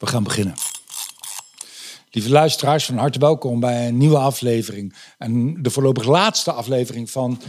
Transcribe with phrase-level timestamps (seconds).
[0.00, 0.54] We gaan beginnen.
[2.10, 4.94] Lieve luisteraars, van harte welkom bij een nieuwe aflevering.
[5.18, 7.40] En de voorlopig laatste aflevering van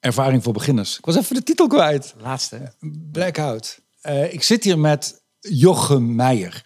[0.00, 0.98] Ervaring voor Beginners.
[0.98, 2.14] Ik was even de titel kwijt.
[2.18, 2.74] Laatste.
[3.12, 3.80] Blackout.
[4.02, 6.64] Uh, ik zit hier met Jochem Meijer,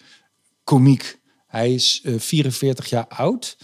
[0.64, 1.20] komiek.
[1.46, 3.56] Hij is uh, 44 jaar oud.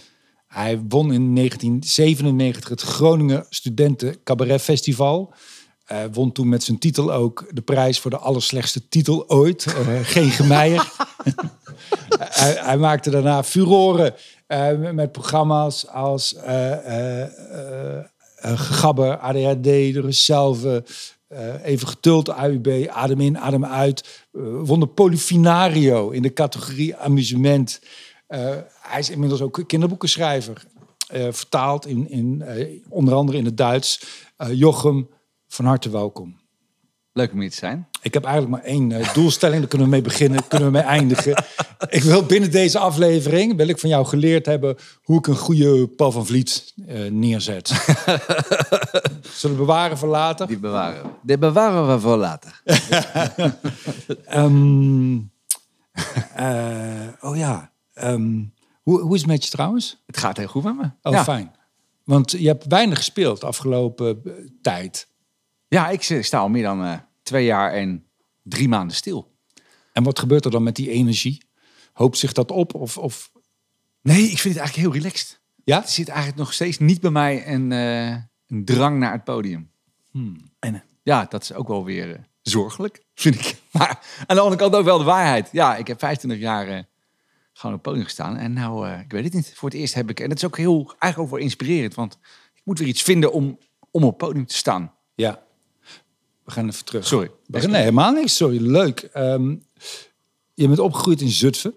[0.47, 5.33] Hij won in 1997 het Groningen Studenten Cabaret Festival.
[5.91, 9.65] Uh, won toen met zijn titel ook de prijs voor de allerslechtste titel ooit.
[9.65, 10.91] Uh, geen gemeier.
[12.19, 14.13] hij, hij, maakte daarna furoren
[14.47, 16.35] uh, met programma's als
[18.41, 20.83] Gabber, ADHD, de Reselve,
[21.63, 24.27] Even getuld, AUB, Adem in, Adem uit.
[24.63, 27.81] won de Polifinario in de categorie amusement.
[28.81, 30.63] hij is inmiddels ook kinderboekenschrijver.
[31.31, 32.43] vertaald in, in
[32.89, 34.01] onder andere in het Duits.
[34.51, 35.07] Jochem
[35.47, 36.39] van harte welkom.
[37.13, 37.87] Leuk om hier te zijn.
[38.01, 40.83] Ik heb eigenlijk maar één uh, doelstelling, daar kunnen we mee beginnen, kunnen we mee
[40.83, 41.43] eindigen.
[41.89, 45.87] Ik wil binnen deze aflevering, wil ik van jou geleerd hebben hoe ik een goede
[45.87, 47.67] Paul van Vliet uh, neerzet.
[49.37, 50.47] Zullen we bewaren voor later?
[50.47, 51.11] Die bewaren.
[51.21, 52.61] Die bewaren we voor later.
[54.33, 55.15] um,
[56.39, 57.71] uh, oh ja,
[58.03, 60.03] um, hoe, hoe is het met je trouwens?
[60.05, 60.89] Het gaat heel goed met me.
[61.01, 61.23] Oh, ja.
[61.23, 61.55] fijn.
[62.03, 64.21] Want je hebt weinig gespeeld de afgelopen
[64.61, 65.07] tijd.
[65.67, 68.05] Ja, ik sta al meer dan uh, twee jaar en
[68.43, 69.35] drie maanden stil.
[69.93, 71.45] En wat gebeurt er dan met die energie?
[71.93, 72.73] Hoopt zich dat op?
[72.73, 73.31] Of, of...
[74.01, 75.41] Nee, ik vind het eigenlijk heel relaxed.
[75.63, 75.81] Ja?
[75.81, 78.15] Er zit eigenlijk nog steeds niet bij mij een, uh,
[78.47, 79.71] een drang naar het podium.
[80.11, 80.51] Hmm.
[80.59, 83.55] En uh, ja, dat is ook wel weer uh, zorgelijk, vind ik.
[83.71, 85.49] Maar aan de andere kant ook wel de waarheid.
[85.51, 88.37] Ja, ik heb 25 jaar gewoon op het podium gestaan.
[88.37, 89.53] En nou, ik weet het niet.
[89.55, 90.19] Voor het eerst heb ik...
[90.19, 91.93] En dat is ook heel, eigenlijk ook wel inspirerend.
[91.93, 92.17] Want
[92.53, 93.59] ik moet weer iets vinden om,
[93.91, 94.93] om op het podium te staan.
[95.15, 95.46] Ja.
[96.47, 97.07] We gaan even terug.
[97.07, 97.31] Sorry.
[97.47, 98.35] Nee, helemaal niks.
[98.35, 99.09] Sorry, leuk.
[99.13, 99.63] Um,
[100.53, 101.73] je bent opgegroeid in Zutphen.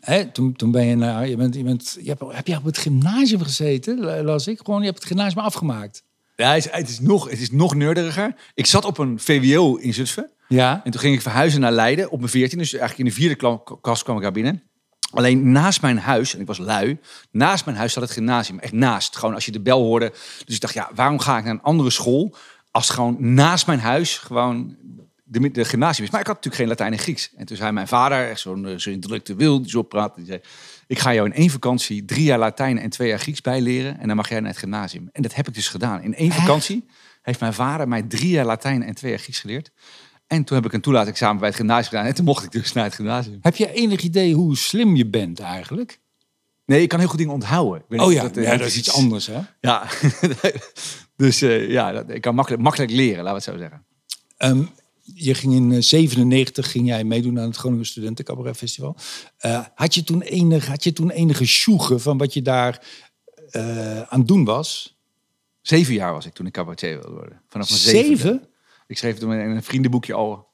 [0.00, 2.64] Hè, toen, toen ben je naar, je bent, je bent, je hebt, heb je op
[2.64, 4.60] het gymnasium gezeten, las ik?
[4.64, 6.02] Gewoon, je hebt het gymnasium afgemaakt.
[6.36, 8.34] Ja, het is, het is, nog, het is nog neurderiger.
[8.54, 10.30] Ik zat op een VWO in Zutphen.
[10.48, 10.80] Ja.
[10.84, 12.58] En toen ging ik verhuizen naar Leiden op mijn 14.
[12.58, 14.62] Dus eigenlijk in de vierde klas kwam ik daar binnen.
[15.10, 16.98] Alleen naast mijn huis, en ik was lui,
[17.30, 18.58] naast mijn huis zat het gymnasium.
[18.58, 19.16] Echt naast.
[19.16, 20.12] Gewoon als je de bel hoorde.
[20.44, 22.34] Dus ik dacht, ja, waarom ga ik naar een andere school
[22.76, 24.76] als gewoon naast mijn huis gewoon
[25.24, 26.10] de, de gymnasium is.
[26.10, 27.30] Maar ik had natuurlijk geen Latijn en Grieks.
[27.36, 30.40] En toen zei mijn vader, echt zo'n zo intellectueel die zo praat, die zei:
[30.86, 33.98] Ik ga jou in één vakantie drie jaar Latijn en twee jaar Grieks bijleren.
[33.98, 35.08] En dan mag jij naar het gymnasium.
[35.12, 36.02] En dat heb ik dus gedaan.
[36.02, 36.84] In één vakantie
[37.22, 39.70] heeft mijn vader mij drie jaar Latijn en twee jaar Grieks geleerd.
[40.26, 42.06] En toen heb ik een toelaatexamen bij het gymnasium gedaan.
[42.06, 43.38] En toen mocht ik dus naar het gymnasium.
[43.40, 45.98] Heb je enig idee hoe slim je bent eigenlijk?
[46.66, 47.84] Nee, ik kan heel goed dingen onthouden.
[47.88, 49.40] Ik oh ja, dat, ja, dat is iets anders hè?
[49.60, 49.86] Ja,
[51.16, 53.84] dus uh, ja, dat, ik kan makkelijk, makkelijk leren, laten we het zo zeggen.
[54.38, 54.70] Um,
[55.14, 58.96] je ging in 97 ging jij meedoen aan het Groningen Studenten Cabaret Festival.
[59.46, 62.86] Uh, had je toen enige, had je toen enige sjoegen van wat je daar
[63.50, 64.98] uh, aan doen was?
[65.60, 67.42] Zeven jaar was ik toen ik cabaretier wilde worden.
[67.48, 68.48] Vanaf mijn Zeven?
[68.86, 70.48] Ik schreef toen in een vriendenboekje al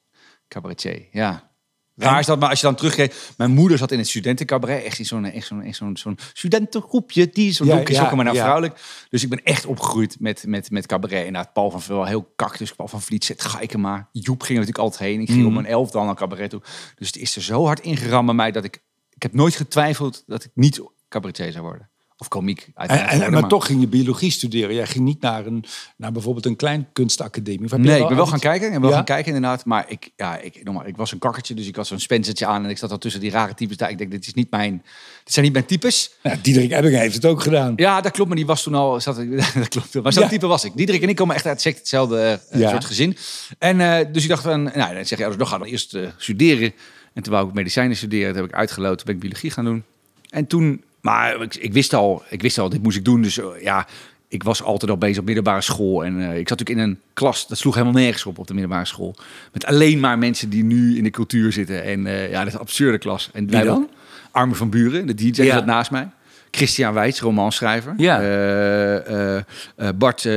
[0.47, 1.07] cabaretier.
[1.11, 1.51] Ja.
[1.95, 3.33] Raar is dat, maar als je dan teruggeeft...
[3.37, 4.83] Mijn moeder zat in het studentencabaret.
[4.83, 7.29] Echt in zo'n echt zo'n echt zo'n zo'n studentengroepje.
[7.29, 8.41] Die zo'n Ja, is ja, ook maar naar ja.
[8.41, 8.79] vrouwelijk.
[9.09, 11.25] Dus ik ben echt opgegroeid met, met, met cabaret.
[11.25, 12.57] Inderdaad, Paul van Veel, heel kak.
[12.57, 14.09] Dus Paul van Vliet, zet Gaikema.
[14.11, 15.21] Joep ging er natuurlijk altijd heen.
[15.21, 15.47] Ik ging Mm.
[15.47, 16.61] om mijn elfde al naar cabaret toe.
[16.95, 18.83] Dus het is er zo hard ingeramd bij mij dat ik...
[19.09, 21.89] Ik heb nooit getwijfeld dat ik niet cabaretier zou worden.
[22.23, 24.75] Of komiek En, en, maar toch ging je biologie studeren.
[24.75, 25.65] Jij ging niet naar, een,
[25.97, 27.75] naar bijvoorbeeld een klein kunstacademie.
[27.77, 28.71] Nee, ik ben wel gaan kijken.
[28.71, 28.95] Ben wel Ja?
[28.95, 29.65] gaan kijken inderdaad.
[29.65, 32.63] Maar ik, ja, ik, normaal, ik was een kakkertje, dus ik had zo'n spencertje aan.
[32.63, 33.89] En ik zat al tussen die rare types daar.
[33.89, 34.81] Ik denk, dit, is niet mijn,
[35.23, 36.11] dit zijn niet mijn types.
[36.23, 37.73] Ja, Diederik Ebbing heeft het ook gedaan.
[37.75, 38.27] Ja, dat klopt.
[38.27, 39.01] Maar die was toen al...
[39.01, 39.15] Zat,
[39.53, 40.01] dat klopt.
[40.03, 40.29] Maar zo'n Ja.
[40.29, 40.71] type was ik.
[40.75, 42.69] Diederik en ik komen echt uit exact hetzelfde eh, Ja.
[42.69, 43.17] soort gezin.
[43.59, 44.63] En eh, dus ik dacht van...
[44.63, 46.73] Nou, dan zeg je, ouders, nog ga dan eerst eh, studeren.
[47.13, 48.27] En toen wou ik medicijnen studeren.
[48.27, 48.97] Dat heb ik uitgeloten.
[48.97, 49.83] Toen ben ik biologie gaan doen.
[50.29, 50.83] En toen...
[51.03, 53.21] Maar ik, ik wist al, ik wist al, dit moest ik doen.
[53.21, 53.87] Dus eh, ja,
[54.27, 56.05] ik was altijd al bezig op middelbare school.
[56.05, 58.53] En eh, ik zat natuurlijk in een klas, dat sloeg helemaal nergens op op de
[58.53, 59.15] middelbare school.
[59.53, 61.83] Met alleen maar mensen die nu in de cultuur zitten.
[61.83, 63.29] En eh, ja, dat is een absurde klas.
[63.33, 63.89] En Wie dan?
[64.31, 65.53] Armin van Buren, de DJ Ja.
[65.53, 66.09] zat naast mij.
[66.55, 67.93] Christian Wijts, romanschrijver.
[67.97, 68.21] Ja.
[68.21, 69.43] Eh, eh,
[69.75, 70.27] eh, Bart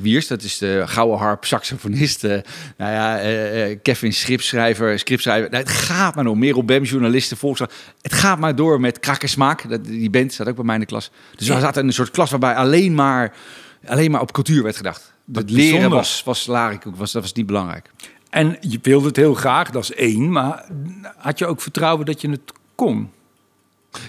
[0.00, 2.22] Wiers, dat is de gouden harp saxofonist.
[2.22, 2.42] nou
[2.76, 5.50] ja, Kevin Scriptschrijver, scriptschrijver.
[5.50, 6.38] Nou, het gaat maar door.
[6.38, 7.72] Merel Bem, journalisten, volkskrant.
[8.02, 9.68] Het gaat maar door met Krakkersmaak.
[9.68, 11.10] Dat, die band zat ook bij mij in de klas.
[11.36, 13.32] Dus we zaten in een soort klas waarbij alleen maar,
[13.86, 15.12] alleen maar op cultuur werd gedacht.
[15.32, 17.90] Het leren was, was was, dat was niet belangrijk.
[18.30, 20.32] En je wilde het heel graag, dat is één.
[20.32, 20.64] Maar
[21.16, 23.10] had je ook vertrouwen dat je het kon?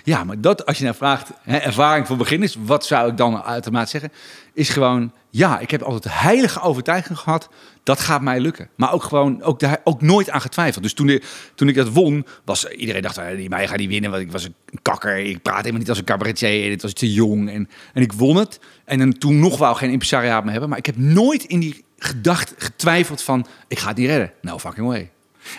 [0.03, 3.41] Ja, maar dat, als je nou vraagt, hè, ervaring voor beginners, wat zou ik dan
[3.41, 4.11] automatisch zeggen?
[4.53, 7.49] Is gewoon, ja, ik heb altijd heilige overtuiging gehad,
[7.83, 8.69] dat gaat mij lukken.
[8.75, 10.83] Maar ook gewoon, ook, ook nooit aan getwijfeld.
[10.83, 11.21] Dus toen,
[11.55, 14.31] toen ik dat won, was iedereen dacht, eh, die mij gaat niet winnen, want ik
[14.31, 15.17] was een kakker.
[15.17, 17.49] Ik praat helemaal niet als een cabaretier en het was te jong.
[17.49, 18.59] En, en ik won het.
[18.85, 20.69] En toen nog wou geen impresariaat meer hebben.
[20.69, 24.31] Maar ik heb nooit in die gedacht getwijfeld van, ik ga het niet redden.
[24.41, 25.09] Nou, fucking way.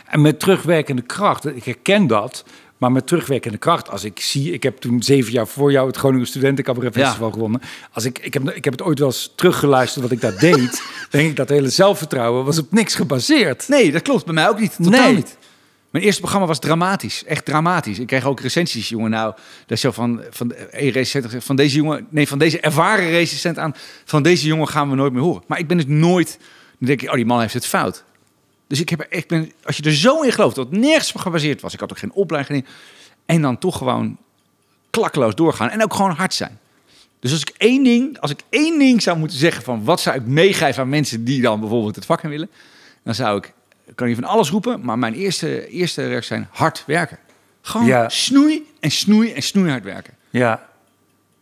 [0.06, 2.44] En met terugwerkende kracht, ik herken dat.
[2.78, 5.96] Maar met terugwerkende kracht, als ik zie, ik heb toen zeven jaar voor jou het
[5.96, 7.04] Groningen Studenten Cabaret Ja.
[7.04, 7.60] Festival gewonnen.
[7.92, 10.82] Als ik, ik, heb, ik heb het ooit wel eens teruggeluisterd wat ik daar deed.
[11.10, 13.68] denk ik dat hele zelfvertrouwen was op niks gebaseerd.
[13.68, 14.24] Nee, dat klopt.
[14.24, 14.76] Bij mij ook niet.
[14.82, 15.14] Totaal Nee.
[15.14, 15.36] niet.
[15.90, 17.24] Mijn eerste programma was dramatisch.
[17.24, 17.98] Echt dramatisch.
[17.98, 19.10] Ik kreeg ook recensies, jongen.
[19.10, 22.06] Nou, dat is zo van, van, een recensent gezegd, van deze jongen...
[22.10, 23.74] Nee, van deze ervaren recensent aan...
[24.04, 25.42] Van deze jongen gaan we nooit meer horen.
[25.46, 26.38] Maar ik ben het nooit...
[26.78, 28.04] Dan denk ik, oh, die man heeft het fout.
[28.66, 29.28] Dus ik heb echt...
[29.28, 31.74] Ben, als je er zo in gelooft, dat het nergens op gebaseerd was.
[31.74, 32.64] Ik had ook geen opleiding.
[32.64, 32.74] gedaan,
[33.26, 34.16] En dan toch gewoon
[34.90, 35.70] klakkeloos doorgaan.
[35.70, 36.58] En ook gewoon hard zijn.
[37.20, 40.16] Dus als ik één ding, als ik één ding zou moeten zeggen van wat zou
[40.16, 42.48] ik meegeven aan mensen die dan bijvoorbeeld het vak in willen,
[43.02, 43.52] dan zou ik,
[43.94, 47.18] kan je van alles roepen, maar mijn eerste, eerste reactie zijn hard werken.
[47.60, 48.08] Gewoon Ja.
[48.08, 50.14] snoei en snoei en snoeihard werken.
[50.30, 50.68] Ja.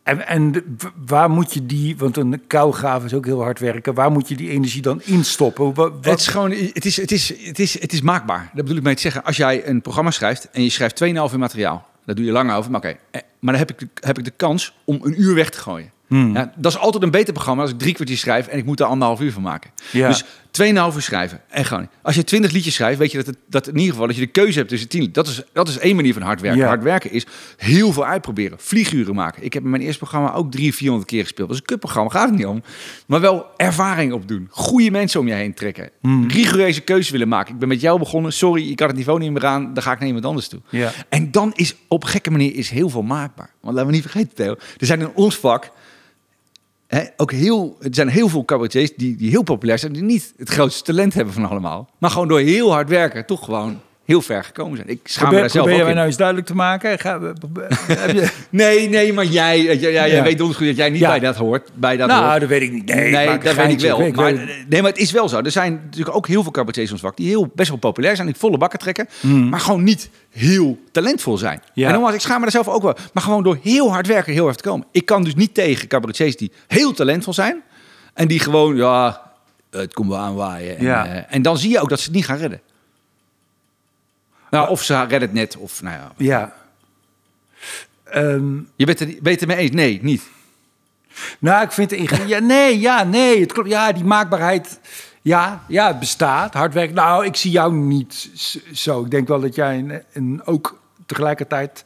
[0.04, 0.64] En, en
[1.06, 4.36] waar moet je die, want een kougraaf is ook heel hard werken, waar moet je
[4.36, 5.74] die energie dan instoppen?
[5.74, 8.50] Wat, Het is gewoon, het is, het, is, het, is, het is maakbaar.
[8.52, 9.24] Dat bedoel ik mee te zeggen.
[9.24, 12.52] Als jij een programma schrijft en je schrijft 2,5 uur materiaal, daar doe je lang
[12.52, 12.96] over, maar oké.
[13.10, 15.58] Eh, Maar dan heb ik, de, heb ik de kans om een uur weg te
[15.58, 15.90] gooien.
[16.06, 16.34] Hmm.
[16.34, 18.80] Ja, dat is altijd een beter programma als ik drie kwartier schrijf en ik moet
[18.80, 19.70] er anderhalf uur van maken.
[19.90, 20.08] Ja.
[20.08, 20.24] Dus
[20.62, 20.64] 2,5
[20.94, 21.40] uur schrijven.
[21.48, 24.06] En gewoon, als je 20 liedjes schrijft, weet je dat, het, dat in ieder geval
[24.06, 25.24] dat je de keuze hebt tussen 10 liedjes.
[25.24, 26.60] Dat is, dat is één manier van hard werken.
[26.60, 26.66] Ja.
[26.66, 28.58] Hard werken is heel veel uitproberen.
[28.60, 29.44] Vlieguren maken.
[29.44, 31.48] Ik heb in mijn eerste programma ook 300, 400 keer gespeeld.
[31.48, 32.62] Dat is een kutprogramma, gaat het niet om.
[33.06, 34.48] Maar wel ervaring opdoen.
[34.50, 35.90] Goede mensen om je heen trekken.
[36.00, 36.28] Hmm.
[36.28, 37.54] Rigoureuze keuzes willen maken.
[37.54, 38.32] Ik ben met jou begonnen.
[38.32, 39.74] Sorry, ik had het niveau niet meer aan.
[39.74, 40.60] Dan ga ik naar iemand anders toe.
[40.68, 40.92] Ja.
[41.08, 43.50] En dan is op gekke manier is heel veel maakbaar.
[43.60, 44.56] Want laten we niet vergeten, Theo.
[44.76, 45.70] Er zijn in ons vak
[47.17, 50.49] ook heel, er zijn heel veel cabaretiers die, die heel populair zijn, die niet het
[50.49, 51.88] grootste talent hebben van allemaal.
[51.99, 54.88] Maar gewoon door heel hard werken toch gewoon heel ver gekomen zijn.
[54.88, 55.94] Ik schaam me daar zelf probeer jij in.
[55.94, 56.98] nou eens duidelijk te maken?
[56.98, 57.20] Ga,
[57.88, 60.22] heb je, Nee, nee, maar jij, jij, jij, jij Ja.
[60.22, 61.08] weet goed dat jij niet Ja.
[61.08, 61.70] bij dat hoort.
[61.74, 62.40] Bij dat nou, hoort.
[62.40, 62.84] dat weet ik niet.
[62.84, 64.00] Nee, dat weet ik wel.
[64.02, 65.40] Ik maar, weet- nee, maar het is wel zo.
[65.40, 68.26] Er zijn natuurlijk ook heel veel cabaretiers ons vak die heel, best wel populair zijn,
[68.26, 69.08] die volle bakken trekken,
[69.50, 71.62] maar gewoon niet heel talentvol zijn.
[71.74, 71.86] Ja.
[71.86, 72.96] En nogmaals, ik schaam me daar zelf ook wel.
[73.12, 74.86] Maar gewoon door heel hard werken heel erg te komen.
[74.92, 77.62] Ik kan dus niet tegen cabaretiers die heel talentvol zijn
[78.14, 79.22] en die gewoon, ja,
[79.70, 80.78] het komt wel aanwaaien.
[80.78, 81.06] En, Ja.
[81.06, 82.60] eh, en dan zie je ook dat ze het niet gaan redden.
[84.54, 86.12] Nou, of ze redden het net, of nou ja.
[86.16, 86.54] Ja.
[88.04, 89.70] Ehm, Je bent het, ben je het ermee eens?
[89.70, 90.22] Nee, niet.
[91.38, 93.68] nou, ik vind het ja, nee, ja, nee, het klopt.
[93.68, 94.80] Ja, die maakbaarheid,
[95.22, 96.54] ja, ja, het bestaat.
[96.54, 96.94] Hard werken.
[96.94, 98.30] Nou, ik zie jou niet
[98.72, 99.04] zo.
[99.04, 101.84] Ik denk wel dat jij een, een, ook tegelijkertijd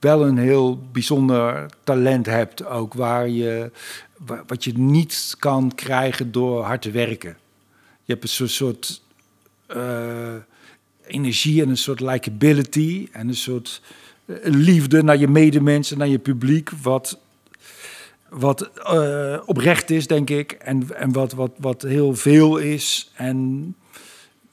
[0.00, 3.70] wel een heel bijzonder talent hebt, ook waar je
[4.16, 7.36] wa- wat je niet kan krijgen door hard te werken.
[8.04, 9.02] Je hebt een soort, soort
[9.66, 10.34] eh,
[11.10, 13.82] energie en een soort likability en een soort
[14.26, 17.18] eh, liefde naar je medemensen, naar je publiek, wat,
[18.28, 23.10] wat eh, oprecht is, denk ik, en, en wat, wat, wat heel veel is.
[23.14, 23.74] En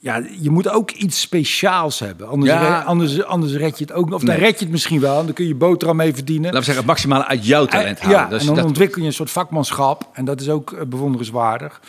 [0.00, 2.78] ja, je moet ook iets speciaals hebben, anders, Ja.
[2.78, 4.12] re- anders, anders red je het ook.
[4.12, 6.44] Of dan red je het misschien wel, en dan kun je boterham mee verdienen.
[6.44, 8.18] Laten we zeggen, het maximale uit jouw talent Eh, halen.
[8.20, 10.08] Ja, Dus en dan dat- ontwikkel je een soort vakmanschap.
[10.12, 11.80] En dat is ook eh, bewonderenswaardig.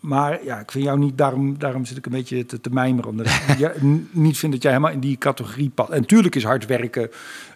[0.00, 3.10] Maar ja, ik vind jou niet, daarom, daarom zit ik een beetje te, mijmeren.
[3.10, 5.90] Omdat ik niet vind dat jij helemaal in die categorie past.
[5.90, 7.10] En natuurlijk is hard werken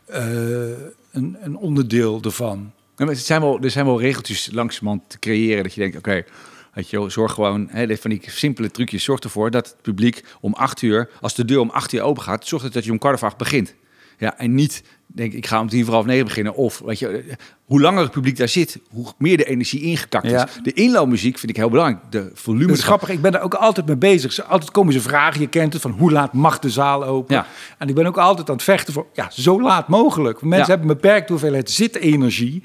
[0.06, 0.22] eh,
[1.10, 2.72] een, een onderdeel ervan.
[2.96, 5.96] Ja, maar er, zijn wel, er zijn wel regeltjes langzamerhand te creëren dat je denkt,
[5.96, 6.24] oké,
[6.72, 10.52] weet je zorg gewoon, hè, van die simpele trucjes, zorg ervoor dat het publiek om
[10.52, 13.14] acht uur, als de deur om acht uur open gaat, zorg dat je om kwart
[13.14, 13.74] over acht begint.
[14.18, 14.82] Ja, en niet
[15.14, 16.54] denk ik ga om tien voor half negen beginnen.
[16.54, 17.24] Of weet je,
[17.64, 20.46] hoe langer het publiek daar zit, hoe meer de energie ingekakt Ja.
[20.46, 20.52] is.
[20.62, 22.00] De inloopmuziek vind ik heel belangrijk.
[22.10, 22.66] De volume.
[22.66, 24.44] Dat is grappig, ik ben daar ook altijd mee bezig.
[24.48, 27.34] Altijd komen ze vragen, je kent het, van hoe laat mag de zaal open?
[27.34, 27.46] Ja.
[27.78, 30.40] En ik ben ook altijd aan het vechten voor, ja, zo laat mogelijk.
[30.40, 30.78] Want Mensen Ja.
[30.78, 32.62] hebben een beperkte hoeveelheid zitenergie.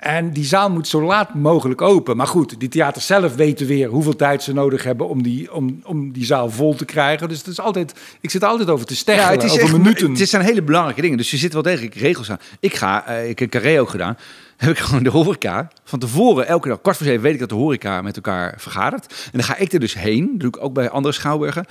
[0.00, 2.16] En die zaal moet zo laat mogelijk open.
[2.16, 5.80] Maar goed, die theaters zelf weten weer hoeveel tijd ze nodig hebben om die, om,
[5.84, 7.28] om die zaal vol te krijgen.
[7.28, 9.76] Dus het is altijd, ik zit altijd over te steggelen, Ja, het is over echt,
[9.76, 10.14] minuten.
[10.14, 11.16] Het zijn hele belangrijke dingen.
[11.16, 12.38] Dus je zit wel degelijk regels aan.
[12.60, 14.16] Ik ga, eh, ik heb carré ook gedaan.
[14.56, 15.70] Heb ik gewoon de horeca.
[15.84, 19.06] Van tevoren, elke dag, kwart voor zeven, weet ik dat de horeca met elkaar vergadert.
[19.24, 20.26] En dan ga ik er dus heen.
[20.30, 21.66] Dat doe ik ook bij andere schouwburgen.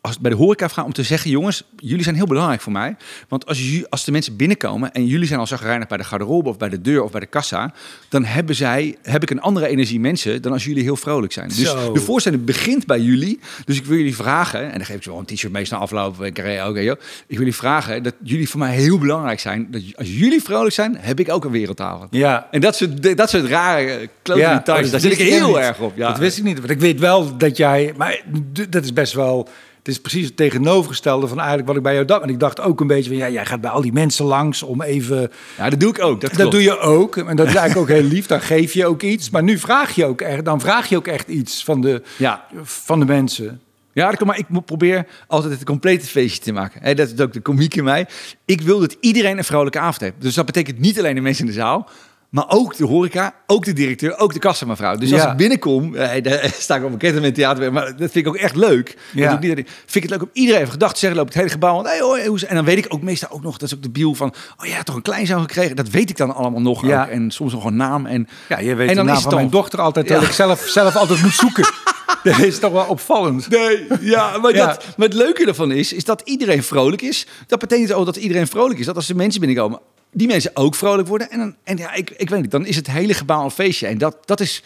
[0.00, 2.96] Als bij de horeca vraag om te zeggen, jongens, jullie zijn heel belangrijk voor mij.
[3.28, 6.56] Want als, als de mensen binnenkomen en jullie zijn al zagrijnig bij de garderobe of
[6.56, 7.72] bij de deur of bij de kassa,
[8.08, 11.48] dan hebben zij, heb ik een andere energie mensen dan als jullie heel vrolijk zijn.
[11.48, 11.92] Dus Zo.
[11.92, 13.38] de voorstelling begint bij jullie.
[13.64, 15.76] Dus ik wil jullie vragen, en dan geef ik ze wel een t-shirt mee na
[15.76, 16.22] afloop.
[16.22, 16.96] Ik, oké, joh.
[17.26, 19.66] ik wil jullie vragen dat jullie voor mij heel belangrijk zijn.
[19.70, 22.08] Dat als jullie vrolijk zijn, heb ik ook een wereldavond.
[22.10, 22.48] Ja.
[22.50, 25.56] En dat soort, dat soort rare eh, klote Ja, details, daar zit ik heel niet.
[25.56, 25.96] erg op.
[25.96, 26.08] Ja.
[26.08, 26.58] Dat wist ik niet.
[26.58, 27.92] Want ik weet wel dat jij...
[27.96, 28.20] Maar
[28.68, 29.48] dat is best wel...
[29.80, 32.22] Het is precies het tegenovergestelde van eigenlijk wat ik bij jou dacht.
[32.22, 33.18] En ik dacht ook een beetje van...
[33.18, 35.30] Ja, jij gaat bij al die mensen langs om even...
[35.56, 36.20] Ja, dat doe ik ook.
[36.36, 37.16] Dat, doe je ook.
[37.16, 38.26] En dat is eigenlijk ook heel lief.
[38.26, 39.30] Dan geef je ook iets.
[39.30, 40.44] Maar nu vraag je ook echt...
[40.44, 42.44] Dan vraag je ook echt iets van de, Ja.
[42.62, 43.60] van de mensen.
[43.92, 46.96] Ja, maar ik probeer altijd het complete feestje te maken.
[46.96, 48.06] Dat is ook de komiek in mij.
[48.44, 50.14] Ik wil dat iedereen een vrolijke avond heeft.
[50.18, 51.88] Dus dat betekent niet alleen de mensen in de zaal,
[52.30, 54.96] maar ook de horeca, ook de directeur, ook de kassamevrouw.
[54.96, 55.30] Dus als Ja.
[55.30, 58.28] ik binnenkom, eh, daar sta ik op een ketten met theater, maar dat vind ik
[58.28, 58.96] ook echt leuk.
[59.12, 59.32] Ja.
[59.32, 61.52] Ik niet, vind ik het leuk om iedereen even gedacht te zeggen, loopt het hele
[61.54, 63.68] gebouw, want, hey, hoi, hoe is- en dan weet ik ook meestal ook nog, dat
[63.68, 65.76] is ook de biel van, oh ja, toch een kleinzoon gekregen.
[65.76, 67.02] Dat weet ik dan allemaal nog Ja.
[67.02, 67.08] ook.
[67.08, 68.06] En soms nog een naam.
[68.06, 70.08] En, Ja, je weet en de dan naam is van het mijn dan- dochter altijd...
[70.08, 70.14] Ja.
[70.14, 71.64] Dat ik zelf, zelf altijd moet zoeken.
[72.24, 73.48] dat is toch wel opvallend.
[73.48, 74.66] Nee, ja, maar, Ja.
[74.66, 77.26] Dat, maar het leuke ervan is, is dat iedereen vrolijk is.
[77.46, 78.86] Dat betekent ook dat iedereen vrolijk is.
[78.86, 79.80] Dat als er mensen binnenkomen,
[80.12, 81.30] die mensen ook vrolijk worden.
[81.30, 83.86] En, dan, en ja, ik, ik weet niet, dan is het hele gebouw een feestje.
[83.86, 84.62] En dat, dat, is,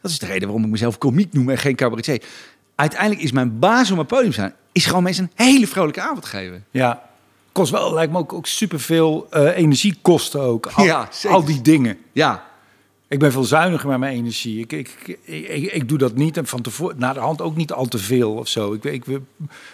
[0.00, 2.22] dat is de reden waarom ik mezelf komiek noem en geen cabaretier.
[2.74, 6.24] Uiteindelijk is mijn baas op mijn podium staan, is gewoon mensen een hele vrolijke avond
[6.24, 6.64] geven.
[6.70, 7.02] Ja.
[7.52, 10.66] Kost wel, lijkt me ook, ook superveel eh energiekosten ook.
[10.66, 11.98] Al, Ja, al die dingen.
[12.12, 12.47] Ja,
[13.08, 14.58] Ik ben veel zuiniger met mijn energie.
[14.60, 17.72] Ik, ik, ik, ik, doe dat niet en van tevoren, na de hand ook niet
[17.72, 18.72] al te veel of zo.
[18.72, 19.04] Ik, ik,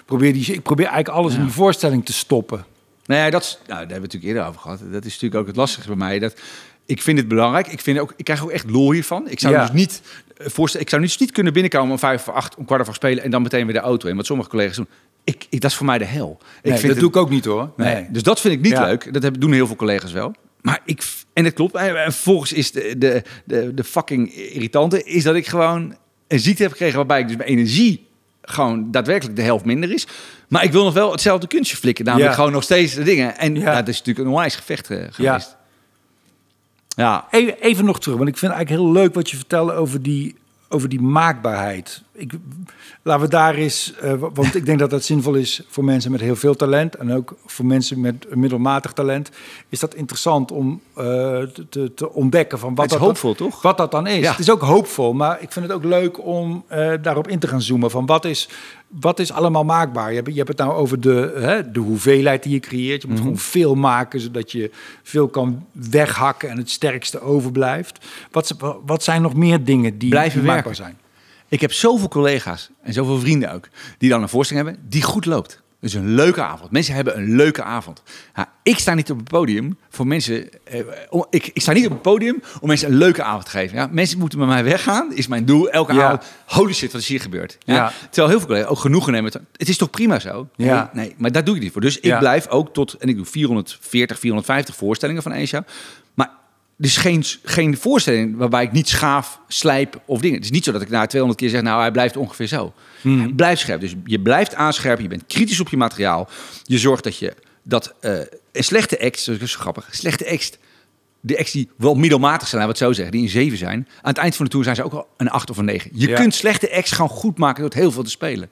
[0.05, 2.65] probeer, die, ik probeer eigenlijk alles in die voorstelling te stoppen.
[3.07, 4.79] Nou ja, dat, is, nou, daar hebben we het natuurlijk eerder over gehad.
[4.93, 6.19] Dat is natuurlijk ook het lastigste bij mij.
[6.19, 6.41] Dat,
[6.87, 7.67] ik vind het belangrijk.
[7.67, 9.29] Ik, vind ook, ik krijg ook echt lol hiervan.
[9.31, 9.61] Ik zou Ja.
[9.61, 10.03] dus niet
[10.37, 12.95] eh, voorstellen, ik zou dus niet kunnen binnenkomen om vijf voor acht, om kwart over
[12.95, 14.17] spelen en dan meteen weer de auto in.
[14.17, 14.89] Wat sommige collega's doen.
[15.25, 16.39] Ik, ik, dat is voor mij de hel.
[16.41, 17.71] Ik Nee, vind dat het- doe ik ook niet hoor.
[17.77, 17.95] Nee.
[17.95, 18.07] Nee.
[18.11, 18.85] Dus dat vind ik niet Ja.
[18.85, 19.13] leuk.
[19.13, 20.35] Dat hebben, doen heel veel collega's wel.
[20.65, 21.75] Maar ik, en het klopt.
[21.75, 25.97] En, en vervolgens is de, de, de, de fucking irritante, is dat ik gewoon
[26.29, 28.07] een ziekte heb gekregen waarbij ik dus mijn energie
[28.43, 30.07] gewoon daadwerkelijk de helft minder is.
[30.49, 32.05] Maar ik wil nog wel hetzelfde kunstje flikken.
[32.05, 32.37] Namelijk Ja.
[32.37, 33.39] gewoon nog steeds de dingen.
[33.39, 33.61] En Ja.
[33.61, 33.75] ja.
[33.79, 35.57] dat is natuurlijk een onwijs gevecht eh, geweest.
[36.89, 37.27] Ja.
[37.31, 40.35] Even, even nog terug, want ik vind eigenlijk heel leuk wat je vertelde over die,
[40.69, 42.03] over die maakbaarheid.
[42.17, 42.33] Ik,
[43.03, 46.11] laten we daar eens, eh, wa- want ik denk dat dat zinvol is voor mensen
[46.11, 49.31] met heel veel talent en ook voor mensen met middelmatig talent.
[49.69, 51.05] Is dat interessant om eh,
[51.69, 53.63] te- te, ontdekken van wat Het is dat hoopvol, dan, toch?
[53.63, 54.19] Wat dat dan is.
[54.23, 54.31] Ja.
[54.31, 57.47] Het is ook hoopvol, maar ik vind het ook leuk om eh, daarop in te
[57.49, 58.49] gaan zoomen van wat is,
[59.01, 60.09] wat is allemaal maakbaar.
[60.11, 63.03] Je hebt, je hebt het nou over de, hè, de hoeveelheid die je creëert.
[63.03, 63.25] Je moet Mhm.
[63.27, 64.71] gewoon veel maken zodat je
[65.03, 68.07] veel kan weghakken en het sterkste overblijft.
[68.31, 68.55] Wat,
[68.87, 70.75] wat zijn nog meer dingen die, Blijven maakbaar werken.
[70.77, 70.97] zijn?
[71.55, 73.69] Ik heb zoveel collega's en zoveel vrienden ook,
[73.99, 75.63] die dan een voorstelling hebben die goed loopt.
[75.81, 76.71] Dus een leuke avond.
[76.71, 78.03] Mensen hebben een leuke avond.
[78.63, 80.65] Ik sta niet op het podium voor mensen.
[80.65, 80.81] Eh,
[81.11, 83.77] om- ik, ik sta niet op het podium om mensen een leuke avond te geven.
[83.77, 85.71] Ja, mensen moeten met mij weggaan, is mijn doel.
[85.71, 86.03] Elke Ja.
[86.05, 86.23] avond.
[86.47, 87.59] Holy shit, wat is hier gebeurd?
[87.65, 87.75] Ja?
[87.75, 87.93] Ja.
[88.05, 89.33] Terwijl heel veel collega's ook genoegen nemen.
[89.57, 90.49] Het is toch prima zo?
[90.57, 90.91] Ja.
[90.93, 91.81] Nee, nee, maar daar doe ik niet voor.
[91.81, 92.93] Dus ik blijf ook tot.
[92.93, 95.49] En ik doe 440, 450 voorstellingen van één
[96.85, 100.37] dus geen, geen voorstelling waarbij ik niet schaaf, slijp of dingen.
[100.37, 102.73] Het is niet zo dat ik na 200 keer zeg, nou, hij blijft ongeveer zo.
[103.03, 103.81] Hij blijft scherp.
[103.81, 106.29] Dus je blijft aanscherpen, je bent kritisch op je materiaal.
[106.63, 108.13] Je zorgt dat je dat eh,
[108.53, 110.53] een slechte ex, dat is zo grappig, slechte ex,
[111.21, 113.89] de ex die wel middelmatig zijn, laten we het zo zeggen, die een 7 zijn.
[114.03, 115.91] Aan het eind van de tour zijn ze ook wel een 8 of een 9.
[115.95, 116.15] Je Ja.
[116.17, 118.49] kunt slechte ex gewoon goed maken door het heel veel te spelen.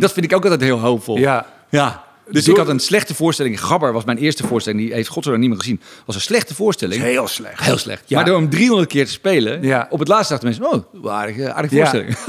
[0.00, 1.18] Dat vind ik ook altijd heel hoopvol.
[1.18, 1.46] Ja.
[1.70, 2.04] Ja.
[2.30, 3.60] Dus ik had een slechte voorstelling.
[3.60, 4.82] Gabber was mijn eerste voorstelling.
[4.82, 5.80] Die heeft godzijdank niet meer gezien.
[6.06, 7.02] Was een slechte voorstelling.
[7.02, 7.60] Heel slecht.
[7.64, 8.02] Heel slecht.
[8.06, 8.16] Ja.
[8.16, 9.86] Maar door hem 300 keer te spelen, Ja.
[9.90, 12.16] op het laatste dachten mensen, oh, aardige, aardige voorstelling.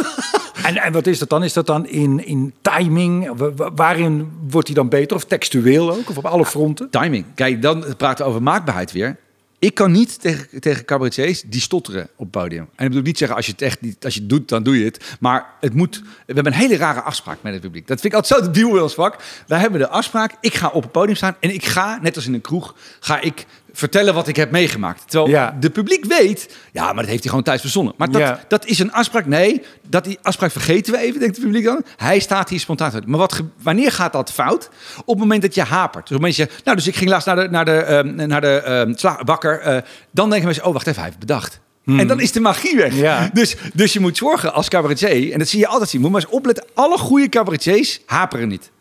[0.64, 1.44] En, en wat is dat dan?
[1.44, 3.38] Is dat dan in, in timing?
[3.38, 5.16] Wa- wa- Waarin wordt hij dan beter?
[5.18, 6.10] Of textueel ook?
[6.10, 6.90] Of op alle fronten?
[6.90, 7.26] Timing.
[7.36, 9.18] Kijk, dan praten we over maakbaarheid weer.
[9.60, 12.68] Ik kan niet tegen, tegen cabaretiers die stotteren op het podium.
[12.76, 14.80] En ik bedoel niet zeggen, als je het echt niet, als je doet, dan doe
[14.80, 15.16] je het.
[15.20, 17.88] Maar het moet, we hebben een hele rare afspraak met het publiek.
[17.88, 19.24] Dat vind ik altijd zo de deal in ons vak.
[19.48, 22.28] Wij hebben de afspraak, ik ga op het podium staan en ik ga, net als
[22.28, 23.46] in een kroeg, ga ik
[23.78, 25.04] vertellen wat ik heb meegemaakt.
[25.10, 25.58] Terwijl Ja.
[25.60, 27.94] de publiek weet, ja, maar dat heeft hij gewoon thuis verzonnen.
[27.98, 28.40] Maar dat, Ja.
[28.48, 29.26] dat is een afspraak.
[29.26, 31.84] Nee, dat die afspraak vergeten we even, denkt het publiek dan.
[31.98, 33.08] Hij staat hier spontaan uit.
[33.08, 34.70] Maar wat, wanneer gaat dat fout?
[35.00, 36.08] Op het moment dat je hapert.
[36.08, 37.72] Dus op het moment dat je, nou, dus ik ging laatst naar de, naar de,
[37.72, 39.60] ehm, naar de ehm, sla- bakker.
[39.60, 39.78] eh,
[40.12, 41.60] dan denken mensen, oh, wacht even, hij heeft bedacht.
[41.86, 42.92] En dan is de magie weg.
[42.92, 43.02] Hmm.
[43.02, 43.30] Ja.
[43.34, 46.22] Dus, dus je moet zorgen als cabaretier, en dat zie je altijd zien, moet maar
[46.22, 48.72] eens opletten, alle goede cabaretiers haperen niet.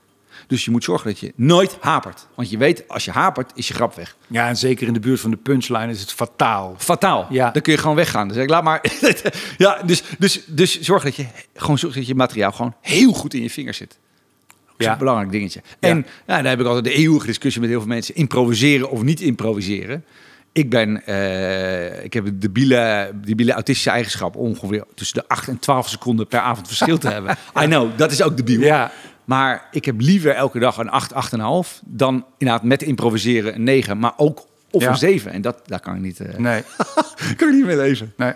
[0.46, 2.26] Dus je moet zorgen dat je nooit hapert.
[2.34, 4.16] Want je weet, als je hapert, is je grap weg.
[4.26, 6.74] Ja, en zeker in de buurt van de punchline is het fataal.
[6.78, 7.26] Fataal.
[7.30, 7.50] Ja.
[7.50, 8.28] Dan kun je gewoon weggaan.
[8.28, 8.84] Dus ik laat maar.
[9.58, 13.34] ja, dus, dus, dus zorg dat je gewoon zorg dat je materiaal gewoon heel goed
[13.34, 13.98] in je vingers zit.
[14.76, 14.92] is Ja.
[14.92, 15.62] een belangrijk dingetje.
[15.80, 15.96] En
[16.26, 18.14] ja, daar heb ik altijd de eeuwige discussie met heel veel mensen.
[18.14, 20.04] Improviseren of niet improviseren.
[20.52, 25.58] Ik ben, eh, ik heb de debiele, debiele autistische eigenschap ongeveer tussen de 8 en
[25.58, 27.36] 12 seconden per avond verschil te hebben.
[27.62, 28.60] I know, dat is ook debiel.
[28.60, 28.92] Ja,
[29.24, 33.98] Maar ik heb liever elke dag een 8, 8,5 dan inderdaad met improviseren een 9,
[33.98, 34.88] maar ook of Ja.
[34.90, 35.32] een 7.
[35.32, 36.62] En dat, daar kan ik niet, eh, nee.
[37.36, 38.12] kan ik niet mee leven.
[38.16, 38.32] Nee.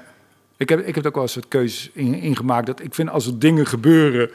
[0.56, 2.66] Ik heb, ik heb ook wel een soort keuzes in, in gemaakt.
[2.66, 4.30] Dat ik vind als er dingen gebeuren,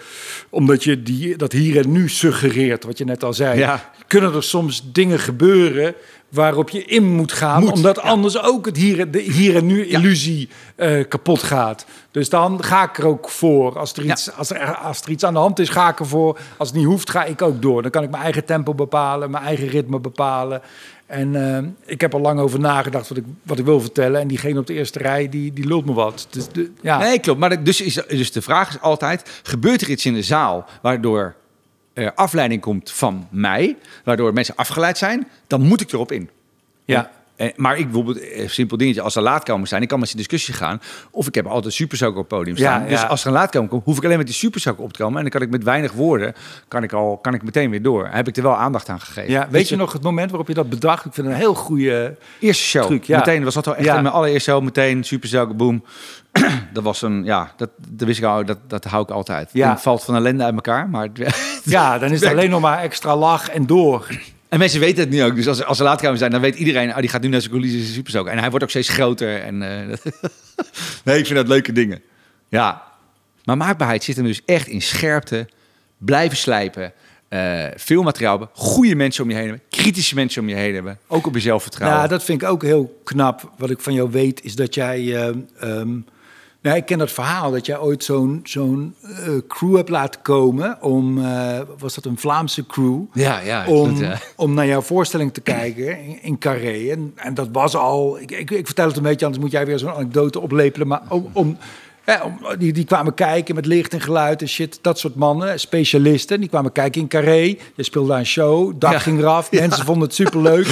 [0.49, 3.91] omdat je die, dat hier en nu suggereert, wat je net al zei, Ja.
[4.07, 5.95] kunnen er soms dingen gebeuren
[6.33, 8.01] waarop je in moet gaan, Moet, omdat ja.
[8.01, 11.85] anders ook het hier, en- de hier en nu illusie eh, kapot gaat.
[12.11, 13.79] Dus dan ga ik er ook voor.
[13.79, 14.11] Als er, Ja.
[14.11, 16.37] iets, als, er, als er iets aan de hand is, ga ik ervoor.
[16.57, 17.81] Als het niet hoeft, ga ik ook door.
[17.81, 20.61] Dan kan ik mijn eigen tempo bepalen, mijn eigen ritme bepalen.
[21.05, 24.21] En eh, ik heb er lang over nagedacht wat ik, wat ik wil vertellen.
[24.21, 26.27] En diegene op de eerste rij, die, die lult me wat.
[26.29, 26.97] Dus de, ja.
[26.97, 27.39] Nee, klopt.
[27.39, 31.35] Maar dus, is, dus de vraag is altijd: gebeurt er iets in de zaal waardoor
[31.93, 36.29] er afleiding komt van mij, waardoor mensen afgeleid zijn, dan moet ik erop in.
[36.85, 37.11] ja.
[37.35, 40.13] Eh, maar ik bijvoorbeeld, eh, simpel dingetje, als er laatkomers zijn, ik kan met ze
[40.15, 40.81] in discussie gaan.
[41.11, 42.87] Of ik heb altijd supersoker op het podium Ja, staan.
[42.87, 43.07] Dus ja.
[43.07, 45.15] als er een laatkomer komt, hoef ik alleen met die supersoker op te komen.
[45.17, 46.33] En dan kan ik met weinig woorden,
[46.67, 48.07] kan ik, al, kan ik meteen weer door.
[48.11, 49.31] Heb ik er wel aandacht aan gegeven.
[49.31, 51.05] Ja, weet je nog het moment waarop je dat bedacht?
[51.05, 52.17] Ik vind het een heel goede...
[52.39, 52.85] Eerste show.
[52.85, 53.17] Truc, ja.
[53.17, 54.63] Meteen was dat al echt mijn allereerste show.
[54.63, 55.83] Meteen supersoker, boom.
[56.73, 59.49] dat was een, ja, dat, dat wist ik al, dat, dat hou ik altijd.
[59.53, 59.69] Ja.
[59.69, 61.07] Het valt van ellende uit elkaar, maar...
[61.13, 64.07] het- Ja, dan is het alleen nog maar extra lach en door.
[64.53, 65.35] En mensen weten het nu ook.
[65.35, 66.89] Dus als, als er laatkomen zijn, dan weet iedereen...
[66.89, 68.27] Oh, die gaat nu naar zijn coulissen.
[68.27, 69.41] En hij wordt ook steeds groter.
[69.41, 69.97] En, eh,
[71.05, 72.01] nee, ik vind dat leuke dingen.
[72.49, 72.83] Ja.
[73.43, 75.47] Maar maakbaarheid zit hem dus echt in scherpte.
[75.97, 76.93] Blijven slijpen.
[77.29, 78.55] eh, veel materiaal hebben.
[78.55, 79.63] Goede mensen om je heen hebben.
[79.69, 80.99] Kritische mensen om je heen hebben.
[81.07, 82.01] Ook op je zelfvertrouwen.
[82.01, 83.51] Ja, dat vind ik ook heel knap.
[83.57, 85.15] Wat ik van jou weet, is dat jij...
[85.15, 85.99] eh, ehm,
[86.63, 89.17] nou, ik ken dat verhaal dat jij ooit zo'n zo'n eh,
[89.47, 91.25] crew hebt laten komen om...
[91.25, 93.01] eh, was dat een Vlaamse crew?
[93.13, 93.65] ja, ja.
[93.67, 94.17] om, ja.
[94.35, 96.89] om naar jouw voorstelling te kijken in, in Carré.
[96.91, 98.19] En, en dat was al...
[98.19, 100.87] Ik, ik, ik vertel het een beetje, anders moet jij weer zo'n anekdote oplepelen.
[100.87, 101.57] Maar om, om,
[102.05, 104.79] ja, om- die, die kwamen kijken met licht en geluid en shit.
[104.81, 106.39] Dat soort mannen, specialisten.
[106.39, 107.55] Die kwamen kijken in Carré.
[107.75, 108.99] Je speelde daar een show, Ja.
[108.99, 109.51] ging eraf.
[109.59, 110.67] Mensen vonden het superleuk.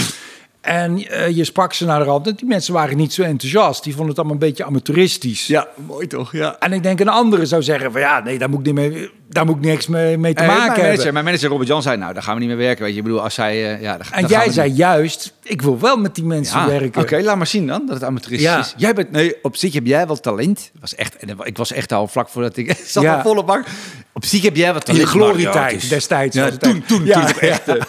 [0.62, 2.27] En eh, je sprak ze naar de rand.
[2.27, 3.84] En die mensen waren niet zo enthousiast.
[3.84, 5.48] Die vonden het allemaal een beetje amateuristisch.
[5.48, 6.32] Ja, mooi toch?
[6.32, 6.56] Ja.
[6.60, 9.10] En ik denk een andere zou zeggen van ja, nee, daar moet ik, niet mee,
[9.30, 10.84] daar moet ik niks mee, mee te maken mijn, hebben.
[10.89, 12.84] manager, mijn manager Robert Jan zei, nou, daar gaan we niet meer werken.
[12.84, 13.74] Weet je, ik bedoel, als zij...
[13.75, 14.77] eh, ja, En jij zei niet.
[14.77, 17.01] juist, ik wil wel met die mensen Ja, werken.
[17.01, 18.59] Oké, laat maar zien dan, dat het amateuristisch Ja.
[18.59, 18.74] is.
[18.77, 20.72] Jij bent, nee, op zich heb jij wel talent.
[20.79, 23.16] Was echt, en ik was echt al vlak voordat ik zat Ja.
[23.16, 23.66] al volle bak.
[24.14, 25.09] Op zich heb jij wat In talent.
[25.12, 26.36] glorietijd ja, het is- destijds.
[26.36, 27.68] Ja, toen, toen, toen echt.
[27.68, 27.75] eh,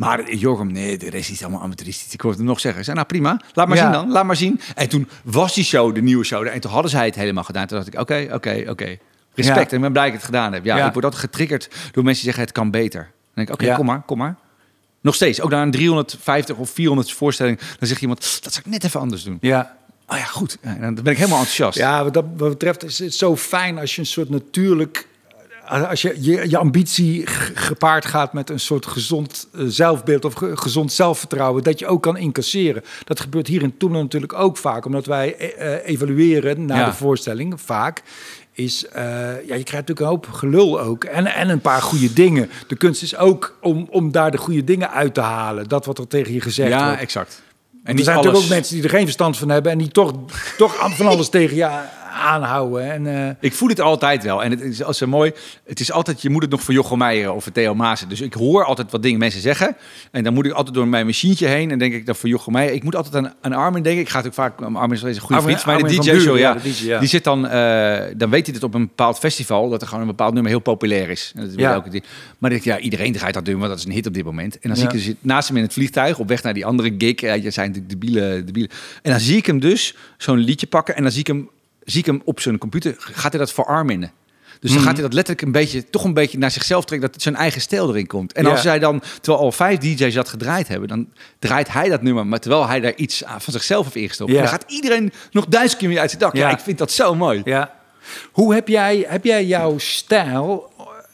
[0.00, 2.12] maar Jochem, nee, de rest is allemaal amateuristisch.
[2.12, 2.78] Ik hoorde hem nog zeggen.
[2.80, 3.82] Ik zei, nou prima, laat maar Ja.
[3.82, 4.60] zien dan, laat maar zien.
[4.74, 7.66] En toen was die show, de nieuwe show, en toen hadden zij het helemaal gedaan.
[7.66, 8.96] Toen dacht ik, oké, oké, oké.
[9.34, 9.70] Respect, Ja.
[9.70, 10.64] en ik ben blij dat ik het gedaan heb.
[10.64, 10.86] Ja, Ja.
[10.86, 13.00] ik word altijd getriggerd door mensen die zeggen, het kan beter.
[13.02, 13.10] Dan
[13.44, 14.36] denk ik, oké, kom maar, kom maar.
[15.00, 18.72] Nog steeds, ook na een 350 of 400 voorstelling, dan zegt iemand, dat zou ik
[18.72, 19.38] net even anders doen.
[19.40, 19.76] Ja.
[20.06, 20.58] Oh ja, goed.
[20.62, 21.78] Dan ben ik helemaal enthousiast.
[21.78, 25.08] ja, wat dat wat betreft is het zo fijn als je een soort natuurlijk...
[25.70, 30.56] Als je, je, je ambitie gepaard gaat met een soort gezond eh, zelfbeeld of ge-
[30.56, 32.82] gezond zelfvertrouwen, dat je ook kan incasseren.
[33.04, 36.84] Dat gebeurt hier in Toemelen natuurlijk ook vaak, omdat wij eh, eh, evalueren na Ja.
[36.84, 38.02] de voorstelling vaak.
[38.52, 39.02] Is, eh,
[39.46, 41.04] ja, je krijgt natuurlijk een hoop gelul ook.
[41.04, 42.50] En, en een paar goede dingen.
[42.68, 45.68] De kunst is ook om, om daar de goede dingen uit te halen.
[45.68, 47.00] Dat wat er tegen je gezegd ja wordt.
[47.00, 47.42] exact.
[47.84, 50.12] En er zijn natuurlijk ook mensen die er geen verstand van hebben en die toch,
[50.56, 51.68] toch van alles tegen je
[52.10, 52.92] aanhouden.
[52.92, 54.42] En, eh, Ik voel het altijd wel.
[54.42, 55.32] En het is als mooi.
[55.66, 58.08] Het is altijd, je moet het nog voor Jochem Meijer of voor Theo Maassen.
[58.08, 59.76] Dus ik hoor altijd wat dingen mensen zeggen.
[60.10, 61.70] En dan moet ik altijd door mijn machientje heen.
[61.70, 62.74] En denk ik dan voor Jochem Meijer.
[62.74, 64.02] Ik moet altijd aan, aan Armin denken.
[64.02, 64.74] Ik ga natuurlijk vaak...
[64.76, 65.76] Armin is een goede vriend mij.
[65.76, 66.52] De DJ-show, Buren, ja.
[66.54, 66.98] ja, de DJ, ja.
[66.98, 67.48] Die zit dan...
[67.48, 69.68] eh, dan weet hij dat op een bepaald festival...
[69.68, 71.32] dat er gewoon een bepaald nummer heel populair is.
[71.34, 71.72] En dat is Ja.
[71.72, 72.02] elke
[72.38, 73.68] maar denk ik, ja, iedereen draait dat nummer.
[73.68, 74.58] Dat is een hit op dit moment.
[74.58, 76.18] En dan zie ik zit naast hem in het vliegtuig...
[76.18, 77.20] op weg naar die andere gig.
[77.20, 78.68] Ja, je zijn natuurlijk debiele, debiele.
[79.02, 80.96] En dan zie ik hem dus zo'n liedje pakken.
[80.96, 81.48] En dan zie ik hem,
[81.84, 82.94] zie ik hem op zijn computer.
[82.98, 84.00] Gaat hij dat verarmen?
[84.60, 84.88] Dus dan Mhm.
[84.88, 87.60] gaat hij dat letterlijk een beetje, toch een beetje naar zichzelf trekken, dat zijn eigen
[87.60, 88.32] stijl erin komt.
[88.32, 88.50] En Ja.
[88.50, 92.26] als zij dan, terwijl al vijf DJ's dat gedraaid hebben, dan draait hij dat nummer,
[92.26, 94.30] maar terwijl hij daar iets van zichzelf heeft ingestopt.
[94.30, 94.36] Ja.
[94.36, 96.34] En dan gaat iedereen nog duizend keer meer uit zijn dak.
[96.36, 96.48] Ja.
[96.48, 96.54] Ja.
[96.54, 97.40] ik vind dat zo mooi.
[97.44, 97.74] Ja.
[98.32, 100.69] Hoe heb jij, heb jij jouw stijl,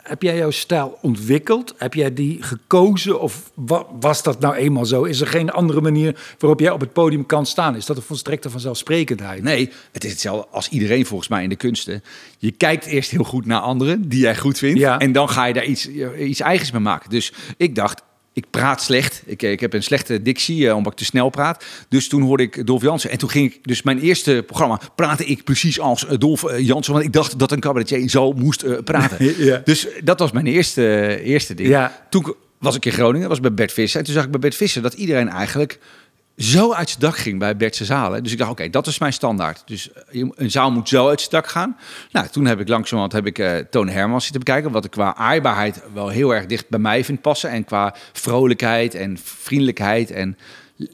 [0.09, 1.75] heb jij jouw stijl ontwikkeld?
[1.77, 5.03] Heb jij die gekozen of wa- was dat nou eenmaal zo?
[5.03, 7.77] Is er geen andere manier waarop jij op het podium kan staan?
[7.77, 9.43] Is dat een volstrekte vanzelfsprekendheid?
[9.43, 12.03] Nee, het is hetzelfde als iedereen volgens mij in de kunsten.
[12.39, 14.79] Je kijkt eerst heel goed naar anderen die jij goed vindt.
[14.79, 14.99] Ja.
[14.99, 15.89] En dan ga je daar iets,
[16.19, 17.11] iets eigens mee maken.
[17.11, 18.03] Dus ik dacht,
[18.37, 19.23] ik praat slecht.
[19.27, 21.65] Ik, ik heb een slechte dictie, eh, omdat ik te snel praat.
[21.89, 23.11] Dus toen hoorde ik Dolf Jansen.
[23.11, 26.67] En toen ging ik, dus mijn eerste programma, praatte ik precies als eh, Dolf eh,
[26.67, 26.93] Jansen.
[26.93, 29.17] Want ik dacht dat een cabaretier zo moest eh, praten.
[29.39, 29.61] Ja.
[29.65, 31.69] Dus dat was mijn eerste, eerste ding.
[31.69, 32.07] Ja.
[32.11, 33.99] Toen was ik in Groningen, was bij Bert Visser.
[33.99, 35.79] En toen zag ik bij Bert Visser dat iedereen eigenlijk
[36.37, 38.23] zo uit zijn dak ging bij Bertse zalen.
[38.23, 39.63] Dus ik dacht, oké, dat is mijn standaard.
[39.67, 41.77] Dus eh, een zaal moet zo uit zijn dak gaan.
[42.13, 44.71] Nou, toen heb ik langzamerhand heb ik eh Toon Hermans zitten bekijken.
[44.71, 47.51] Wat ik qua aaibaarheid wel heel erg dicht bij mij vind passen.
[47.51, 50.39] En qua vrolijkheid en vriendelijkheid en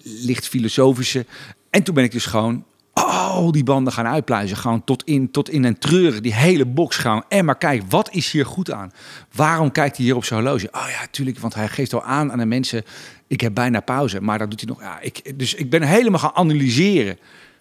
[0.02, 1.26] licht filosofische.
[1.70, 4.56] En toen ben ik dus gewoon al die banden gaan uitpluizen.
[4.56, 6.22] Gewoon tot in, tot in een treuren.
[6.22, 7.22] Die hele box gaan.
[7.28, 8.92] En maar kijk, wat is hier goed aan?
[9.32, 10.68] Waarom kijkt hij hier op zijn horloge?
[10.72, 12.84] Oh ja, tuurlijk, want hij geeft al aan aan de mensen...
[13.32, 14.20] ik heb bijna pauze.
[14.20, 14.80] Maar dat doet hij nog...
[14.80, 17.18] Ja, ik, dus ik ben helemaal gaan analyseren.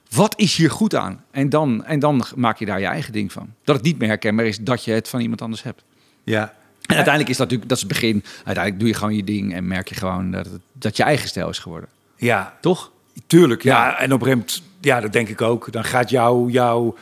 [0.09, 1.23] Wat is hier goed aan?
[1.31, 3.53] En dan, en dan maak je daar je eigen ding van.
[3.63, 5.83] Dat het niet meer herkenbaar is dat je het van iemand anders hebt.
[6.23, 6.53] Ja.
[6.81, 8.23] En uiteindelijk is dat natuurlijk, dat is het begin.
[8.35, 11.27] Uiteindelijk doe je gewoon je ding en merk je gewoon dat, het, dat je eigen
[11.27, 11.89] stijl is geworden.
[12.15, 12.91] Ja, Toch?
[13.27, 13.63] tuurlijk.
[13.63, 13.87] Ja.
[13.87, 13.99] Ja.
[13.99, 14.45] En op een
[14.81, 15.71] ja, dat denk ik ook.
[15.71, 16.95] Dan gaat jouw, jouw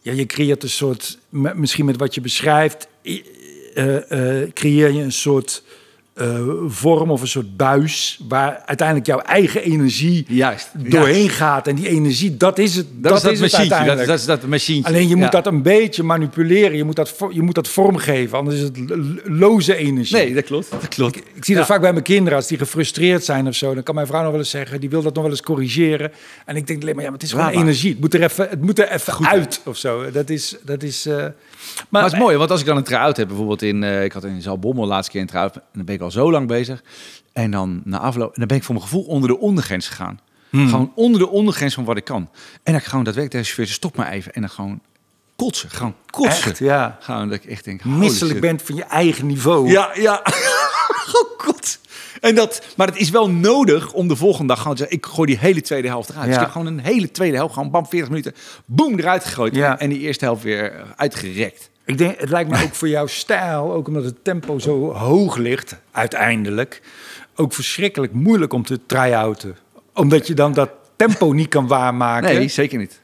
[0.00, 5.12] ja, je creëert een soort, misschien met wat je beschrijft, eh, eh, creëer je een
[5.12, 5.62] soort
[6.18, 10.68] eh, vorm of een soort buis waar uiteindelijk jouw eigen energie Juist.
[10.74, 11.66] doorheen gaat.
[11.66, 12.86] En die energie, dat is het.
[12.96, 13.58] Dat, is dat het machientje.
[13.68, 14.08] Dat, uiteindelijk.
[14.08, 14.92] dat is dat machientje.
[14.92, 15.30] Alleen je moet Ja.
[15.30, 16.76] dat een beetje manipuleren.
[16.76, 18.38] Je moet dat, je moet dat vormgeven.
[18.38, 18.78] Anders is het
[19.24, 20.16] loze energie.
[20.16, 20.70] Nee, dat klopt.
[20.70, 21.16] Dat klopt.
[21.16, 23.74] Ik zie dat vaak bij mijn kinderen, als die gefrustreerd zijn of zo.
[23.74, 26.12] Dan kan mijn vrouw nog wel eens zeggen, die wil dat nog wel eens corrigeren.
[26.44, 27.90] En ik denk alleen maar, ja, maar het is gewoon energie.
[27.90, 30.10] Het moet er even, het moet er even uit of zo.
[30.10, 31.06] Dat is, dat is.
[31.06, 31.24] eh,
[31.88, 33.82] Maar het is mooi, want als ik dan een try-out heb, bijvoorbeeld in...
[33.82, 35.56] eh, ik had in Zalbommel de laatste keer een try-out.
[35.56, 36.82] En dan ben ik al zo lang bezig.
[37.32, 38.28] En dan na afloop...
[38.28, 40.20] En dan ben ik voor mijn gevoel onder de ondergrens gegaan.
[40.50, 40.68] Hmm.
[40.68, 42.30] Gewoon onder de ondergrens van wat ik kan.
[42.62, 44.32] En dan gewoon daadwerkelijk tegen de chauffeur, stop maar even.
[44.32, 44.80] En dan gewoon
[45.36, 45.70] kotsen.
[45.70, 46.50] Gewoon kotsen.
[46.50, 46.98] Echt, ja.
[47.00, 47.84] Gewoon dat ik echt denk...
[47.84, 48.40] misselijk shit.
[48.40, 49.68] bent van je eigen niveau.
[49.70, 50.22] Ja, ja.
[52.20, 54.98] En dat, maar het is wel nodig om de volgende dag gewoon te zeggen...
[54.98, 56.26] ik gooi die hele tweede helft eruit.
[56.26, 58.34] Dus ik heb gewoon een hele tweede helft, gewoon bam, 40 minuten...
[58.64, 59.54] boem, eruit gegooid.
[59.54, 59.78] Ja.
[59.78, 61.70] En die eerste helft weer eh, uitgerekt.
[61.84, 65.36] Ik denk, het lijkt me ook voor jouw stijl, ook omdat het tempo zo hoog
[65.36, 66.82] ligt, uiteindelijk,
[67.34, 69.56] ook verschrikkelijk moeilijk om te try-outen.
[69.94, 72.34] Omdat je dan dat tempo niet kan waarmaken.
[72.34, 73.00] Nee, zeker niet.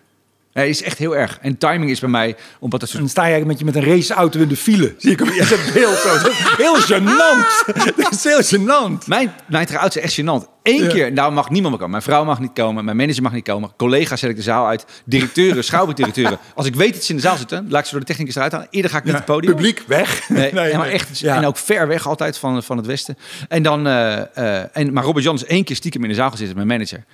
[0.54, 1.38] Nee, is echt heel erg.
[1.40, 2.98] En timing is bij mij, omdat het zo...
[2.98, 4.94] dan sta je met je met een raceauto in de file.
[4.98, 6.08] Zie ik hem in het beeld zo.
[6.18, 7.74] Dat is heel gênant.
[8.02, 9.06] Dat is heel gênant.
[9.06, 10.52] Mijn, mijn try-outs zijn echt gênant.
[10.62, 10.88] Eén Ja.
[10.88, 11.90] keer, nou mag niemand meer komen.
[11.90, 13.72] Mijn vrouw mag niet komen, mijn manager mag niet komen.
[13.76, 14.84] Collega's zet ik de zaal uit.
[15.04, 16.38] Directeuren, schouwburgdirecteuren.
[16.54, 18.34] Als ik weet dat ze in de zaal zitten, laat ik ze door de technicus
[18.34, 18.68] eruit halen.
[18.70, 19.54] Eerder ga ik niet het podium.
[19.54, 20.28] Publiek weg.
[20.28, 21.18] Nee, maar echt.
[21.18, 21.36] Ja.
[21.36, 23.18] En ook ver weg altijd van, van het westen.
[23.48, 26.30] En dan, eh, eh, en, maar Robert Jan is één keer stiekem in de zaal
[26.30, 27.04] gezeten, mijn manager.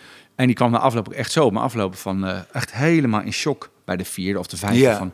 [0.41, 3.33] En die kwam na afloop ook echt zo, me aflopen van eh, echt helemaal in
[3.33, 4.79] shock bij de vierde of de vijfde.
[4.79, 4.97] Ja.
[4.97, 5.13] Van,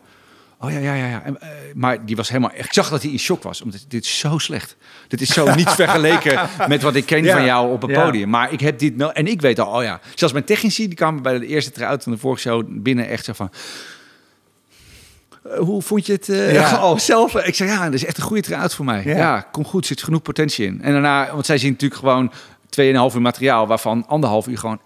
[0.60, 1.06] oh ja, ja, ja.
[1.06, 1.22] ja.
[1.24, 4.04] En, eh, maar die was helemaal, ik zag dat hij in shock was, omdat dit
[4.04, 4.76] is zo slecht.
[5.08, 7.36] Dit is zo niet vergeleken met wat ik ken Ja.
[7.36, 8.28] van jou op een podium.
[8.28, 10.00] Maar ik heb dit, nou, en ik weet al, oh ja.
[10.14, 13.24] Zelfs mijn technici, die kwamen bij de eerste try-out van de vorige show binnen echt
[13.24, 13.50] zo van...
[15.42, 16.76] Eh, hoe vond je het Ja.
[16.86, 17.34] al zelf?
[17.34, 19.02] Ik zei, ja, dat is echt een goede try-out voor mij.
[19.04, 19.16] Ja.
[19.16, 19.40] Ja.
[19.40, 20.82] kom goed, zit genoeg potentie in.
[20.82, 22.32] En daarna, want zij zien natuurlijk gewoon
[23.10, 23.66] 2,5 uur materiaal...
[23.66, 24.80] waarvan anderhalf uur gewoon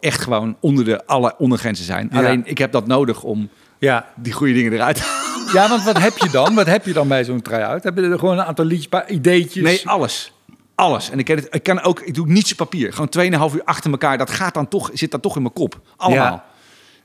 [0.00, 2.08] echt gewoon onder de alle ondergrenzen zijn.
[2.12, 2.18] Ja.
[2.18, 4.06] Alleen, ik heb dat nodig om Ja.
[4.16, 5.52] die goede dingen eruit te halen.
[5.52, 6.54] ja, want wat heb je dan?
[6.54, 7.82] Wat heb je dan bij zo'n try-out?
[7.82, 9.62] Heb je er gewoon een aantal liedjes, paar ideetjes?
[9.62, 10.32] Nee, alles.
[10.74, 11.10] Alles.
[11.10, 12.92] En ik, ken het, ik kan ook, ik doe niets op papier.
[12.92, 13.08] Gewoon
[13.50, 14.18] 2,5 uur achter elkaar.
[14.18, 15.80] Dat gaat dan toch, zit dan toch in mijn kop.
[15.96, 16.32] Allemaal.
[16.32, 16.44] Ja.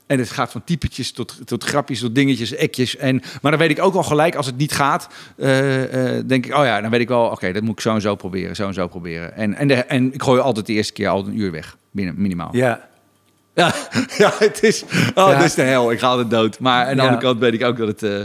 [0.08, 2.98] En het gaat van typetjes tot, tot grapjes, tot dingetjes, ekjes.
[2.98, 6.46] En, maar dan weet ik ook al gelijk, als het niet gaat, eh, eh, denk
[6.46, 8.56] ik, oh ja, dan weet ik wel, oké, dat moet ik zo en zo proberen,
[8.56, 9.36] zo en zo proberen.
[9.36, 12.14] En, en, de, en ik gooi altijd de eerste keer al een uur weg, binnen,
[12.18, 12.50] minimaal.
[12.52, 12.88] Ja,
[13.56, 13.74] Ja.
[14.18, 15.36] ja, het is, oh, Ja.
[15.36, 15.92] dat is de hel.
[15.92, 16.60] Ik ga altijd dood.
[16.60, 17.02] Maar aan de Ja.
[17.08, 18.22] andere kant weet ik ook dat het eh,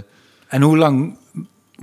[0.49, 1.17] En hoe lang,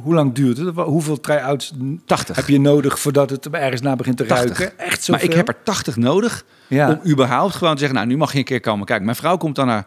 [0.02, 0.76] hoe lang duurt het?
[0.76, 1.74] Hoeveel try-outs
[2.06, 2.36] 80.
[2.36, 4.58] heb je nodig voordat het ergens na begint te 80.
[4.58, 4.80] ruiken?
[4.80, 6.90] Echt zo Maar ik heb er 80 nodig Ja.
[6.90, 9.06] om überhaupt gewoon te zeggen, nou, nu mag je een keer komen kijken.
[9.06, 9.86] Mijn vrouw komt dan naar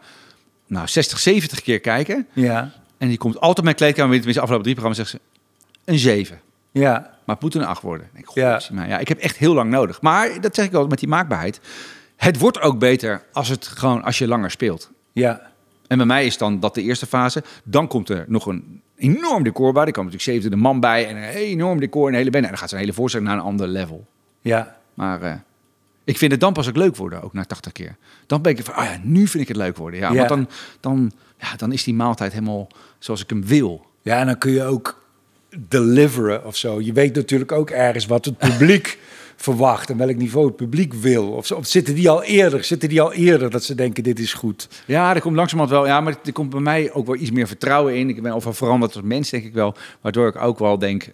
[0.67, 2.27] nou, 60, 70 keer kijken.
[2.33, 2.71] Ja.
[2.97, 5.41] En die komt altijd mijn kleedkamer, tenminste afgelopen drie programma's, zegt ze,
[5.85, 6.39] een 7.
[6.71, 6.91] Ja.
[7.25, 8.09] Maar het moet een 8 worden.
[8.13, 8.61] Ik, Ja.
[8.71, 10.01] Maar ja, ik heb echt heel lang nodig.
[10.01, 11.59] Maar dat zeg ik altijd met die maakbaarheid.
[12.15, 14.91] Het wordt ook beter als, het gewoon, als je langer speelt.
[15.11, 15.41] Ja.
[15.87, 17.43] En bij mij is dan dat de eerste fase.
[17.63, 19.85] Dan komt er nog een enorm decor bij.
[19.85, 22.43] Er komt natuurlijk 70 man bij en een enorm decor en een hele band.
[22.43, 24.07] En dan gaat zo'n hele voorstelling naar een ander level.
[24.41, 24.75] Ja.
[24.93, 25.33] Maar eh,
[26.03, 27.95] ik vind het dan pas ook leuk worden, ook na 80 keer.
[28.25, 29.99] Dan ben ik van, oh ja, nu vind ik het leuk worden.
[29.99, 30.15] Ja, Ja.
[30.15, 32.67] Want dan, dan, ja, dan is die maaltijd helemaal
[32.99, 33.85] zoals ik hem wil.
[34.01, 34.98] Ja, en dan kun je ook
[35.57, 36.81] deliveren of zo.
[36.81, 38.97] Je weet natuurlijk ook ergens wat het publiek
[39.35, 41.31] verwacht en welk niveau het publiek wil.
[41.31, 42.63] Of, of zitten die al eerder?
[42.63, 44.67] Zitten die al eerder dat ze denken dit is goed?
[44.85, 45.87] Ja, er komt langzamerhand wel.
[45.87, 48.09] Ja, maar er komt bij mij ook wel iets meer vertrouwen in.
[48.09, 49.75] Ik ben overal veranderd als mens, denk ik wel.
[50.01, 51.09] Waardoor ik ook wel denk,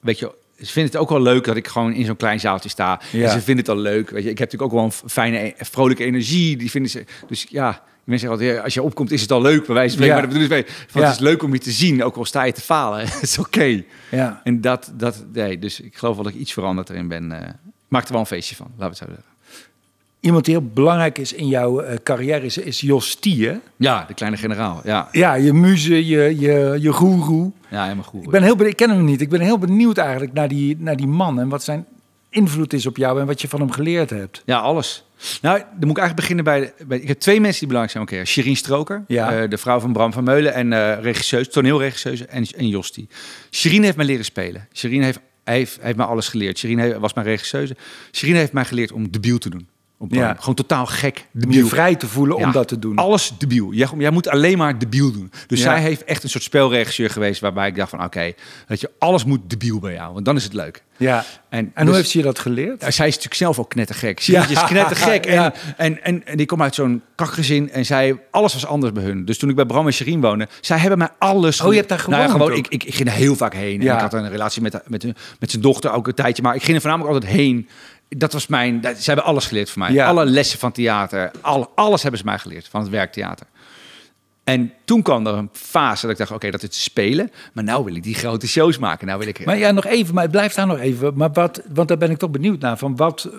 [0.00, 2.68] weet je, ze vinden het ook wel leuk dat ik gewoon in zo'n klein zaaltje
[2.68, 3.00] sta.
[3.12, 3.24] Ja.
[3.24, 4.10] En ze vinden het al leuk.
[4.10, 6.56] Weet je, ik heb natuurlijk ook wel een fijne, e- vrolijke energie.
[6.56, 7.04] Die vinden ze.
[7.26, 9.66] Dus ja, mensen zeggen altijd, als je opkomt is het al leuk.
[9.66, 10.06] Bij wijze van.
[10.06, 10.12] Ja.
[10.12, 10.64] Maar dat bedoel ik mee.
[10.88, 11.02] Van.
[11.02, 13.00] Het is leuk om je te zien, ook al sta je te falen.
[13.08, 13.82] Het is oké.
[14.10, 14.40] Ja.
[14.44, 17.32] En dat, dat, nee, dus ik geloof wel dat ik iets veranderd erin ben.
[17.32, 17.54] ik
[17.88, 19.34] maak er wel een feestje van, laten we het zo zeggen.
[20.20, 23.18] Iemand die heel belangrijk is in jouw eh, carrière is, is Jos?
[23.76, 24.80] Ja, de kleine generaal.
[24.84, 27.52] Ja, Ja, je muze, je, je, je goeroe.
[27.68, 28.24] ja helemaal goed.
[28.24, 29.20] Ik ben heel benieuwd, ik ken hem niet.
[29.20, 31.86] Ik ben heel benieuwd eigenlijk naar die, naar die man en wat zijn
[32.28, 34.42] invloed is op jou en wat je van hem geleerd hebt.
[34.44, 35.04] Ja, alles.
[35.42, 36.98] Nou, dan moet ik eigenlijk beginnen bij, de- bij...
[36.98, 38.20] Ik heb twee mensen die belangrijk zijn.
[38.20, 39.32] Oké, Shirin Stroker, Ja.
[39.42, 43.08] eh, de vrouw van Bram van Meulen en eh regisseus, toneelregisseuse en, en Josti.
[43.50, 44.68] Shirin heeft mij leren spelen.
[44.74, 46.58] Shirin heeft, heeft, heeft mij alles geleerd.
[46.58, 47.76] Shirin was mijn regisseuse.
[48.12, 49.68] Shirin heeft mij geleerd om debiel te doen.
[49.98, 50.12] Op.
[50.14, 50.36] Ja.
[50.38, 51.18] Gewoon totaal gek.
[51.34, 51.66] Om je Debiel.
[51.68, 52.96] vrij te voelen Ja, om dat te doen.
[52.96, 53.72] Alles debiel.
[53.72, 55.30] Jij, jij moet alleen maar debiel doen.
[55.46, 55.64] Dus Ja.
[55.64, 58.32] zij heeft echt een soort spelregisseur geweest waarbij ik dacht van oké,
[58.66, 60.82] weet je, alles moet debiel bij jou, want dan is het leuk.
[60.96, 61.24] Ja.
[61.48, 62.80] En, En hoe dus- heeft ze je dat geleerd?
[62.80, 64.18] zij is natuurlijk zelf ook knettergek.
[64.18, 64.24] Ja.
[64.42, 65.26] Siertje is knettergek.
[65.26, 65.52] En, Ja.
[65.76, 69.24] en, en, en die komt uit zo'n kakgezin en zij, alles was anders bij hun.
[69.24, 71.60] Dus toen ik bij Bram en Sherien woonde, zij hebben mij alles...
[71.60, 73.80] Oh, je hebt daar Nou ja, gewoon, ik, ik, ik ging er heel vaak heen.
[73.80, 75.04] En ik had een relatie met, met,
[75.38, 76.42] met zijn dochter ook een tijdje.
[76.42, 77.68] Maar ik ging er voornamelijk altijd heen.
[78.08, 78.80] Dat was mijn...
[78.80, 79.92] dat- Ze hebben alles geleerd van mij.
[79.92, 80.06] Ja.
[80.06, 81.30] Alle lessen van theater.
[81.40, 83.46] Alle, alles hebben ze mij geleerd van het werktheater.
[84.46, 87.30] En toen kwam er een fase dat ik dacht, oké, dat is spelen.
[87.52, 89.06] Maar nou wil ik die grote shows maken.
[89.06, 89.44] Nou wil ik...
[89.44, 91.12] Maar ja, nog even, maar blijf daar nog even.
[91.16, 92.78] Maar wat, want daar ben ik toch benieuwd naar.
[92.78, 93.38] Van wat, eh,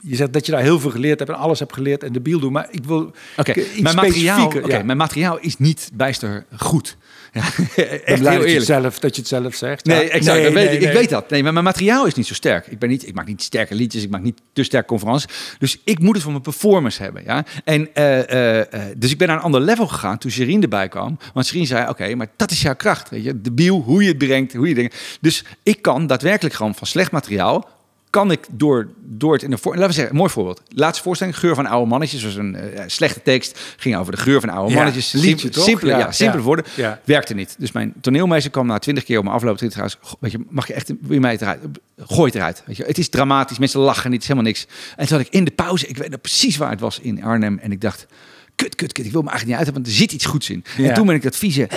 [0.00, 2.20] je zegt dat je daar heel veel geleerd hebt en alles hebt geleerd en de
[2.20, 2.52] biel doen.
[2.52, 4.82] Maar ik wil Oké, iets mijn, materiaal, ja.
[4.82, 6.96] mijn materiaal is niet bijster goed.
[7.34, 7.42] Ja,
[8.04, 9.84] echt dat je, zelf, dat je het zelf zegt.
[9.84, 10.08] Nee, Ja.
[10.08, 10.36] exact.
[10.36, 10.92] Nee, dat weet nee, ik.
[10.92, 11.30] weet dat.
[11.30, 12.66] Nee, maar mijn materiaal is niet zo sterk.
[12.66, 15.56] Ik, ben niet, ik maak niet sterke liedjes, ik maak niet te sterke conferenties.
[15.58, 17.22] Dus ik moet het voor mijn performance hebben.
[17.24, 17.44] Ja?
[17.64, 20.88] En, eh, eh, eh, dus ik ben naar een ander level gegaan toen Sherine erbij
[20.88, 21.18] kwam.
[21.32, 23.10] Want Sherine zei, oké, maar dat is jouw kracht.
[23.10, 23.40] Weet je?
[23.40, 24.90] De biel, hoe je het brengt, hoe je dingen...
[25.20, 27.68] Dus ik kan daadwerkelijk gewoon van slecht materiaal...
[28.14, 29.72] kan ik door, door het in de voor...
[29.72, 30.62] Laten we zeggen, een mooi voorbeeld.
[30.68, 32.24] Laatste voorstelling, Geur van oude mannetjes.
[32.24, 33.60] was een eh, slechte tekst.
[33.76, 35.12] Ging over de geur van oude Ja, mannetjes.
[35.12, 35.64] liedje, Simpel- toch?
[35.64, 36.64] Simpele, Ja, ja, simpele woorden.
[36.76, 37.00] Ja.
[37.04, 37.54] Werkte niet.
[37.58, 39.96] Dus mijn toneelmeester kwam na twintig keer om mijn afloop te trouwens.
[40.00, 41.60] "Goh, Weet je, mag je echt, wil je mij eruit?
[41.98, 42.62] Gooi het eruit.
[42.66, 43.58] Weet je, het is dramatisch.
[43.58, 44.22] Mensen lachen niet.
[44.22, 44.66] Het is helemaal niks.
[44.96, 47.22] En toen had ik in de pauze, ik weet nog precies waar het was in
[47.24, 47.58] Arnhem.
[47.58, 48.06] En ik dacht,
[48.54, 49.06] kut, kut, kut.
[49.06, 50.64] Ik wil me eigenlijk niet uit hebben, want er zit iets goeds in.
[50.76, 50.88] Ja.
[50.88, 51.68] En toen ben ik dat vieze,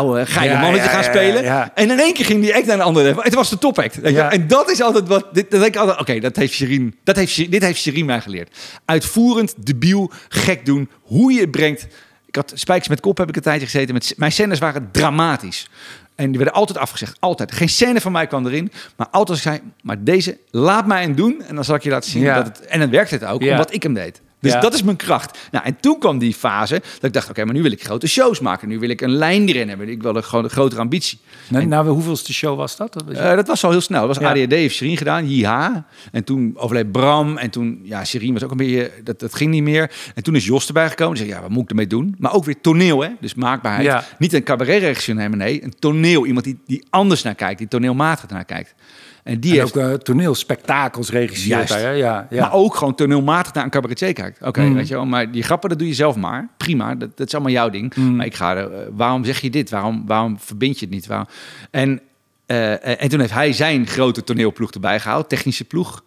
[0.00, 1.42] oude, geile Ja, mannetje ja, gaan spelen.
[1.42, 1.70] ja.
[1.74, 3.22] En in één keer ging die act naar een andere level.
[3.22, 4.00] Het was de topact.
[4.00, 7.50] En dat is altijd wat, dit, denk ik altijd, oké, dat heeft Sherine, dat heeft,
[7.50, 8.56] dit heeft Sherine mij geleerd.
[8.84, 11.86] Uitvoerend, debiel, gek doen, hoe je het brengt.
[12.26, 13.94] Ik had Spijkers met Kop heb ik een tijdje gezeten.
[13.94, 15.68] Met, mijn scènes waren dramatisch.
[16.14, 17.16] En die werden altijd afgezegd.
[17.20, 17.52] Altijd.
[17.52, 18.72] Geen scène van mij kwam erin.
[18.96, 21.42] Maar altijd als ik zei, maar deze, laat mij hem doen.
[21.48, 22.34] En dan zal ik je laten zien Ja.
[22.42, 22.66] dat het...
[22.66, 23.50] En dan werkte het ook, Ja.
[23.50, 24.20] omdat ik hem deed.
[24.40, 24.60] Dus Ja.
[24.60, 25.38] dat is mijn kracht.
[25.50, 28.06] Nou, en toen kwam die fase dat ik dacht, oké, maar nu wil ik grote
[28.06, 28.68] shows maken.
[28.68, 29.88] Nu wil ik een lijn erin hebben.
[29.88, 31.18] Ik wil een, gewoon een grotere ambitie.
[31.48, 32.92] Nou, nou, hoeveelste show was dat?
[32.92, 34.06] dat was Eh, dat was al heel snel.
[34.06, 34.30] Dat was Ja.
[34.30, 35.86] ADHD, heeft Sherine gedaan, ja.
[36.12, 37.36] En toen overleed Bram.
[37.36, 39.90] En toen, ja, Sherine was ook een beetje, dat, dat ging niet meer.
[40.14, 41.14] En toen is Jos erbij gekomen.
[41.16, 42.14] Die zei, ja, wat moet ik ermee doen?
[42.18, 43.08] Maar ook weer toneel, hè?
[43.20, 43.86] Dus maakbaarheid.
[43.86, 44.04] Ja.
[44.18, 45.64] Niet een cabaretregisseur nemen, nee.
[45.64, 46.26] Een toneel.
[46.26, 48.74] Iemand die, die anders naar kijkt, die toneelmatig naar kijkt.
[49.22, 51.72] En die en heeft, ook uh, toneelspektakels regisseert Juist.
[51.72, 51.90] hij, hè?
[51.90, 52.40] Ja, ja.
[52.40, 54.42] maar ook gewoon toneelmatig naar een cabaretier kijkt.
[54.42, 54.74] Oké, Mm.
[54.74, 55.06] weet je wel.
[55.06, 56.48] Maar die grappen, dat doe je zelf maar.
[56.56, 57.94] Prima, dat, dat is allemaal jouw ding.
[57.94, 58.16] Mm.
[58.16, 59.70] Maar ik ga er, eh, waarom zeg je dit?
[59.70, 61.06] Waarom, waarom verbind je het niet?
[61.06, 61.26] Waarom?
[61.70, 62.00] En,
[62.46, 66.04] eh, en toen heeft hij zijn grote toneelploeg erbij gehaald, technische ploeg.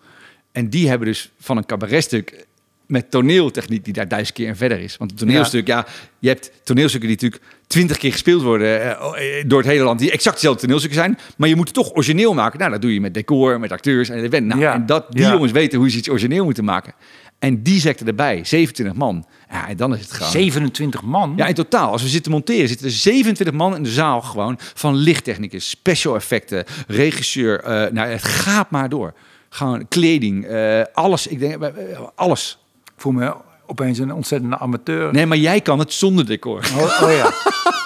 [0.51, 2.45] En die hebben dus van een cabaretstuk
[2.87, 4.97] met toneeltechniek die daar duizend keer en verder is.
[4.97, 5.85] Want een toneelstuk, ja,
[6.19, 9.99] je hebt toneelstukken die natuurlijk twintig keer gespeeld worden eh, eh, door het hele land,
[9.99, 12.59] die exact dezelfde toneelstukken zijn, maar je moet het toch origineel maken.
[12.59, 14.45] Nou, dat doe je met decor, met acteurs en event.
[14.47, 14.73] Nou, Ja.
[14.73, 15.31] en dat die Ja.
[15.31, 16.93] jongens weten hoe ze iets origineel moeten maken.
[17.39, 19.25] En die secte erbij, 27 man.
[19.51, 20.31] Ja, en dan is het gewoon.
[20.31, 21.33] 27 man.
[21.35, 24.55] Ja, in totaal, als we zitten monteren, zitten er 27 man in de zaal gewoon.
[24.59, 27.59] Van lichttechnicus, special effecten, regisseur.
[27.59, 29.13] eh, nou, het gaat maar door.
[29.49, 30.47] Gewoon kleding,
[30.93, 31.27] alles.
[31.27, 31.71] Ik denk,
[32.15, 32.57] alles.
[33.03, 33.33] Voel me
[33.65, 35.13] opeens een ontzettende amateur.
[35.13, 36.59] Nee, maar jij kan het zonder decor.
[36.77, 37.31] Oh, oh ja.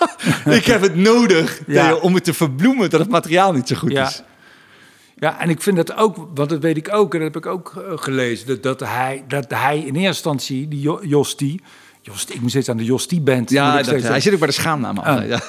[0.60, 1.95] ik heb het nodig Ja.
[1.95, 4.08] Om het te verbloemen dat het materiaal niet zo goed Ja.
[4.08, 4.23] is.
[5.15, 7.51] Ja, en ik vind dat ook, want dat weet ik ook, en dat heb ik
[7.51, 11.62] ook eh, gelezen, dat, dat, hij, dat hij in eerste instantie, die Jo- Jostie,
[12.01, 13.49] Jostie, ik moet steeds aan de Jostie-band.
[13.49, 14.97] Ja, dat, hij zit ook bij de schaamnaam.
[14.97, 15.27] Ah.
[15.27, 15.39] Ja.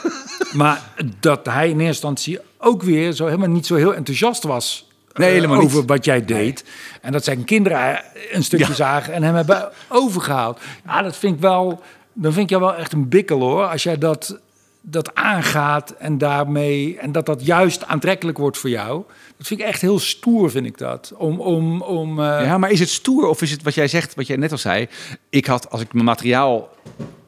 [0.53, 0.83] Maar
[1.21, 4.88] dat hij in eerste instantie ook weer zo helemaal niet zo heel enthousiast was.
[5.19, 5.67] Nee, eh, helemaal niet.
[5.67, 6.65] over wat jij deed.
[7.03, 8.75] En dat zijn kinderen een stukje Ja.
[8.75, 10.61] zagen en hem hebben overgehaald.
[10.87, 11.83] Ja, dat vind ik wel.
[12.13, 13.67] Dan vind ik jou wel echt een bikkel hoor.
[13.67, 14.39] Als jij dat,
[14.81, 16.99] dat aangaat en daarmee.
[16.99, 19.03] En dat dat juist aantrekkelijk wordt voor jou.
[19.37, 21.13] Dat vind ik echt heel stoer, vind ik dat.
[21.17, 21.41] Om.
[21.41, 24.27] om, om eh, Ja, maar is het stoer of is het wat jij zegt, wat
[24.27, 24.89] jij net al zei?
[25.31, 26.69] Ik had, als ik mijn materiaal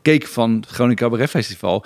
[0.03, 1.85] keek van Groningen Cabaret Festival,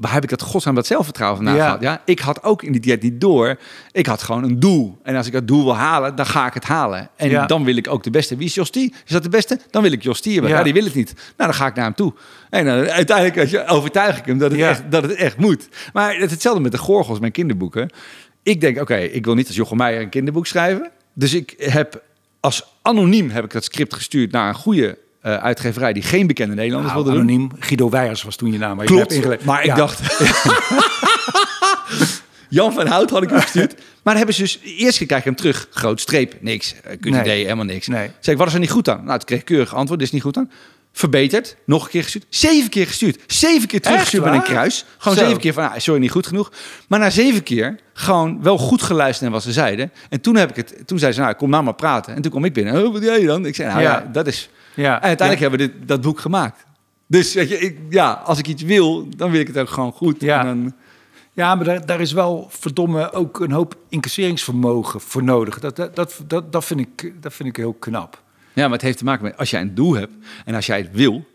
[0.00, 1.64] waar heb ik dat godsnaam dat zelfvertrouwen vandaan Ja.
[1.64, 1.80] gehad?
[1.82, 3.58] Ja, ik had ook in die tijd niet door.
[3.92, 4.98] Ik had gewoon een doel.
[5.02, 7.10] En als ik dat doel wil halen, dan ga ik het halen.
[7.16, 7.46] En Ja.
[7.46, 8.36] dan wil ik ook de beste.
[8.36, 8.76] Wie is Jos T?
[8.76, 9.58] Is dat de beste?
[9.70, 10.50] Dan wil ik Jos T hebben.
[10.50, 10.56] Ja.
[10.56, 10.62] Ja.
[10.62, 11.12] die wil het niet.
[11.14, 12.12] Nou, dan ga ik naar hem toe.
[12.50, 15.68] En dan, uiteindelijk weet je, overtuig ik hem dat het, echt, dat het echt moet.
[15.92, 17.90] Maar het is hetzelfde met de Gorgels, mijn kinderboeken.
[18.42, 20.90] Ik denk, oké, ik wil niet als Jochem Meijer een kinderboek schrijven.
[21.14, 22.02] Dus ik heb
[22.40, 26.54] als anoniem heb ik dat script gestuurd naar een goede eh, uitgeverij die geen bekende
[26.54, 27.28] Nederlanders Nou, wilde doen.
[27.28, 27.50] anoniem.
[27.58, 28.76] Guido Weijers was toen je naam.
[28.76, 29.74] Maar je hebt maar ik Ja.
[29.74, 30.00] dacht...
[32.48, 33.74] Jan van Hout had ik hem gestuurd.
[33.74, 34.58] Maar dan hebben ze dus...
[34.62, 35.66] Eerst krijg ik hem terug.
[35.70, 36.34] Groot streep.
[36.40, 36.74] Niks.
[36.74, 37.20] Uh, Kut Nee.
[37.20, 37.42] idee.
[37.42, 37.86] Helemaal niks.
[37.86, 38.10] Nee.
[38.20, 39.04] Zeg ik, wat is er niet goed aan?
[39.04, 39.98] Nou, toen kreeg ik keurig antwoord.
[39.98, 40.50] Dit is niet goed aan.
[40.92, 41.56] Verbeterd.
[41.64, 42.26] Nog een keer gestuurd.
[42.28, 43.18] Zeven keer gestuurd.
[43.26, 44.84] Zeven keer teruggestuurd met een kruis.
[44.98, 45.24] Gewoon Zo.
[45.24, 45.70] zeven keer van...
[45.70, 46.52] ah, sorry, niet goed genoeg.
[46.88, 49.92] Maar na zeven keer gewoon wel goed geluisterd naar wat ze zeiden.
[50.08, 52.14] En toen, heb ik het, toen zei ze, nou, kom nou maar praten.
[52.14, 52.84] En toen kom ik binnen.
[52.86, 53.46] Oh, wat jij dan?
[53.46, 54.08] Ik zei, nou ja, Ja.
[54.12, 54.48] dat is...
[54.80, 54.94] Ja.
[54.96, 56.64] En uiteindelijk hebben we dit, dat boek gemaakt.
[57.06, 59.92] Dus weet je, ik, ja, als ik iets wil, dan wil ik het ook gewoon
[59.92, 60.20] goed.
[60.20, 60.40] Ja.
[60.40, 60.72] En dan,
[61.32, 65.58] Ja, maar daar, daar is wel verdomme ook een hoop incasseringsvermogen voor nodig.
[65.58, 68.22] Dat, dat, dat, dat, dat, vind, ik, dat vind ik heel knap.
[68.52, 70.12] ja, maar het heeft te maken met als jij een doel hebt
[70.44, 71.26] en als jij het wil.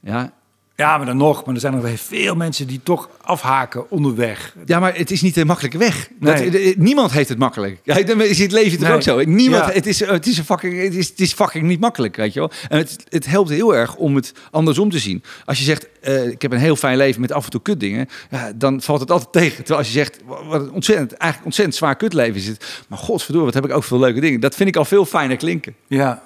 [0.00, 0.32] Ja,
[0.76, 1.44] Ja, maar dan nog.
[1.44, 4.54] Maar er zijn nog veel mensen die toch afhaken onderweg.
[4.66, 6.08] ja maar het is niet de makkelijke weg.
[6.20, 6.74] Dat, Nee.
[6.78, 7.80] niemand heeft het makkelijk.
[7.82, 8.96] Ja, dan is het leven toch Nee.
[8.96, 9.22] ook zo.
[9.24, 9.72] Niemand, Ja.
[9.72, 12.38] het, is, het, is een fucking, het, is, het is fucking niet makkelijk, weet je
[12.40, 12.50] wel.
[12.68, 15.22] En het, het helpt heel erg om het andersom te zien.
[15.44, 18.08] Als je zegt, eh, ik heb een heel fijn leven met af en toe kutdingen,
[18.30, 19.56] ja, dan valt het altijd tegen.
[19.56, 22.84] Terwijl als je zegt, wat wat een ontzettend, eigenlijk ontzettend zwaar kutleven is het.
[22.88, 24.40] Maar godverdomme, wat heb ik ook veel leuke dingen.
[24.40, 25.74] Dat vind ik al veel fijner klinken.
[25.86, 26.22] Ja.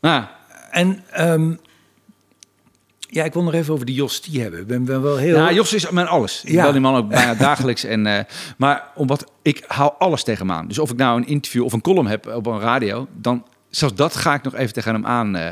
[0.00, 0.24] Nou,
[0.70, 1.52] En ehm,
[3.14, 4.60] ja, ik wil nog even over die Jos T hebben.
[4.60, 5.36] Ik ben, ben wel heel...
[5.36, 6.42] Ja, Jos is mijn alles.
[6.44, 6.62] Ik Ja.
[6.62, 7.84] bel die man ook bijna dagelijks.
[7.84, 8.24] En, eh,
[8.56, 10.68] maar omdat ik hou alles tegen hem aan.
[10.68, 13.94] Dus of ik nou een interview of een column heb op een radio, dan zelfs
[13.94, 15.48] dat ga ik nog even tegen hem aan, eh,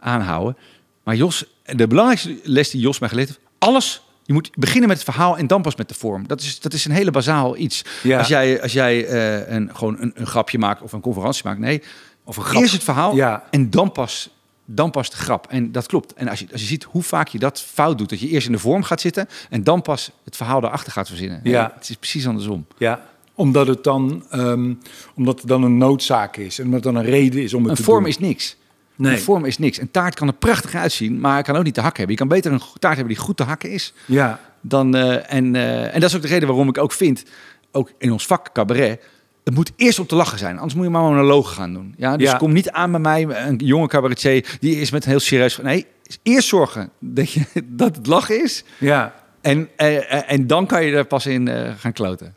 [0.00, 0.56] aanhouden.
[1.04, 4.00] Maar Jos, de belangrijkste les die Jos mij geleerd heeft, alles.
[4.24, 6.26] Je moet beginnen met het verhaal en dan pas met de vorm.
[6.26, 7.84] Dat is, dat is een hele bazaal iets.
[8.02, 8.18] Ja.
[8.18, 11.58] Als jij, als jij eh, een, gewoon een, een grapje maakt of een conferentie maakt.
[11.58, 11.82] Nee,
[12.24, 12.60] Of een grap.
[12.62, 13.44] eerst het verhaal Ja.
[13.50, 14.30] en dan pas,
[14.66, 15.46] dan pas de grap.
[15.48, 16.12] En dat klopt.
[16.14, 18.46] En als je, als je ziet hoe vaak je dat fout doet, dat je eerst
[18.46, 21.40] in de vorm gaat zitten en dan pas het verhaal daarachter gaat verzinnen.
[21.42, 21.72] Ja.
[21.74, 22.66] Het is precies andersom.
[22.78, 24.74] Ja, omdat het dan, ehm,
[25.14, 26.58] omdat het dan een noodzaak is.
[26.58, 28.08] En omdat het dan een reden is om het Een te vorm doen.
[28.08, 28.56] is niks.
[28.94, 29.12] Nee.
[29.12, 29.80] Een vorm is niks.
[29.80, 32.16] Een taart kan er prachtig uitzien, maar kan ook niet te hakken hebben.
[32.16, 33.92] Je kan beter een taart hebben die goed te hakken is.
[34.06, 37.24] Ja, Dan, eh, en, eh, en dat is ook de reden waarom ik ook vind,
[37.72, 39.00] ook in ons vak cabaret,
[39.46, 40.54] het moet eerst om te lachen zijn.
[40.54, 41.94] Anders moet je maar monologen gaan doen.
[41.96, 42.36] Ja, dus Ja.
[42.36, 45.56] kom niet aan bij mij, een jonge cabaretier, die is met een heel serieus...
[45.62, 45.86] Nee,
[46.22, 48.64] eerst zorgen dat, je, dat het lachen is.
[48.78, 49.14] ja.
[49.40, 52.34] En, eh, eh, en dan kan je er pas in eh, gaan kloten.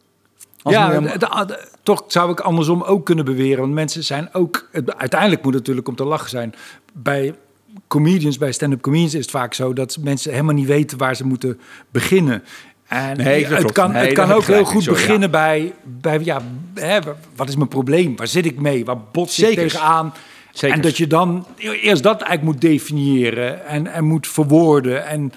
[0.61, 1.01] Als ja,
[1.83, 3.59] toch zou ik andersom ook kunnen beweren.
[3.61, 4.69] Want mensen zijn ook...
[4.71, 6.53] het- Uiteindelijk moet het natuurlijk om te lachen zijn.
[6.93, 7.35] Bij
[7.87, 9.73] comedians, bij stand-up comedians is het vaak zo...
[9.73, 11.59] dat mensen helemaal niet weten waar ze moeten
[11.91, 12.43] beginnen.
[12.89, 13.73] En Nee, het klopt.
[13.73, 16.19] kan, Nee, het daar kan ook heel goed sorry, beginnen bij, bij...
[16.23, 16.41] Ja,
[16.73, 16.99] hè,
[17.35, 18.15] wat is mijn probleem?
[18.15, 18.85] Waar zit ik mee?
[18.85, 19.71] Waar bots ik Zekers.
[19.73, 20.13] tegenaan?
[20.51, 20.77] Zekers.
[20.77, 25.05] En dat je dan eerst dat eigenlijk moet definiëren en, en moet verwoorden.
[25.05, 25.31] En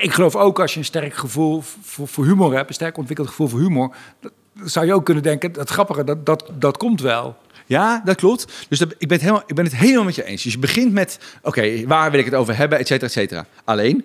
[0.00, 3.28] ik geloof ook als je een sterk gevoel voor, voor humor hebt, een sterk ontwikkeld
[3.28, 4.32] gevoel voor humor, dat-
[4.64, 7.36] zou je ook kunnen denken, dat grappige, dat, dat, dat komt wel.
[7.66, 8.66] Ja, dat klopt.
[8.68, 10.42] Dus dat, ik, ben het helemaal, ik ben het helemaal met je eens.
[10.42, 13.46] Dus je begint met, oké, waar wil ik het over hebben, et cetera, et cetera.
[13.64, 14.04] Alleen,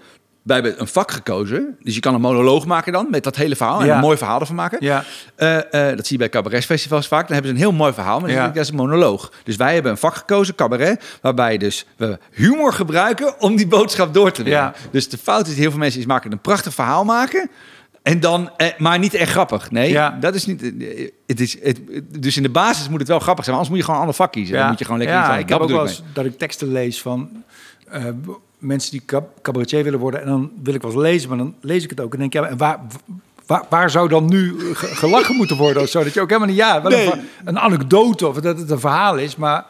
[0.49, 1.77] wij hebben een vak gekozen.
[1.81, 3.79] Dus je kan een monoloog maken dan, met dat hele verhaal.
[3.79, 3.93] En Ja.
[3.95, 4.77] een mooi verhaal ervan maken.
[4.81, 5.03] Ja.
[5.35, 7.23] Eh, eh, dat zie je bij cabaretfestivals vaak.
[7.27, 8.47] Dan hebben ze een heel mooi verhaal, maar Ja.
[8.47, 9.31] dat is een monoloog.
[9.43, 14.13] Dus wij hebben een vak gekozen, cabaret, waarbij dus we humor gebruiken om die boodschap
[14.13, 14.61] door te brengen.
[14.61, 14.73] Ja.
[14.91, 17.49] Dus de fout is, heel veel mensen is maken een prachtig verhaal maken...
[18.03, 19.71] En dan, eh, maar niet echt grappig.
[19.71, 20.17] Nee, Ja.
[20.19, 20.61] dat is niet.
[21.27, 21.79] Het is, het,
[22.19, 23.55] dus in de basis moet het wel grappig zijn.
[23.55, 24.57] maar Anders moet je gewoon een ander vak kiezen.
[24.57, 27.43] Dan moet je gewoon lekker ja, ik heb ook wel dat ik teksten lees van
[28.59, 30.21] mensen die cab- cabaretier willen worden.
[30.21, 32.13] En dan wil ik wel eens lezen, maar dan lees ik het ook.
[32.13, 32.79] En denk ik, ja, en waar,
[33.45, 35.81] waar, waar zou dan nu ge- gelachen moeten worden?
[35.83, 36.03] Of zo?
[36.03, 37.07] Dat je ook helemaal niet, ja, wel een, Nee.
[37.07, 39.35] va- een anekdote of dat het een verhaal is.
[39.35, 39.65] Maar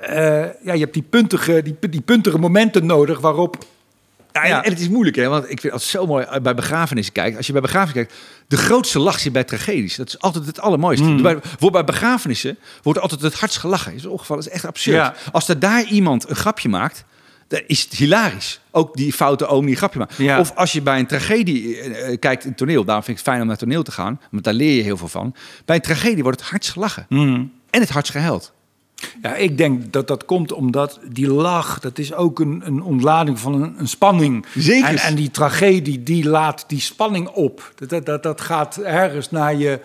[0.00, 0.16] eh,
[0.62, 3.56] ja, je hebt die puntige, die, die puntige momenten nodig waarop...
[4.32, 4.62] Ja, en, Ja.
[4.64, 5.28] en het is moeilijk, hè?
[5.28, 7.36] Want ik vind het zo mooi bij begrafenissen kijken.
[7.36, 9.96] Als je bij begrafenissen kijkt, de grootste lach zit bij tragedies.
[9.96, 11.04] Dat is altijd het allermooiste.
[11.04, 11.22] Hmm.
[11.22, 11.38] Bij,
[11.72, 13.94] bij begrafenissen wordt altijd het hardst gelachen.
[13.94, 14.96] Is ongeval, dat is echt absurd.
[14.96, 15.14] Ja.
[15.32, 17.04] Als er daar iemand een grapje maakt,
[17.52, 18.60] dan is het hilarisch.
[18.70, 20.16] Ook die foute oom die grapje maakt.
[20.16, 20.38] Ja.
[20.38, 23.32] Of als je bij een tragedie eh, eh, kijkt in toneel, daarom vind ik het
[23.32, 25.34] fijn om naar toneel te gaan, want daar leer je heel veel van.
[25.64, 28.52] Bij een tragedie wordt het hardst gelachen en het hardst gehuild.
[29.22, 33.38] Ja, ik denk dat dat komt omdat die lach, dat is ook een, een ontlading
[33.38, 34.46] van een, een spanning.
[34.54, 34.88] Zeker.
[34.88, 37.72] En, en die tragedie, die laat die spanning op.
[37.74, 39.80] Dat, dat, dat, dat gaat ergens naar je,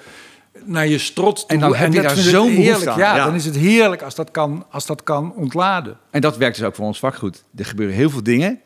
[0.66, 1.48] naar je strot toe.
[1.48, 2.98] En dan heb je daar zo'n heerlijk.
[2.98, 3.26] Ja, Ja.
[3.26, 5.98] dan is het heerlijk als dat kan, als dat kan ontladen.
[6.10, 7.44] En dat werkt dus ook voor ons vak goed.
[7.56, 8.60] Er gebeuren heel veel dingen.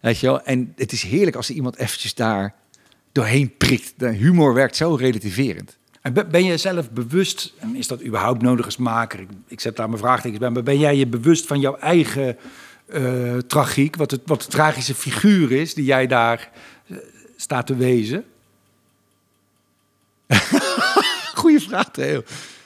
[0.00, 0.42] Weet je wel?
[0.42, 2.54] En het is heerlijk als er iemand eventjes daar
[3.12, 3.92] doorheen prikt.
[3.96, 5.76] De humor werkt zo relativerend.
[6.02, 9.20] En ben- je zelf bewust, en is dat überhaupt nodig als maker?
[9.20, 12.36] Ik, ik zet daar mijn vraagtekens bij, maar ben jij je bewust van jouw eigen
[12.88, 16.50] eh, tragiek, wat, het, wat de tragische figuur is die jij daar
[16.86, 16.96] eh,
[17.36, 18.24] staat te wezen?
[21.60, 22.22] Vraag, Theo.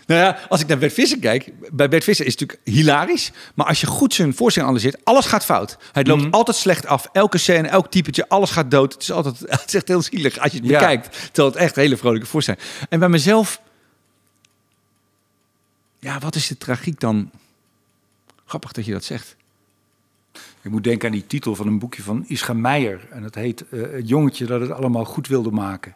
[0.07, 3.33] Nou ja, als ik naar Bert Visser kijk, bij Bert Visser is het natuurlijk hilarisch.
[3.55, 5.77] Maar als je goed zijn voorstelling analyseert, alles gaat fout.
[5.93, 6.31] Hij loopt Mhm.
[6.31, 7.09] altijd slecht af.
[7.13, 8.93] Elke scène, elk typetje, alles gaat dood.
[8.93, 10.79] Het is altijd, het is echt heel zielig als je het Ja.
[10.79, 11.13] bekijkt.
[11.33, 12.63] Terwijl het echt een hele vrolijke voorstelling.
[12.89, 13.61] En bij mezelf,
[15.99, 17.31] ja, wat is de tragiek dan?
[18.45, 19.37] Grappig dat je dat zegt.
[20.63, 23.09] Ik moet denken aan die titel van een boekje van Ischa Meijer.
[23.11, 25.95] En dat heet eh, Het jongetje dat het allemaal goed wilde maken.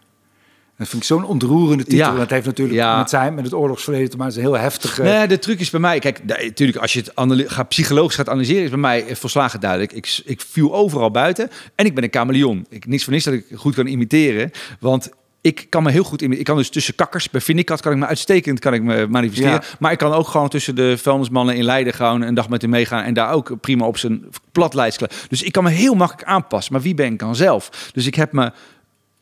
[0.79, 2.13] Dat vind ik zo'n ontroerende titel.
[2.13, 2.19] Ja.
[2.19, 2.99] Dat heeft natuurlijk Ja.
[2.99, 4.33] met, zijn, met het oorlogsverleden te maken.
[4.35, 5.03] Het is een heel heftige...
[5.03, 7.13] Nee, de truc is bij mij, kijk, natuurlijk als je het
[7.51, 9.93] gaat, psychologisch gaat analyseren, is bij mij eh, volslagen duidelijk.
[9.93, 12.67] Ik, ik viel overal buiten en ik ben een chameleon.
[12.69, 14.51] Ik, niks voor niks dat ik goed kan imiteren,
[14.81, 15.11] want
[15.41, 16.39] ik kan me heel goed imiteren.
[16.39, 19.53] Ik kan dus tussen kakkers, bij Vindicat kan ik me uitstekend kan ik me manifesteren.
[19.53, 19.63] Ja.
[19.79, 22.71] Maar ik kan ook gewoon tussen de vuilnismannen in Leiden gewoon een dag met hem
[22.71, 24.99] meegaan en daar ook prima op zijn plat
[25.29, 26.73] Dus ik kan me heel makkelijk aanpassen.
[26.73, 27.91] Maar wie ben ik dan zelf?
[27.93, 28.53] Dus ik heb me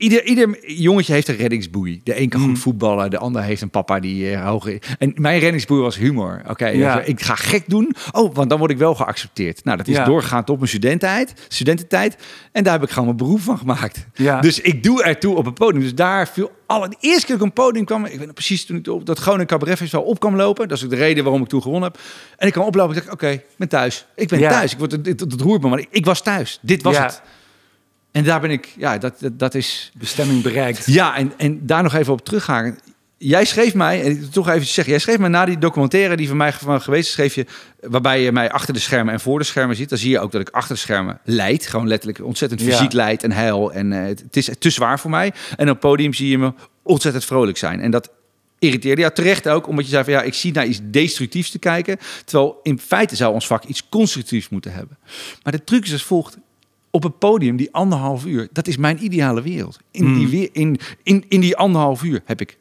[0.02, 2.00] Ieder, ieder jongetje heeft een reddingsboei.
[2.04, 2.48] De een kan Mm.
[2.48, 4.78] goed voetballen, de ander heeft een papa die uh, hoog is.
[4.98, 6.42] En mijn reddingsboei was humor.
[6.48, 6.96] Oké, Ja.
[6.96, 7.94] dus ik ga gek doen.
[8.12, 9.64] Oh, want dan word ik wel geaccepteerd.
[9.64, 10.04] Nou, dat is Ja.
[10.04, 12.16] doorgaand op mijn studententijd, studententijd.
[12.52, 14.06] En daar heb ik gewoon mijn beroep van gemaakt.
[14.14, 14.40] Ja.
[14.40, 15.80] Dus ik doe ertoe op het podium.
[15.82, 16.88] Dus daar viel alle...
[16.88, 18.04] De eerste keer dat ik op een podium kwam...
[18.04, 20.68] Ik weet nog precies toen ik op dat Groningen Cabaret Festival op kwam lopen.
[20.68, 22.00] Dat is ook de reden waarom ik toen gewonnen heb.
[22.36, 24.06] En ik kwam oplopen en ik dacht, oké, ik ben thuis.
[24.16, 24.72] Ik ben thuis.
[24.72, 26.58] Ik word, het, het, het roert me, maar ik, ik was thuis.
[26.62, 27.22] Dit was het.
[28.12, 28.74] En daar ben ik...
[28.76, 29.92] Ja, dat, dat, dat is...
[29.94, 30.86] Bestemming bereikt.
[30.86, 32.78] Ja, en, en daar nog even op teruggaan.
[33.16, 36.28] Jij schreef mij, en ik toch even zeggen, jij schreef mij na die documentaire die
[36.28, 37.46] van mij van geweest is, schreef je,
[37.80, 39.88] waarbij je mij achter de schermen en voor de schermen ziet.
[39.88, 42.66] Dan zie je ook dat ik achter de schermen leid, gewoon letterlijk ontzettend Ja.
[42.66, 43.72] fysiek leid en huil.
[43.72, 45.32] En eh, het, het is te zwaar voor mij.
[45.56, 46.52] En op het podium zie je me
[46.82, 47.80] ontzettend vrolijk zijn.
[47.80, 48.10] En dat
[48.58, 51.58] irriteerde ja terecht ook, omdat je zei van ja, ik zie naar iets destructiefs te
[51.58, 54.98] kijken, terwijl in feite zou ons vak iets constructiefs moeten hebben.
[55.42, 56.36] Maar de truc is als volgt
[56.94, 59.78] op het podium, die anderhalf uur, dat is mijn ideale wereld.
[59.90, 60.18] In, Mm.
[60.18, 62.58] die, weer- in, in, in die anderhalf uur heb ik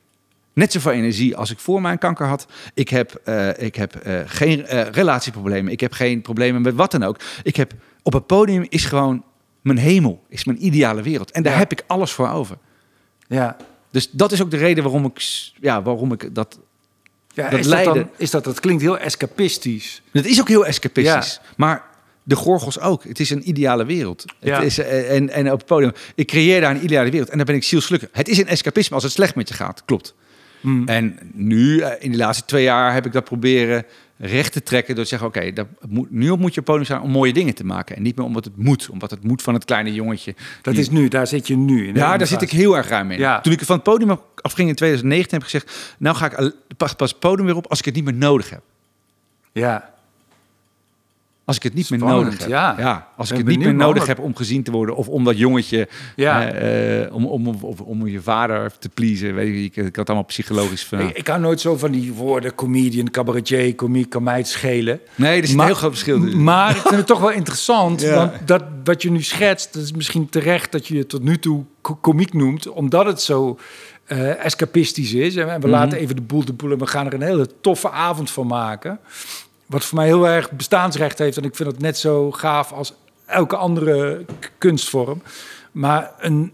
[0.54, 2.46] net zoveel energie als ik voor mijn kanker had.
[2.74, 5.72] Ik heb, eh, ik heb eh, geen eh, relatieproblemen.
[5.72, 7.18] Ik heb geen problemen met wat dan ook.
[7.44, 7.74] Ik heb,
[8.04, 9.24] op het podium is gewoon
[9.62, 11.32] mijn hemel, is mijn ideale wereld.
[11.32, 11.60] En daar Ja.
[11.60, 12.58] heb ik alles voor over.
[13.28, 13.58] Ja.
[13.92, 15.22] Dus dat is ook de reden waarom ik,
[15.62, 16.60] ja, waarom ik dat...
[17.34, 20.02] Ja, Dat is, dat dan, is dat, dat klinkt heel escapistisch.
[20.12, 21.42] Dat is ook heel escapistisch.
[21.58, 21.84] Maar
[22.24, 23.04] de gorgels ook.
[23.04, 24.26] Het is een ideale wereld.
[24.40, 24.56] Ja.
[24.56, 27.30] Het is, eh, en, en op het podium, ik creëer daar een ideale wereld.
[27.30, 28.10] En dan ben ik zielsgelukkig.
[28.12, 29.86] Het is een escapisme als het slecht met je gaat.
[29.86, 30.14] Klopt.
[30.62, 30.88] Hmm.
[30.88, 33.86] En nu, eh, in de laatste twee jaar, heb ik dat proberen
[34.18, 34.96] recht te trekken.
[34.96, 37.56] Door te zeggen, oké, dat moet- nu op moet je podium staan om mooie dingen
[37.56, 37.96] te maken.
[37.96, 38.90] En niet meer omdat het moet.
[38.90, 40.36] Omdat het moet van het kleine jongetje.
[40.62, 41.88] Dat Die- is nu, daar zit je nu.
[41.88, 43.20] In ja, daar zit ik heel erg ruim in.
[43.20, 43.42] Ja.
[43.42, 45.96] Toen ik van het podium afging in 2019, heb ik gezegd...
[45.98, 46.54] nou ga ik
[46.98, 48.62] pas het podium weer op als ik het niet meer nodig heb.
[49.52, 49.91] Ja.
[51.52, 52.50] Als ik het niet meer nodig heb.
[52.50, 53.08] ja.
[53.18, 54.96] als ik het niet meer nodig heb om gezien te worden.
[54.96, 55.88] Of om dat jongetje.
[56.16, 56.52] Ja.
[56.52, 59.36] eh, om, om, om, om je vader te pleasen.
[59.36, 61.00] Weet je, ik, ik had allemaal psychologisch van.
[61.00, 65.00] Ik, ik hou nooit zo van die woorden comedian, cabaretier, komiek, kan mij het schelen.
[65.16, 66.20] nee, er is een heel groot verschil.
[66.20, 68.16] Maar ik vind het toch wel interessant, Ja.
[68.16, 71.40] want dat wat je nu schetst, dat is misschien terecht dat je het tot nu
[71.40, 73.60] toe ko- komiek noemt, omdat het zo
[74.06, 75.36] eh, escapistisch is.
[75.36, 75.70] En we Mhm.
[75.70, 78.48] laten even de boel de boel en we gaan er een hele toffe avond van
[78.48, 79.00] maken.
[79.72, 82.94] Wat voor mij heel erg bestaansrecht heeft en ik vind het net zo gaaf als
[83.26, 84.26] elke andere
[84.58, 85.22] kunstvorm.
[85.72, 86.54] Maar een,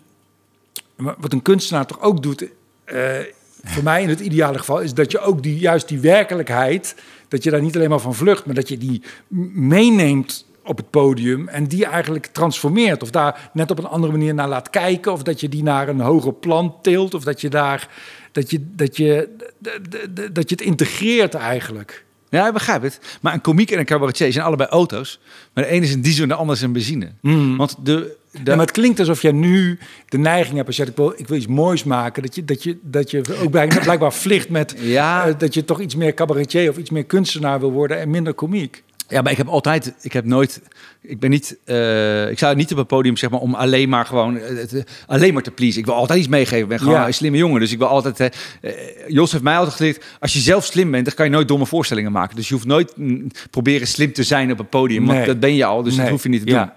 [0.95, 2.45] wat een kunstenaar toch ook doet,
[2.83, 3.19] eh,
[3.63, 6.95] voor mij in het ideale geval, is dat je ook die, juist die werkelijkheid,
[7.27, 9.03] dat je daar niet alleen maar van vlucht, maar dat je die
[9.53, 13.03] meeneemt op het podium en die eigenlijk transformeert.
[13.03, 15.87] Of daar net op een andere manier naar laat kijken, of dat je die naar
[15.87, 17.89] een hoger plan tilt, of dat je daar
[18.31, 19.29] dat je, dat je,
[19.61, 22.05] d- d- d- dat je het integreert eigenlijk.
[22.29, 22.99] Ja, ik begrijp het.
[23.21, 25.19] Maar een komiek en een cabaretier zijn allebei auto's.
[25.53, 27.11] Maar de ene is een diesel en de ander is een benzine.
[27.57, 30.85] Want de, de, Ja, maar het klinkt alsof jij nu de neiging hebt, als je
[30.85, 33.83] ik wil, ik wil iets moois maken, dat je, dat je, dat je ook blijkbaar,
[33.89, 35.27] blijkbaar vliegt met Ja.
[35.27, 38.33] eh, dat je toch iets meer cabaretier of iets meer kunstenaar wil worden en minder
[38.33, 38.83] komiek.
[39.07, 40.61] Ja, maar ik heb altijd, ik heb nooit,
[41.01, 44.05] ik ben niet, eh, ik zou niet op het podium zeg maar om alleen maar
[44.05, 45.79] gewoon, eh, het, eh, alleen maar te pleasen.
[45.79, 46.61] Ik wil altijd iets meegeven.
[46.63, 47.07] Ik ben gewoon Ja.
[47.07, 48.19] een slimme jongen, dus ik wil altijd.
[48.61, 48.71] eh,
[49.07, 51.65] Jos heeft mij altijd geleerd, als je zelf slim bent, dan kan je nooit domme
[51.65, 52.35] voorstellingen maken.
[52.35, 55.55] Dus je hoeft nooit mm, proberen slim te zijn op het podium, want dat ben
[55.55, 56.75] je al, dus dat hoef je niet te Ja.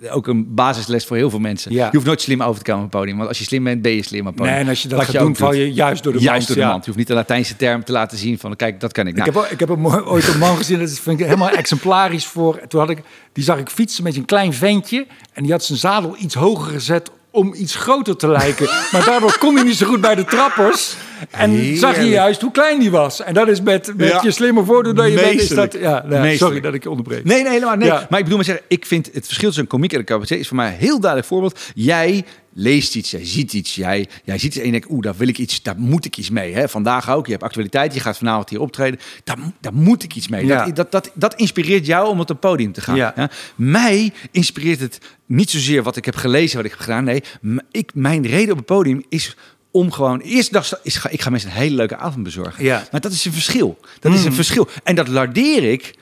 [0.00, 0.10] Doen.
[0.10, 1.72] ook een basisles voor heel veel mensen.
[1.72, 1.84] Ja.
[1.84, 3.16] Je hoeft nooit slim over te komen op het podium.
[3.16, 4.54] Want als je slim bent, ben je slim op het podium.
[4.54, 5.36] Nee, en als je dat Wat gaat doen, doet.
[5.36, 6.68] val je juist door de Juist mand, door de ja.
[6.68, 6.80] mand.
[6.84, 9.16] Je hoeft niet een Latijnse term te laten zien van, kijk, dat kan ik.
[9.16, 12.26] Ik Nou, heb, ik heb een ooit een man gezien, dat vind ik helemaal exemplarisch
[12.26, 12.60] voor.
[12.68, 12.98] Toen had ik,
[13.32, 15.06] die zag ik fietsen met een klein ventje.
[15.32, 18.66] En die had zijn zadel iets hoger gezet om iets groter te lijken.
[18.92, 20.96] maar daardoor kon hij niet zo goed bij de trappers.
[21.30, 23.22] En zag je juist hoe klein die was.
[23.22, 24.20] En dat is met, met Ja.
[24.22, 25.40] je slimmer voordoen dan je bent.
[25.40, 27.24] Is dat, ja, nou, sorry dat ik je onderbreek.
[27.24, 27.88] Nee, nee, helemaal nee.
[27.88, 28.06] Ja.
[28.10, 30.38] Maar ik bedoel maar zeggen, ik vind het verschil tussen een komiek en een cabaretier
[30.38, 31.60] is voor mij een heel duidelijk voorbeeld.
[31.74, 35.14] Jij leest iets, jij ziet iets, jij, jij ziet iets en je denkt, oeh, daar
[35.16, 36.54] wil ik iets, daar moet ik iets mee.
[36.54, 36.68] Hè?
[36.68, 40.14] Vandaag ook, je hebt actualiteit, je gaat vanavond hier optreden, daar, mo- daar moet ik
[40.14, 40.46] iets mee.
[40.46, 40.64] Ja.
[40.64, 42.96] Dat, dat, dat, dat inspireert jou om op het podium te gaan.
[42.96, 43.30] Ja.
[43.56, 47.04] Mij inspireert het niet zozeer wat ik heb gelezen, wat ik heb gedaan.
[47.04, 47.22] Nee,
[47.70, 49.36] ik, mijn reden op het podium is
[49.70, 50.20] om gewoon...
[50.20, 52.64] Eerste dag is, ga, ik ga mensen een hele leuke avond bezorgen.
[52.64, 52.86] Ja.
[52.90, 53.78] Maar dat is een verschil.
[54.00, 54.68] Dat is een verschil.
[54.82, 55.94] En dat lardeer ik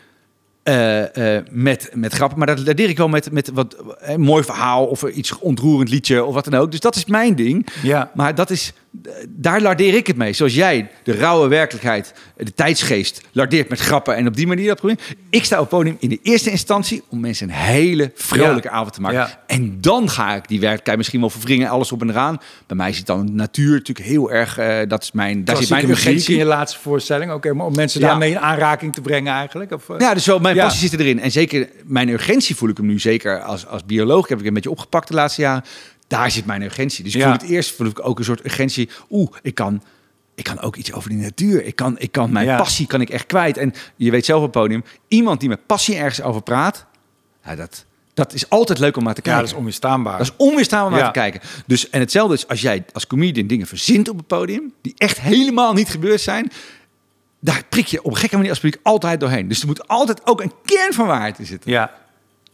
[0.66, 2.38] eh, eh, met, met grappen.
[2.38, 5.88] Maar dat lardeer ik wel met, met wat eh, een mooi verhaal of iets ontroerend
[5.88, 6.70] liedje of wat dan ook.
[6.70, 7.66] Dus dat is mijn ding.
[7.82, 8.10] Ja.
[8.14, 8.76] Maar dat is, eh,
[9.28, 10.32] daar lardeer ik het mee.
[10.32, 14.78] Zoals jij de rauwe werkelijkheid, de tijdsgeest, lardeert met grappen en op die manier dat
[14.78, 15.16] probeert.
[15.30, 18.74] Ik sta op het podium in de eerste instantie om mensen een hele vrolijke Ja.
[18.74, 19.18] avond te maken.
[19.18, 19.42] Ja.
[19.46, 22.40] En dan ga ik die werkelijkheid misschien wel verwringen, alles op en eraan.
[22.66, 25.86] Bij mij zit dan natuur natuurlijk heel erg, eh, dat is mijn, daar zit mijn
[25.86, 26.36] muziek in urgentie.
[26.36, 27.32] je laatste voorstelling.
[27.32, 29.72] Oké, maar om mensen daarmee in aanraking te brengen eigenlijk.
[29.72, 29.98] Of, eh?
[29.98, 31.20] Ja, dus wel, mijn passie zit erin.
[31.20, 34.28] En zeker mijn urgentie voel ik hem nu zeker als, als bioloog.
[34.28, 35.64] Heb ik een beetje opgepakt de laatste jaren.
[36.06, 37.04] Daar zit mijn urgentie.
[37.04, 37.26] Dus ik Ja.
[37.26, 38.88] voel het eerst voel ik ook een soort urgentie.
[39.10, 39.82] Oeh, ik kan,
[40.34, 41.64] ik kan ook iets over die natuur.
[41.64, 42.56] Ik kan, ik kan mijn Ja.
[42.56, 43.56] passie kan ik echt kwijt.
[43.56, 46.86] En je weet zelf op het podium, iemand die met passie ergens over praat,
[47.44, 47.84] ja, dat,
[48.14, 49.42] dat is altijd leuk om naar te ja, kijken.
[49.42, 50.18] dat is onweerstaanbaar.
[50.18, 51.02] Dat is onweerstaanbaar om Ja.
[51.02, 51.40] naar te kijken.
[51.66, 54.72] Dus, en hetzelfde is als jij als comedian dingen verzint op het podium...
[54.82, 56.50] die echt helemaal niet gebeurd zijn...
[57.40, 59.48] daar prik je op een gekke manier als publiek altijd doorheen.
[59.48, 61.70] Dus er moet altijd ook een kern van waarheid in zitten.
[61.70, 62.04] ja.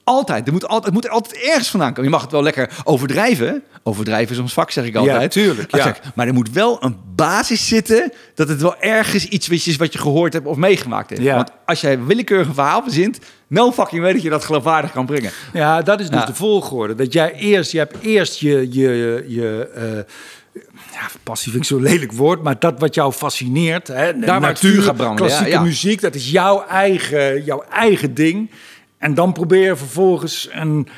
[0.05, 0.46] Altijd.
[0.46, 2.05] Er moet altijd, het moet altijd ergens vandaan komen.
[2.05, 3.62] Je mag het wel lekker overdrijven.
[3.82, 5.30] Overdrijven is ons vak, zeg ik altijd.
[5.30, 5.96] tuurlijk, Maar ja.
[6.14, 8.12] Maar er moet wel een basis zitten...
[8.34, 11.22] dat het wel ergens iets is wat je gehoord hebt of meegemaakt hebt.
[11.22, 11.34] Ja.
[11.36, 13.18] Want als jij willekeurig een verhaal verzint...
[13.46, 15.30] no fucking weet dat je dat geloofwaardig kan brengen.
[15.53, 16.26] Ja, dat is dus Ja.
[16.26, 16.94] de volgorde.
[16.94, 21.82] Dat jij eerst, je hebt eerst je, je, je eh, ja, passie vind ik zo'n
[21.82, 25.59] lelijk woord, maar dat wat jou fascineert, hè, waar het vuur gaat branden, klassieke ja,
[25.59, 25.62] ja.
[25.62, 28.50] muziek, dat is jouw eigen, jouw eigen ding.
[29.03, 30.88] En dan probeer je vervolgens een,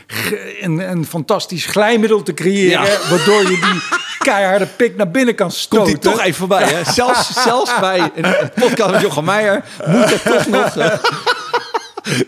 [0.60, 2.98] een, een fantastisch glijmiddel te creëren, Ja.
[3.10, 3.82] waardoor je die
[4.18, 5.86] keiharde pik naar binnen kan stoten.
[5.92, 6.84] Komt die toch even voorbij, hè?
[6.92, 10.76] Zelfs, zelfs bij een, een podcast met Jochem Meijer moet het toch nog...
[10.76, 10.92] eh,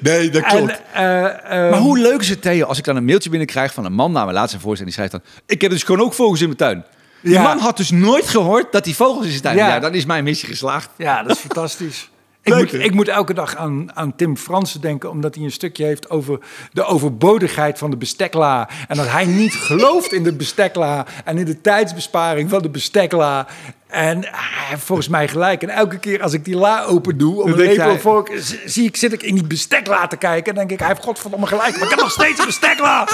[0.01, 3.05] Nee, dat En, eh, eh, Maar hoe leuk is het, Theo, als ik dan een
[3.05, 4.95] mailtje binnenkrijg van een man na mijn laatste voorstelling.
[4.97, 6.85] Die schrijft dan, ik heb dus gewoon ook vogels in mijn tuin.
[7.20, 7.43] Die Ja.
[7.43, 9.57] man had dus nooit gehoord dat hij vogels in zijn tuin.
[9.57, 9.68] Ja.
[9.68, 10.91] Ja, dan is mijn missie geslaagd.
[10.97, 12.11] Ja, dat is fantastisch.
[12.47, 15.84] Ik moet, ik moet elke dag aan, aan Tim Fransen denken, omdat hij een stukje
[15.84, 16.38] heeft over
[16.72, 18.68] de overbodigheid van de bestekla.
[18.88, 23.47] En dat hij niet gelooft in de bestekla en in de tijdsbesparing van de bestekla.
[23.87, 25.62] En hij heeft volgens mij gelijk.
[25.62, 28.32] En elke keer als ik die la open doe, om een lepel hij- vork,
[28.64, 30.53] zie ik, zit ik in die bestekla te kijken.
[30.53, 33.09] En denk ik, hij heeft godverdomme gelijk, maar ik heb nog steeds een bestekla.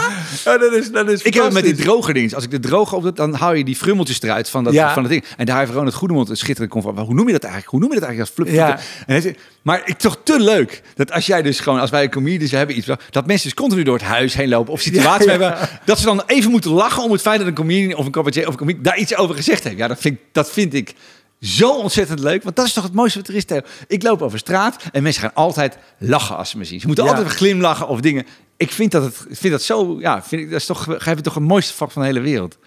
[0.45, 2.35] Ja, dat is, dat is Ik heb het met die droger ding.
[2.35, 4.93] Als ik de droger op doe, dan haal je die frummeltjes eruit van dat, Ja.
[4.93, 5.25] van dat ding.
[5.37, 6.99] En daar heeft Ronald Goedemond een schitterend van.
[6.99, 7.73] Hoe noem je dat eigenlijk?
[7.73, 8.57] Hoe noem je dat eigenlijk als flup?
[8.57, 8.77] Ja.
[8.79, 12.03] En hij zegt, maar ik toch te leuk dat als jij dus gewoon, als wij
[12.03, 15.27] een comedians hebben iets, dat mensen dus continu door het huis heen lopen of situaties
[15.27, 15.39] Ja, ja.
[15.41, 18.13] hebben, dat ze dan even moeten lachen om het feit dat een comedian of een
[18.13, 19.77] cabaretier of een comiek daar iets over gezegd heeft.
[19.77, 20.95] Ja, dat vind, ik- dat vind ik
[21.41, 23.45] zo ontzettend leuk, want dat is toch het mooiste wat er is.
[23.45, 23.61] Theo.
[23.87, 26.81] Ik loop over straat en mensen gaan altijd lachen als ze me zien.
[26.81, 27.11] Ze moeten Ja.
[27.11, 28.27] altijd glimlachen of dingen.
[28.57, 31.25] Ik vind dat het, vind dat zo, ja, vind ik, dat is toch, geef het
[31.25, 32.59] toch het mooiste vak van de hele wereld.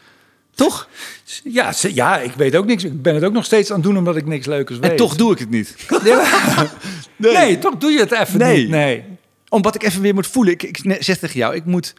[0.56, 0.88] Toch?
[1.43, 2.84] Ja, ja, ik weet ook niks.
[2.84, 4.91] Ik ben het ook nog steeds aan het doen omdat ik niks leukers weet.
[4.91, 5.76] En toch doe ik het niet.
[7.18, 7.58] Nee.
[7.58, 8.58] toch doe je het even Nee.
[8.58, 8.70] niet.
[8.70, 9.03] Nee.
[9.49, 10.53] Omdat ik even weer moet voelen.
[10.53, 11.93] Ik, ik zeg tegen jou, ik moet.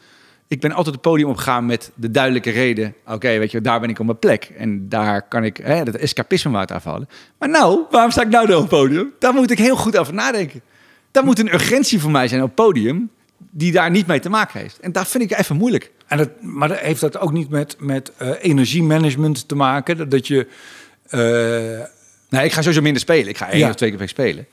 [0.48, 2.94] Ik ben altijd het podium opgegaan met de duidelijke reden.
[3.06, 4.50] Oké, weet je, daar ben ik op mijn plek.
[4.58, 7.08] En daar kan ik hè, dat escapisme wat afhalen.
[7.38, 9.12] Maar nou, waarom sta ik nou dan op het podium?
[9.18, 10.60] Daar moet ik heel goed over nadenken.
[11.10, 13.10] Daar moet een urgentie voor mij zijn op het podium.
[13.50, 14.78] Die daar niet mee te maken heeft.
[14.80, 15.92] En dat vind ik even moeilijk.
[16.06, 19.96] En dat, maar heeft dat ook niet met, met eh, energiemanagement te maken?
[19.96, 20.46] Dat, dat je...
[21.08, 21.86] eh,
[22.30, 23.28] Nee, ik ga sowieso minder spelen.
[23.28, 23.68] Ik ga één Ja.
[23.68, 24.46] of twee keer per week spelen.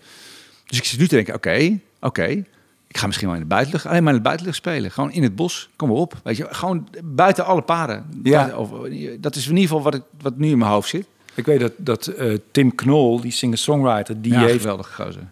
[0.66, 2.26] Dus ik zit nu te denken, oké, oké.
[2.88, 4.92] Ik ga misschien wel in de buitenlucht, alleen maar in de buitenlucht spelen.
[4.92, 6.14] Gewoon in het bos, kom maar op.
[6.24, 8.06] Weet je, gewoon buiten alle paden.
[8.24, 8.32] Ja.
[8.38, 8.70] Buiten- of,
[9.20, 11.06] dat is in ieder geval wat, ik, wat nu in mijn hoofd zit.
[11.36, 14.62] ik weet dat, dat eh, Tim Knol, die singer-songwriter, die ja, heeft...
[14.62, 15.24] geweldig gozer.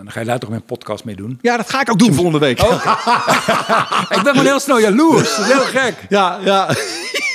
[0.00, 1.38] Nou, dan ga je daar toch mijn podcast mee doen?
[1.42, 2.60] Ja, dat ga ik ook doen volgende week.
[4.16, 5.36] Ik ben gewoon heel snel jaloers.
[5.36, 5.94] Dat is heel gek.
[6.08, 6.68] Ja, ja.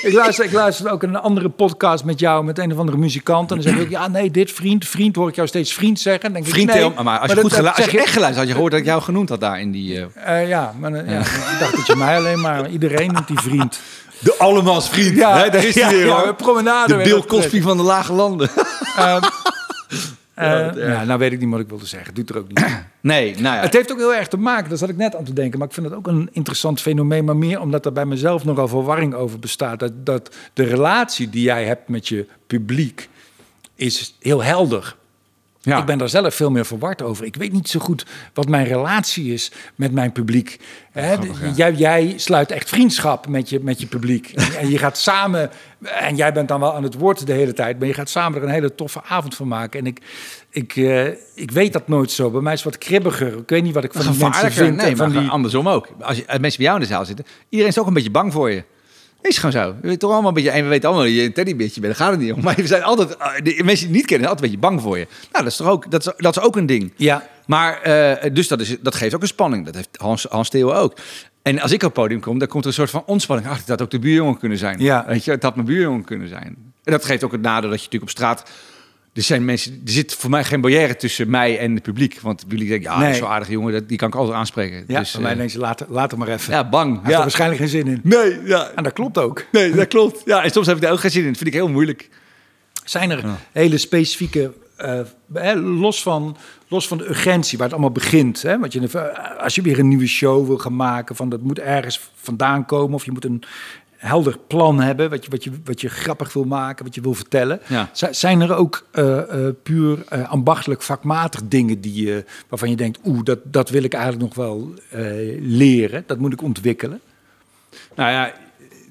[0.02, 3.50] Ik luister, ik luister ook een andere podcast met jou, met een of andere muzikant.
[3.52, 6.00] En dan zeg ik ook, ja, nee, dit vriend, vriend, hoor ik jou steeds vriend
[6.00, 6.34] zeggen.
[6.34, 8.38] Denk ik, Vriend, nee, Theo, maar als je, dat- goed als zeg je echt geluisterd
[8.38, 10.08] had, je gehoord dat ik jou genoemd had daar in die...
[10.24, 13.28] eh, Eh, ja, maar eh, ja, ik dacht dat je mij alleen maar, iedereen noemt
[13.28, 13.80] die vriend.
[14.20, 15.16] de allemans vriend.
[15.18, 16.36] Ja, daar is ja, hij weer, ja, hoor.
[16.36, 18.50] promenade De Bill Cosby van de lage landen.
[20.36, 22.14] Eh, ja, nou weet ik niet wat ik wilde zeggen.
[22.14, 22.84] Doet er ook niet.
[23.06, 23.62] Nee, nou ja.
[23.62, 25.60] Het heeft ook heel erg te maken, daar zat ik net aan te denken.
[25.60, 27.26] Maar ik vind het ook een interessant fenomeen.
[27.26, 29.80] Maar meer omdat er bij mezelf nogal verwarring over bestaat.
[29.80, 33.10] Dat, dat de relatie die jij hebt met je publiek
[33.76, 34.96] is heel helder.
[35.66, 35.78] Ja.
[35.78, 37.26] Ik ben daar zelf veel meer verward over.
[37.26, 40.60] Ik weet niet zo goed wat mijn relatie is met mijn publiek.
[40.92, 41.52] Hè, grappig, ja.
[41.56, 44.32] jij, jij sluit echt vriendschap met je, met je publiek.
[44.36, 45.50] En, en je gaat samen,
[45.82, 48.38] en jij bent dan wel aan het woord de hele tijd, maar je gaat samen
[48.38, 49.80] er een hele toffe avond van maken.
[49.80, 50.02] En ik,
[50.50, 51.06] ik, eh,
[51.36, 52.30] ik weet dat nooit zo.
[52.30, 53.38] Bij mij is het wat kribbiger.
[53.38, 54.76] Ik weet niet wat ik van die mensen vind.
[54.76, 55.88] Nee, maar die, andersom ook.
[56.02, 58.12] Als, je, als mensen bij jou in de zaal zitten, iedereen is ook een beetje
[58.12, 58.64] bang voor je.
[59.28, 59.68] Is gewoon zo.
[59.68, 61.98] We weten toch allemaal een beetje, en we weten allemaal dat je een teddybeertje bent.
[61.98, 62.44] Daar gaat het niet om.
[62.44, 64.98] Maar we zijn altijd, eh, de mensen die niet kennen, altijd een beetje bang voor
[64.98, 65.08] je.
[65.32, 66.94] Nou, dat is toch ook, dat is, dat is ook een ding.
[66.96, 69.66] ja, Maar, eh, dus dat, is, dat geeft ook een spanning.
[69.66, 70.98] Dat heeft Hans, Hans Theo ook.
[71.42, 73.50] En als ik op het podium kom, dan komt er een soort van ontspanning.
[73.50, 74.80] Ach, dat had ook de buurjongen kunnen zijn.
[74.80, 75.06] Ja.
[75.08, 76.74] Weet je, het had mijn buurjongen kunnen zijn.
[76.84, 78.44] En dat geeft ook het nadeel dat je natuurlijk op straat...
[79.16, 82.20] Er zijn mensen, er zit voor mij geen barrière tussen mij en het publiek.
[82.22, 83.14] Want het publiek denkt, ja, Nee.
[83.14, 84.84] zo'n aardige jongen, dat, die kan ik altijd aanspreken.
[84.88, 86.54] ja dus, mij eh, denken ze, laat, maar even.
[86.54, 86.90] ja, bang.
[86.90, 87.16] Hij heeft Ja.
[87.16, 88.00] er waarschijnlijk geen zin in.
[88.04, 88.72] Nee, ja.
[88.76, 89.46] En dat klopt ook.
[89.52, 90.22] nee, dat klopt.
[90.26, 91.28] Ja, en soms heb ik daar ook geen zin in.
[91.28, 92.10] Dat vind ik heel moeilijk.
[92.84, 95.00] Zijn er hele specifieke, eh,
[95.56, 96.38] los, van,
[96.68, 98.42] los van de urgentie, waar het allemaal begint.
[98.42, 98.60] Hè?
[98.60, 101.60] Want je, eh, als je weer een nieuwe show wil gaan maken, van dat moet
[101.60, 102.96] ergens vandaan komen.
[102.96, 103.44] Of je moet een
[104.06, 107.14] helder plan hebben, wat je, wat je, wat je grappig wil maken, wat je wil
[107.14, 107.60] vertellen.
[107.68, 107.90] Ja.
[108.12, 113.00] Zijn er ook eh, eh, puur eh, ambachtelijk, vakmatig dingen die, je waarvan je denkt,
[113.06, 114.74] oeh, dat, dat wil ik eigenlijk nog wel
[115.40, 117.02] leren, dat moet ik ontwikkelen?
[117.96, 118.34] Nou ja,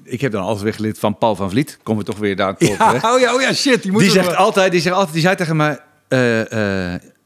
[0.03, 1.79] ik heb dan altijd weer geleerd van Paul van Vliet.
[1.83, 3.81] Komen we toch weer daar tot oh ja, oh ja, shit.
[3.83, 5.79] Die, moet Die zegt wel- altijd, die zegt altijd, die zei tegen mij,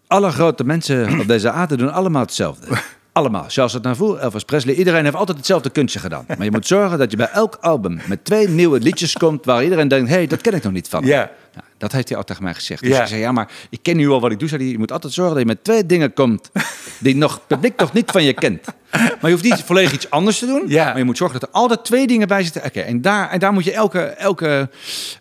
[0.08, 2.68] alle grote mensen op deze aarde doen allemaal hetzelfde.
[3.12, 3.46] Allemaal.
[3.48, 6.26] Charles Aznavour, Elvis Presley, iedereen heeft altijd hetzelfde kunstje gedaan.
[6.28, 9.64] Maar je moet zorgen dat je bij elk album met twee nieuwe liedjes komt waar
[9.64, 11.06] iedereen denkt, hé, hey, dat ken ik nog niet van.
[11.06, 11.32] Ja.
[11.54, 12.82] Nou, dat heeft hij altijd tegen mij gezegd.
[12.82, 13.02] Dus Ja.
[13.02, 14.50] ik zei, ja, maar ik ken nu al wat ik doe.
[14.50, 16.52] Zei hij, je moet altijd zorgen dat je met twee dingen komt
[17.00, 18.66] die nog het publiek nog niet van je kent.
[18.92, 20.64] Maar je hoeft niet volledig iets anders te doen.
[20.68, 20.86] Ja.
[20.86, 22.64] Maar je moet zorgen dat er altijd twee dingen bij zitten.
[22.66, 24.70] Oké, en, daar, en daar moet je elke, elke,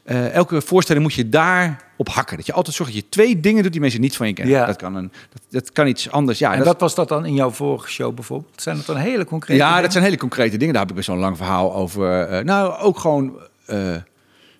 [0.04, 2.36] eh, elke voorstelling moet je daar op hakken.
[2.36, 4.54] Dat je altijd zorgt dat je twee dingen doet die mensen niet van je kennen.
[4.54, 4.66] Ja.
[4.66, 6.38] Dat, kan een, dat, dat kan iets anders.
[6.38, 8.62] Ja, En dat, wat was dat dan in jouw vorige show bijvoorbeeld?
[8.62, 9.82] Zijn dat dan hele concrete ja, dingen?
[9.82, 10.72] dat zijn hele concrete dingen.
[10.72, 12.20] Daar heb ik best wel een lang verhaal over.
[12.22, 13.94] Eh, nou, ook gewoon eh,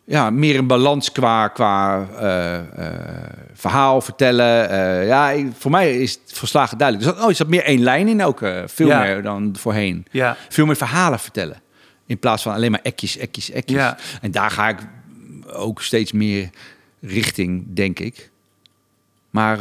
[0.08, 2.64] ja, meer een balans qua, qua eh, eh,
[3.52, 4.70] verhaal vertellen.
[4.70, 7.08] Eh, ja, voor mij is het verslagen duidelijk.
[7.10, 8.38] Dus oh, er zat meer één lijn in ook.
[8.66, 9.00] veel Ja.
[9.00, 10.06] meer dan voorheen.
[10.10, 10.36] Ja.
[10.48, 11.60] Veel meer verhalen vertellen.
[12.06, 13.78] In plaats van alleen maar ekjes, ekjes, ekjes.
[13.78, 13.96] Ja.
[14.20, 14.78] En daar ga ik
[15.46, 16.50] ook steeds meer
[17.00, 18.30] richting, denk ik.
[19.30, 19.58] Maar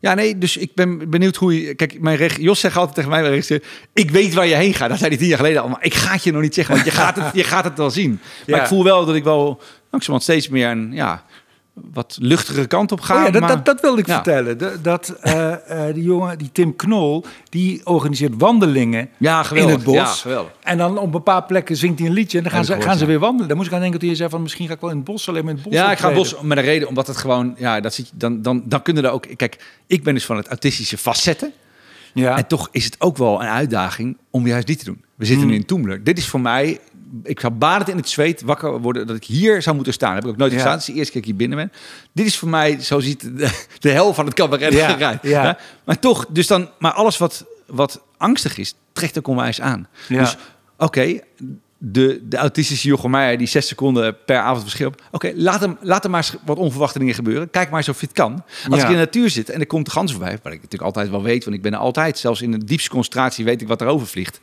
[0.00, 1.74] ja, nee, dus ik ben benieuwd hoe je...
[1.74, 4.74] Kijk, mijn reg, Jos zegt altijd tegen mij, mijn regisseur, ik weet waar je heen
[4.74, 4.88] gaat.
[4.88, 6.74] Dat zei hij tien jaar geleden al, maar ik ga het je nog niet zeggen,
[6.74, 8.20] want je gaat het, je gaat het wel zien.
[8.46, 8.62] Maar Ja.
[8.62, 11.24] ik voel wel dat ik wel langzamerhand steeds meer een ja,
[11.92, 13.16] wat luchtigere kant op ga.
[13.18, 14.14] Oh ja, dat, maar- dat, dat wilde ik Ja.
[14.14, 14.58] vertellen.
[14.58, 19.82] Dat, dat eh, eh, die jongen, die Tim Knol, die organiseert wandelingen Ja, in het
[19.84, 19.94] bos.
[19.94, 20.52] Ja, geweldig.
[20.62, 22.88] En dan op een paar plekken zingt hij een liedje en dan gaan, ze, gehoord,
[22.88, 23.48] gaan ze weer wandelen.
[23.48, 25.04] Dan moest ik aan denken toen je zei van misschien ga ik wel in het
[25.04, 26.32] bos, alleen maar in het bos Ja, ik ga optreden.
[26.32, 29.10] bos met een reden, omdat het gewoon, ja, dat zit, dan, dan, dan kunnen er
[29.10, 29.26] ook.
[29.36, 31.52] Kijk, ik ben dus van het autistische facetten.
[32.14, 32.36] Ja.
[32.36, 35.04] En toch is het ook wel een uitdaging om juist die te doen.
[35.14, 36.04] We zitten nu in Toemler.
[36.04, 36.78] Dit is voor mij,
[37.22, 40.14] ik zou badend in het zweet wakker worden dat ik hier zou moeten staan.
[40.14, 40.56] Dat heb ik ook nooit Ja.
[40.58, 40.78] gestaan.
[40.78, 41.80] Het is de eerste keer dat ik hier binnen ben.
[42.12, 45.18] Dit is voor mij, zo ziet de, de hel van het cabaret Ja, eruit.
[45.22, 45.58] ja.
[45.84, 49.88] Maar toch, dus dan, maar alles wat, wat angstig is, trekt ook onwijs aan.
[50.08, 50.36] Dus
[50.78, 51.20] oké,
[51.80, 54.92] de, de autistische Jochem Meijer die zes seconden per avond verschil.
[55.10, 57.50] Oké, laat, hem, laat hem maar eens wat onverwachte dingen gebeuren.
[57.50, 58.32] Kijk maar eens of je het kan.
[58.70, 58.84] Als Ja.
[58.84, 61.10] ik in de natuur zit en er komt de gans voorbij, wat ik natuurlijk altijd
[61.10, 63.80] wel weet, want ik ben er altijd, zelfs in de diepste concentratie weet ik wat
[63.80, 64.40] er overvliegt.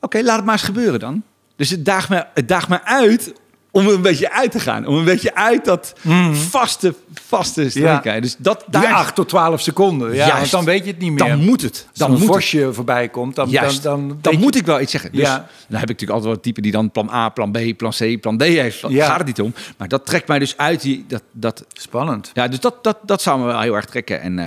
[0.00, 1.22] Oké, laat het maar eens gebeuren dan.
[1.56, 3.32] Dus het daagt me, het daagt me uit
[3.70, 4.86] om een beetje uit te gaan.
[4.86, 5.94] Om een beetje uit dat
[6.32, 8.22] vaste, vaste strikken.
[8.22, 10.08] Dus dat Die daar, 8 tot 12 seconden.
[10.10, 10.38] Ja, Juist.
[10.38, 11.28] want dan weet je het niet meer.
[11.28, 11.86] dan moet het.
[11.90, 13.82] Als Dan een vosje voorbij komt, dan, Juist.
[13.82, 15.12] dan, Dan, dan, moet ik wel iets zeggen.
[15.12, 15.34] Dus Ja.
[15.36, 18.20] dan heb ik natuurlijk altijd wel type die dan plan A, plan B, plan C,
[18.20, 18.82] plan D heeft.
[18.82, 19.06] Daar Ja.
[19.06, 19.54] gaat het niet om.
[19.78, 20.80] Maar dat trekt mij dus uit.
[20.80, 22.30] Die, dat, dat, Spannend.
[22.34, 24.20] ja, dus dat, dat, dat zou me wel heel erg trekken.
[24.20, 24.46] En, eh,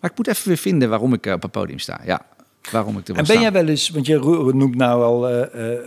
[0.00, 2.00] maar ik moet even weer vinden waarom ik eh, op het podium sta.
[2.04, 2.20] Ja.
[2.70, 5.42] Waarom ik er En wil ben jij wel eens, want je noemt nou al eh,
[5.42, 5.78] eh, eh,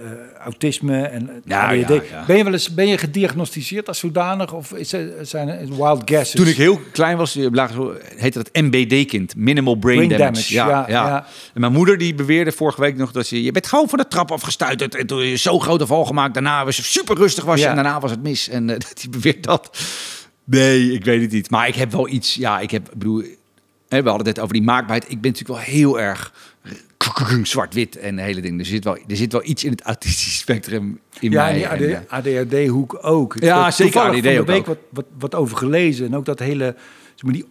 [0.43, 1.89] autisme en Ja, ADHD.
[1.89, 2.23] ja, ja.
[2.27, 6.35] Ben je wel eens ben je gediagnosticeerd als zodanig of is zijn wild guesses?
[6.41, 9.35] Toen ik heel klein was, heette dat MBD-kind.
[9.35, 10.53] Minimal Brain, Brain damage.
[10.55, 11.25] damage, Ja.
[11.53, 13.43] En mijn moeder die beweerde vorige week nog dat ze...
[13.43, 16.33] Je bent gewoon van de trap afgestuiterd en toen is zo'n grote val gemaakt.
[16.33, 18.49] Daarna was je super rustig was je en daarna was het mis.
[18.49, 18.67] En
[19.01, 19.77] die beweert dat.
[20.43, 21.49] Nee, ik weet het niet.
[21.49, 22.33] Maar ik heb wel iets...
[22.35, 22.89] Ja, ik heb...
[22.93, 23.23] Bedoel,
[23.87, 25.11] we hadden het over die maakbaarheid.
[25.11, 26.33] Ik ben natuurlijk wel heel erg
[27.43, 28.59] zwart-wit en de hele ding.
[28.59, 31.77] Er zit, wel, er zit wel iets in het autistische spectrum in ja, mij.
[31.77, 33.35] die eh, ADHD-hoek ook.
[33.35, 36.05] Ik Ja, heb zeker ADHD de ook week wat, wat, wat over gelezen.
[36.05, 36.75] En ook dat hele,
[37.15, 37.45] zeg maar, die,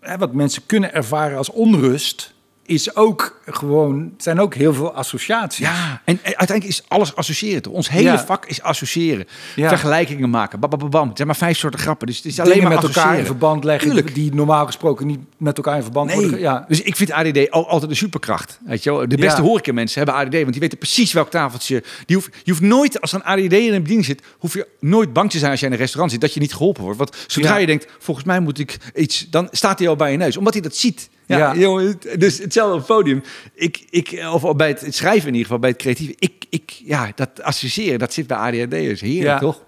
[0.00, 2.34] hè, wat mensen kunnen ervaren als onrust,
[2.66, 5.58] is ook gewoon, zijn ook heel veel associaties.
[5.66, 7.62] Ja, en uiteindelijk is alles associëren.
[7.62, 7.72] Toch?
[7.72, 8.24] Ons hele Ja.
[8.24, 9.26] vak is associëren.
[9.56, 9.68] Ja.
[9.68, 10.60] Vergelijkingen maken.
[10.60, 11.06] Bam, bam, bam.
[11.08, 12.06] Het zijn maar vijf soorten grappen.
[12.06, 14.14] Dus het is alleen Dingen maar met elkaar in verband leggen, Tuurlijk.
[14.14, 16.20] die normaal gesproken niet met elkaar in verband Nee.
[16.20, 16.38] worden.
[16.40, 18.58] Ja, Dus ik vind ADD al, altijd een superkracht.
[18.66, 19.08] Weet je wel?
[19.08, 19.46] De beste Ja.
[19.48, 21.82] horecamensen hebben ADD, want die weten precies welk tafeltje.
[22.06, 24.66] Die hoeft, je hoeft nooit, als er een ADD in een bediening zit, hoef je
[24.80, 26.98] nooit bang te zijn als jij in een restaurant zit dat je niet geholpen wordt.
[26.98, 30.16] Want zodra je denkt, volgens mij moet ik iets, dan staat hij al bij je
[30.16, 31.08] neus, omdat hij dat ziet.
[31.26, 31.56] Ja, Ja.
[31.56, 33.22] jongen, dus hetzelfde podium.
[33.54, 36.14] Ik, ik, of bij het, schrijven in ieder geval, bij het creatieve.
[36.18, 39.00] Ik, ik, ja, dat associëren, dat zit bij ADHD'ers.
[39.00, 39.38] Heerlijk, Ja.
[39.38, 39.62] toch?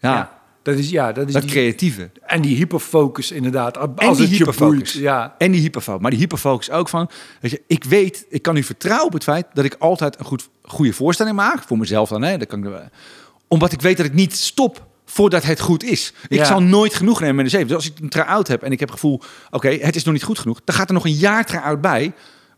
[0.00, 0.38] Ja, ja.
[0.62, 2.10] dat is, ja, dat is dat die, creatieve.
[2.26, 3.76] en die hyperfocus inderdaad.
[3.78, 4.92] Als En die het je hyperfocus.
[4.92, 4.92] boeit.
[4.92, 6.00] Ja, En die hyperfocus.
[6.02, 9.22] Maar die hyperfocus ook van, weet je, ik weet, ik kan nu vertrouwen op het
[9.22, 11.62] feit dat ik altijd een goed, goede voorstelling maak.
[11.62, 12.36] Voor mezelf dan, hè.
[12.38, 12.80] Dat kan ik,
[13.48, 16.12] omdat ik weet dat ik niet stop voordat het goed is.
[16.28, 16.44] Ik Ja.
[16.44, 17.66] zal nooit genoeg nemen met een zeven.
[17.66, 20.14] Dus als ik een try-out heb en ik heb het gevoel, oké, het is nog
[20.14, 20.60] niet goed genoeg.
[20.64, 22.12] Dan gaat er nog een jaar try-out bij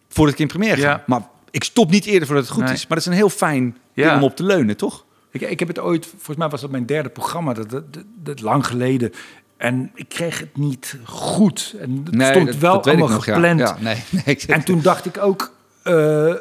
[0.09, 0.89] voordat ik in première ga.
[0.89, 1.03] Ja.
[1.07, 2.73] Maar ik stop niet eerder voordat het goed Nee.
[2.73, 2.81] is.
[2.81, 3.63] Maar dat is een heel fijn
[3.95, 4.17] ding Ja.
[4.17, 5.05] om op te leunen, toch?
[5.31, 8.05] Ik, ik heb het ooit, volgens mij was dat mijn derde programma, dat, dat, dat,
[8.23, 9.13] dat lang geleden.
[9.57, 11.75] En ik kreeg het niet goed.
[11.81, 13.59] En het stond dat- wel dat allemaal nog, gepland.
[13.61, 16.33] Ja, nee, En toen dacht ik ook, eh,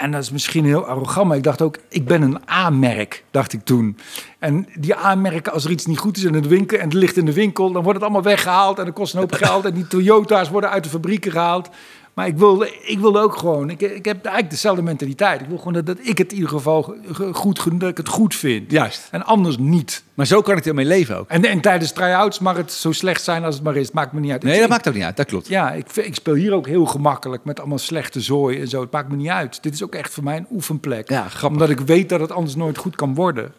[0.00, 3.52] en dat is misschien heel arrogant, maar ik dacht ook, ik ben een A-merk, dacht
[3.52, 3.96] ik toen.
[4.38, 7.16] En die A-merken, als er iets niet goed is in de winkel en het ligt
[7.16, 9.64] in de winkel, dan wordt het allemaal weggehaald en dat kost een hoop geld.
[9.64, 11.68] En die Toyota's worden uit de fabrieken gehaald.
[12.14, 15.40] Maar ik wilde, ik wilde ook gewoon, ik, ik heb eigenlijk dezelfde mentaliteit.
[15.40, 18.08] Ik wil gewoon dat, dat ik het in ieder geval ge- goed, dat ik het
[18.08, 18.70] goed vind.
[18.70, 19.08] Juist.
[19.10, 20.04] En anders niet.
[20.14, 21.28] Maar zo kan ik ermee leven ook.
[21.28, 23.86] En, en tijdens try-outs mag het zo slecht zijn als het maar is.
[23.86, 24.42] Het maakt me niet uit.
[24.42, 25.16] Nee, Ik- dat maakt ook niet uit.
[25.16, 25.48] Dat klopt.
[25.48, 28.80] ja, ik, ik speel hier ook heel gemakkelijk met allemaal slechte zooi en zo.
[28.80, 29.62] Het maakt me niet uit.
[29.62, 31.08] Dit is ook echt voor mij een oefenplek.
[31.10, 31.44] Ja, grappig.
[31.48, 33.52] Omdat ik weet dat het anders nooit goed kan worden.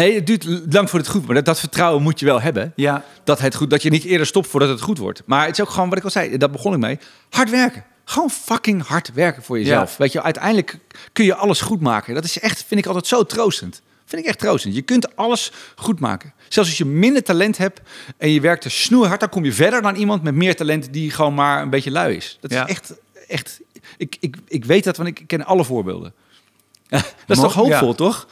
[0.00, 1.26] Nee, het duurt lang voor het goed.
[1.26, 2.72] Maar dat, dat vertrouwen moet je wel hebben.
[2.76, 5.22] Ja, Dat, het goed, dat je niet eerder stopt voordat het goed wordt.
[5.26, 6.36] Maar het is ook gewoon wat ik al zei.
[6.36, 6.98] Dat begon ik mee.
[7.30, 7.84] Hard werken.
[8.04, 9.90] Gewoon fucking hard werken voor jezelf.
[9.90, 9.96] Ja.
[9.98, 10.78] Weet je, uiteindelijk
[11.12, 12.14] kun je alles goed maken.
[12.14, 13.82] Dat is echt, vind ik altijd zo troostend.
[14.04, 14.74] Vind ik echt troostend.
[14.74, 16.32] Je kunt alles goed maken.
[16.48, 17.80] Zelfs als je minder talent hebt
[18.18, 21.10] en je werkt er snoeihard, dan kom je verder dan iemand met meer talent die
[21.10, 22.38] gewoon maar een beetje lui is.
[22.40, 22.64] Dat Ja.
[22.66, 22.94] is echt,
[23.28, 23.60] echt.
[23.96, 26.12] Ik, ik, ik weet dat, want ik ken alle voorbeelden.
[26.88, 27.94] dat is Mo- toch hoopvol, ja.
[27.94, 28.28] toch?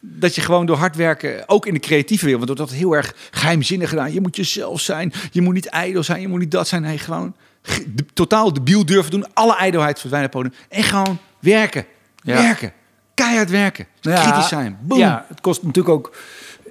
[0.00, 2.96] Dat je gewoon door hard werken, ook in de creatieve wereld, want dat wordt heel
[2.96, 4.12] erg geheimzinnig gedaan.
[4.12, 6.82] Je moet jezelf zijn, je moet niet ijdel zijn, je moet niet dat zijn.
[6.82, 10.54] Nee, gewoon ge- de, totaal debiel durven doen, alle ijdelheid verdwijnen podium.
[10.68, 11.84] En gewoon werken,
[12.22, 12.42] Ja.
[12.42, 12.72] werken,
[13.14, 14.78] keihard werken, Ja, kritisch zijn.
[14.82, 14.98] Boom.
[14.98, 16.16] Ja, het kost natuurlijk ook...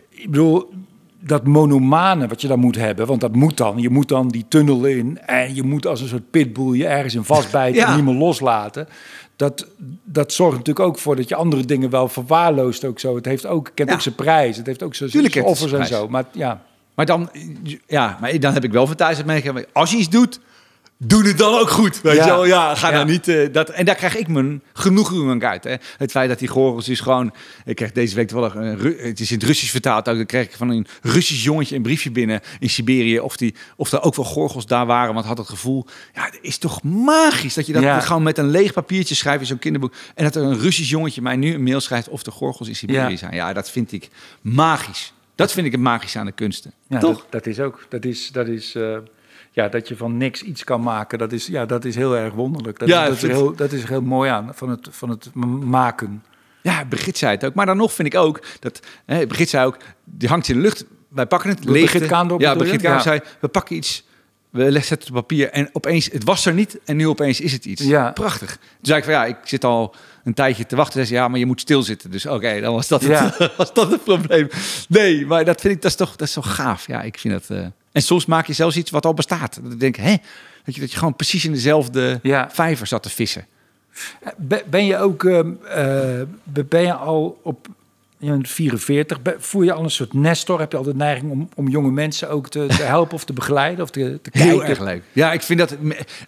[0.10, 0.74] Ik bedoel,
[1.22, 3.78] dat monomane wat je dan moet hebben, want dat moet dan.
[3.78, 7.16] Je moet dan die tunnel in en je moet als een soort pitbull je ergens
[7.16, 7.88] in vastbijten Ja.
[7.90, 8.88] en niet meer loslaten.
[9.40, 9.68] Dat,
[10.04, 13.16] dat zorgt natuurlijk ook voor dat je andere dingen wel verwaarloost ook zo.
[13.16, 13.96] Het heeft ook, kent Ja.
[13.96, 14.58] ook zijn prijs.
[14.58, 16.08] Het heeft ook zijn, offers en zo.
[16.08, 16.62] Maar ja,
[16.96, 17.30] Maar dan,
[17.88, 19.70] ja, maar dan heb ik wel van thuis het meegekregen.
[19.74, 20.40] Als je iets doet,
[21.04, 22.02] doe het dan ook goed.
[22.02, 22.24] Weet Ja.
[22.26, 22.46] je wel?
[22.46, 22.98] Ja, ga Ja.
[22.98, 23.28] dan niet...
[23.28, 25.64] eh, dat, en daar krijg ik mijn genoegen uit.
[25.64, 25.76] Hè.
[25.98, 27.34] Het feit dat die gorgels is gewoon...
[27.66, 28.56] Ik kreeg deze week toevallig...
[28.56, 30.16] Een, het is in het Russisch vertaald ook.
[30.16, 33.20] Dan kreeg ik van een Russisch jongetje een briefje binnen in Siberië.
[33.20, 35.14] Of, die, of er ook wel gorgels daar waren.
[35.14, 35.86] Want had het gevoel...
[36.14, 38.00] Ja, het is toch magisch dat je dat Ja.
[38.00, 39.94] gewoon met een leeg papiertje schrijft in zo'n kinderboek.
[40.16, 42.76] En dat er een Russisch jongetje mij nu een mail schrijft of de gorgels in
[42.76, 43.18] Siberië Ja.
[43.18, 43.34] zijn.
[43.36, 44.10] Ja, dat vind ik
[44.42, 45.14] magisch.
[45.36, 46.74] Dat vind ik het magische aan de kunsten.
[46.88, 47.18] ja Toch?
[47.18, 47.86] Dat, dat is ook.
[47.90, 48.98] Dat is, dat is eh,
[49.60, 51.18] ja, dat je van niks iets kan maken.
[51.18, 52.80] Dat is, ja, dat is heel erg wonderlijk.
[52.80, 55.34] Dat, Ja, is, dat, is heel, dat is heel mooi aan van het, van het
[55.64, 56.24] maken.
[56.62, 57.54] Ja, Brigitte zei het ook.
[57.54, 58.80] Maar dan nog vind ik ook dat...
[59.06, 60.86] Hè, Brigitte zei ook, die hangt in de lucht.
[61.10, 61.80] Wij pakken het, leegte.
[61.80, 62.56] Brigitte Kaandorp Ja?
[62.56, 63.12] Brigitte Kaandorp Ja.
[63.12, 64.08] zei, we pakken iets...
[64.50, 67.52] We zetten het op papier en opeens, het was er niet en nu opeens is
[67.52, 67.84] het iets.
[67.84, 68.12] Ja.
[68.12, 68.50] Prachtig.
[68.58, 70.94] Toen zei ik van ja, ik zit al een tijdje te wachten.
[70.94, 72.12] Zei ze, ja, maar je moet stilzitten.
[72.12, 73.50] Dus oké, dan was dat, het, Ja.
[73.58, 74.48] was dat het probleem.
[74.88, 76.88] Nee, maar dat vind ik, dat is toch, dat is toch gaaf.
[76.88, 77.58] Ja, ik vind dat...
[77.58, 79.60] eh, En soms maak je zelfs iets wat al bestaat.
[79.64, 80.16] Dat ik denk, hè?
[80.66, 82.50] Dat je, dat je gewoon precies in dezelfde Ja.
[82.52, 83.46] vijver zat te vissen.
[84.38, 86.22] Ben ben je ook, ehm, eh,
[86.66, 87.68] ben je al op
[88.20, 89.22] bent 44.
[89.22, 90.60] Be- Voel je al een soort nestor?
[90.60, 93.84] Heb je altijd neiging om, om jonge mensen ook te, te helpen of te begeleiden
[93.84, 94.50] of te, te kijken?
[94.50, 95.04] Heel erg leuk.
[95.14, 95.72] Ja, ik vind dat.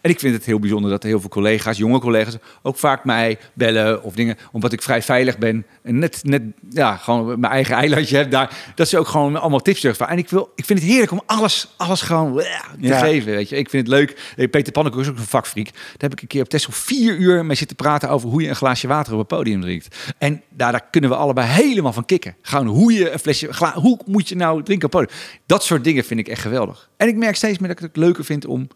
[0.01, 3.37] En ik vind het heel bijzonder dat heel veel collega's, jonge collega's, ook vaak mij
[3.53, 4.37] bellen of dingen.
[4.51, 5.65] Omdat ik vrij veilig ben.
[5.83, 8.71] En net, net ja, gewoon mijn eigen eilandje heb daar.
[8.75, 9.97] Dat ze ook gewoon allemaal tips terug.
[9.97, 12.47] En ik, wil, ik vind het heerlijk om alles, alles gewoon te
[12.79, 12.99] Ja.
[12.99, 13.31] geven.
[13.31, 13.55] Weet je.
[13.57, 14.35] Ik vind het leuk.
[14.49, 15.65] Peter Pannenkoek is ook een vakfreak.
[15.73, 18.49] Daar heb ik een keer op Tesla vier uur mee zitten praten over hoe je
[18.49, 19.95] een glaasje water op het podium drinkt.
[20.17, 21.47] En daar, daar kunnen we allebei
[21.81, 22.35] helemaal van kicken.
[22.41, 25.17] Gewoon hoe je een flesje, gla- hoe moet je nou drinken op podium.
[25.45, 26.89] Dat soort dingen vind ik echt geweldig.
[26.97, 28.67] En ik merk steeds meer dat ik het leuker vind om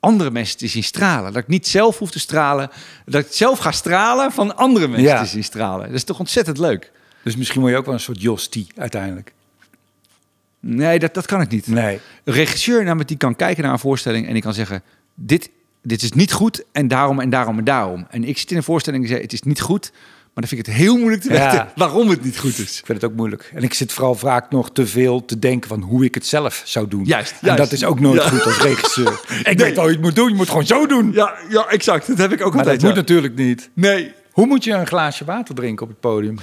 [0.00, 1.32] andere mensen te zien stralen.
[1.32, 2.70] Dat ik niet zelf hoef te stralen.
[3.06, 5.22] Dat ik zelf ga stralen van andere mensen Ja.
[5.22, 5.86] te zien stralen.
[5.86, 6.92] Dat is toch ontzettend leuk.
[7.24, 9.32] Dus misschien word je ook wel een soort Jos T uiteindelijk.
[10.60, 11.66] Nee, dat, dat kan ik niet.
[11.66, 12.00] Nee.
[12.24, 14.82] Een regisseur namelijk die kan kijken naar een voorstelling en die kan zeggen:
[15.14, 15.50] dit,
[15.82, 18.06] dit is niet goed en daarom en daarom en daarom.
[18.10, 19.92] En ik zit in een voorstelling en zeg: het is niet goed,
[20.34, 21.50] maar dan vind ik het heel moeilijk te Ja.
[21.50, 22.78] weten waarom het niet goed is.
[22.78, 23.50] Ik vind het ook moeilijk.
[23.54, 26.62] En ik zit vooral vaak nog te veel te denken van hoe ik het zelf
[26.64, 27.04] zou doen.
[27.04, 27.58] Juist, En juist.
[27.58, 28.28] dat is ook nooit Ja.
[28.28, 29.20] goed als regisseur.
[29.52, 30.28] ik weet al hoe je het moet doen.
[30.28, 31.12] Je moet gewoon zo doen.
[31.12, 32.06] Ja, ja, exact.
[32.06, 32.80] Dat heb ik ook maar dat altijd.
[32.82, 32.96] moet ja.
[32.96, 33.70] natuurlijk niet.
[33.74, 36.36] Nee, Hoe moet je een glaasje water drinken op het podium?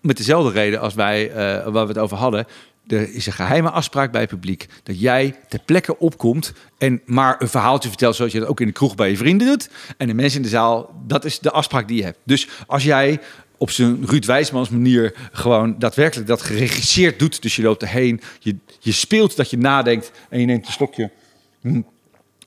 [0.00, 1.34] met dezelfde reden als wij, eh,
[1.72, 2.46] waar we het over hadden.
[2.86, 4.66] Er is een geheime afspraak bij het publiek.
[4.82, 8.66] Dat jij ter plekke opkomt en maar een verhaaltje vertelt zoals je dat ook in
[8.66, 9.70] de kroeg bij je vrienden doet.
[9.96, 12.18] En de mensen in de zaal, dat is de afspraak die je hebt.
[12.24, 13.20] Dus als jij
[13.56, 17.42] op zijn Ruud Wijsmans manier gewoon daadwerkelijk dat geregisseerd doet.
[17.42, 21.10] Dus je loopt erheen, je, je speelt dat je nadenkt en je neemt een slokje.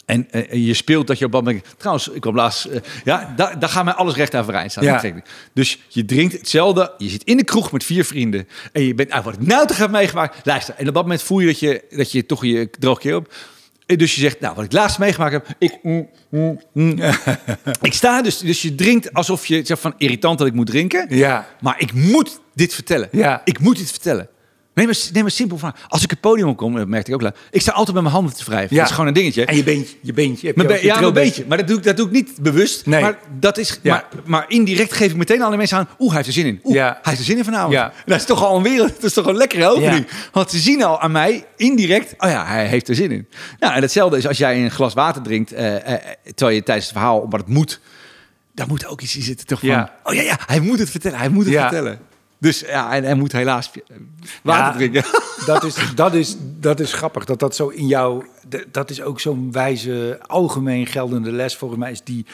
[0.08, 1.66] En, eh, en je speelt dat je op dat moment...
[1.78, 2.66] Trouwens, ik kwam laatst...
[2.66, 4.46] eh, ja, daar, daar gaat mij alles recht staan.
[4.46, 4.92] Ja.
[4.92, 5.24] Dat zeg ik.
[5.54, 6.94] Dus je drinkt hetzelfde.
[6.98, 8.48] Je zit in de kroeg met vier vrienden.
[8.72, 9.10] En je bent...
[9.10, 10.46] Nou, wat ik nou toch heb meegemaakt...
[10.46, 13.16] Luister, en op dat moment voel je dat je, dat je toch je droog keer
[13.16, 13.34] op...
[13.86, 15.48] En Dus je zegt, nou, wat ik laatst meegemaakt heb...
[15.60, 17.00] Ik, mm, mm, mm.
[17.82, 18.38] ik sta dus...
[18.38, 19.94] Dus je drinkt alsof je zegt van...
[19.98, 21.06] Irritant dat ik moet drinken.
[21.10, 21.48] Ja.
[21.62, 23.10] Maar ik moet dit vertellen.
[23.12, 23.42] Ja.
[23.44, 24.30] Ik moet dit vertellen.
[24.78, 25.74] Neem maar, neem maar simpel van.
[25.88, 27.38] Als ik het podium opkom, dat merkte ik ook laat.
[27.52, 28.70] Ik sta altijd met mijn handen te wrijven.
[28.76, 28.76] Ja.
[28.82, 29.46] Dat is gewoon een dingetje.
[29.46, 30.48] En je beentje, je beentje.
[30.48, 31.30] Heb je be- ja, trilbeentje.
[31.32, 31.46] beetje.
[31.48, 32.86] Maar dat doe, ik, dat doe ik niet bewust.
[32.86, 33.02] Nee.
[33.02, 33.94] Maar, dat is, Ja.
[33.94, 35.88] maar, maar indirect geef ik meteen alle mensen aan...
[36.00, 36.60] Oeh, hij heeft er zin in.
[36.64, 36.86] Oeh, Ja.
[36.86, 37.74] hij heeft er zin in vanavond.
[37.74, 37.94] Ja.
[38.06, 38.94] Dat is toch al een wereld.
[38.96, 40.08] Dat is toch een lekkere opening.
[40.32, 42.14] Want ze zien al aan mij, indirect...
[42.18, 43.28] Oh ja, hij heeft er zin in.
[43.60, 45.52] Nou, en hetzelfde is als jij een glas water drinkt...
[45.54, 46.00] eh, eh,
[46.36, 47.80] terwijl je tijdens het verhaal, omdat het moet...
[48.54, 49.70] Daar moet ook iets in zitten toch van...
[49.70, 49.94] Ja.
[50.04, 51.18] Oh ja, ja, hij moet het vertellen.
[51.18, 52.00] Hij moet het vertellen.
[52.40, 53.72] Dus ja, en hij moet helaas
[54.44, 54.72] water Ja.
[54.72, 55.04] drinken.
[55.46, 58.26] Dat is, dat, is, dat is grappig, dat dat zo in jou...
[58.72, 61.92] Dat is ook zo'n wijze, algemeen geldende les volgens mij...
[61.92, 62.26] is die,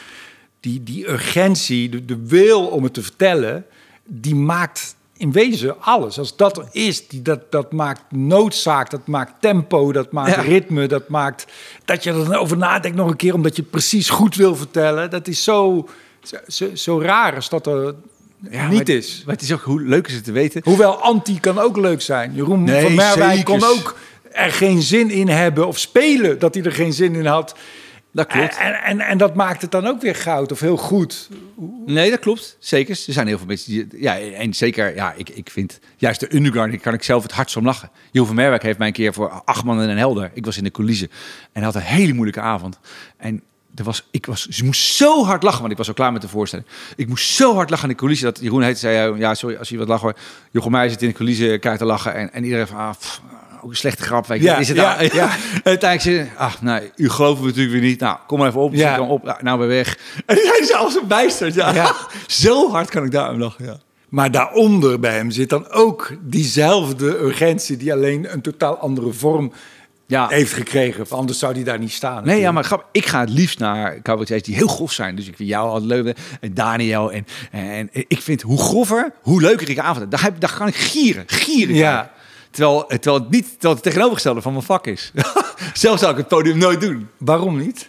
[0.60, 3.66] die, die urgentie, de, de wil om het te vertellen...
[4.04, 6.18] die maakt in wezen alles.
[6.18, 9.92] Als dat er is, die, dat, dat maakt noodzaak, dat maakt tempo...
[9.92, 10.40] dat maakt Ja.
[10.40, 11.46] ritme, dat maakt...
[11.84, 13.34] dat je er dan over nadenkt nog een keer...
[13.34, 15.10] omdat je het precies goed wil vertellen.
[15.10, 15.88] Dat is zo,
[16.22, 17.94] zo, zo, zo raar als dat er
[18.50, 19.22] Ja, niet maar- is.
[19.24, 20.60] Maar het is ook hoe leuk is het te weten.
[20.64, 22.34] Hoewel anti kan ook leuk zijn.
[22.34, 23.96] Jeroen Nee, van Merwijk kon ook
[24.32, 27.54] er geen zin in hebben of spelen dat hij er geen zin in had.
[28.12, 28.56] Dat klopt.
[28.58, 31.28] En, en, en dat maakt het dan ook weer goud of heel goed.
[31.86, 32.56] Nee, dat klopt.
[32.58, 33.02] Zeker.
[33.06, 33.86] Er zijn heel veel mensen die...
[34.02, 35.80] Ja, en zeker, ja, ik, ik vind...
[35.96, 37.90] Juist de underground, daar kan ik zelf het hardst om lachen.
[38.10, 40.30] Jeroen van Merwijk heeft mij een keer voor acht man en een helder...
[40.34, 41.10] Ik was in de coulissen
[41.52, 42.78] en had een hele moeilijke avond.
[43.16, 43.42] En
[43.74, 46.22] er was, ik was, ze moest zo hard lachen, want ik was al klaar met
[46.22, 46.68] de voorstelling.
[46.96, 49.18] Ik moest zo hard lachen in de coulissen dat Jeroen heette, zei...
[49.18, 50.14] Ja, sorry, als je wat lacht hoor.
[50.50, 52.14] Jochem Meijer zit in de coulissen, kijkt te lachen.
[52.14, 52.76] En, en iedereen van...
[52.76, 53.20] Ah, pff,
[53.64, 54.26] ook een slechte grap.
[54.26, 54.44] Weet je.
[54.44, 55.14] Ja, is het ja, nou?
[55.14, 55.28] ja.
[55.54, 58.00] En uiteindelijk zei ze, ach, nee, u gelooft me natuurlijk weer niet.
[58.00, 58.74] Nou, kom maar even op.
[58.74, 58.96] Ja.
[58.96, 59.22] Dan op.
[59.22, 59.98] Nou, nou weer weg.
[60.26, 61.54] En hij is zelfs een bijstand.
[61.54, 61.74] Ja.
[61.74, 61.94] Ja.
[62.26, 63.64] Zo hard kan ik daarom lachen.
[63.64, 63.78] Ja.
[64.08, 67.76] Maar daaronder bij hem zit dan ook diezelfde urgentie...
[67.76, 69.52] die alleen een totaal andere vorm
[70.06, 70.28] Ja.
[70.28, 71.06] heeft gekregen.
[71.08, 72.24] Anders zou die daar niet staan.
[72.24, 75.16] Nee, ja, maar grap, ik ga het liefst naar cabaretiers die heel grof zijn.
[75.16, 76.16] Dus ik vind jou altijd leuk.
[76.40, 77.12] En Daniel.
[77.12, 80.10] En, en ik vind hoe grover, hoe leuker ik avond heb.
[80.10, 81.24] Daar, heb, daar kan ik gieren.
[81.26, 81.74] Gieren.
[81.74, 82.12] Ja.
[82.50, 85.12] Terwijl, terwijl, het niet, terwijl het tegenovergestelde van mijn vak is.
[85.72, 87.08] Zelf zou ik het podium nooit doen.
[87.18, 87.88] Waarom niet?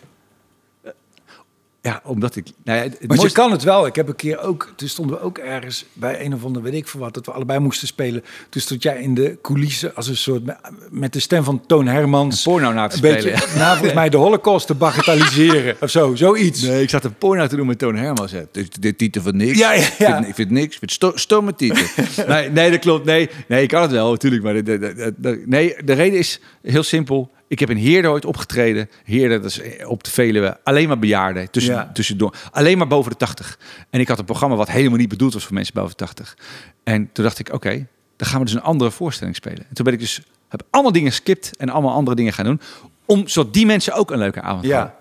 [1.86, 2.46] Ja, omdat ik...
[2.64, 3.86] Nou ja, het, Want je kan het wel.
[3.86, 6.74] Ik heb een keer ook, toen stonden we ook ergens bij een of ander, weet
[6.74, 8.24] ik veel wat, dat we allebei moesten spelen.
[8.50, 10.44] Toen stond jij in de coulissen als een soort,
[10.90, 12.46] met de stem van Toon Hermans.
[12.46, 15.90] Een porno na te een beetje, spelen, nou, volgens mij de holocaust te bagatelliseren of
[15.90, 16.62] zo, zoiets.
[16.62, 18.32] Nee, ik zat een porno te doen met Toon Hermans.
[18.32, 18.44] hè.
[18.52, 19.58] Dit is de titel van niks.
[19.60, 20.08] Ja, ja, ja.
[20.08, 20.74] Ik, vind, ik vind niks.
[20.74, 21.86] Ik vind sto, stomme titel.
[22.28, 23.06] nee, nee, dat klopt.
[23.06, 24.44] Nee, nee, ik kan het wel, natuurlijk.
[24.44, 27.32] Maar de, de, de- de- nee, de reden is heel simpel.
[27.48, 28.90] Ik heb in Heerde ooit opgetreden.
[29.04, 30.58] Heerde, dat is op de Veluwe.
[30.64, 31.52] Alleen maar bejaarden.
[31.52, 31.90] Tussen, Ja.
[31.94, 32.36] Tussendoor.
[32.52, 33.60] Alleen maar boven de 80.
[33.90, 36.38] En ik had een programma wat helemaal niet bedoeld was voor mensen boven de 80.
[36.84, 39.66] En toen dacht ik, oké, dan gaan we dus een andere voorstelling spelen.
[39.70, 42.62] En toen ben ik dus, heb allemaal dingen geskipt en allemaal andere dingen gaan doen.
[43.06, 44.78] Om, zodat die mensen ook een leuke avond Ja.
[44.78, 44.96] hadden.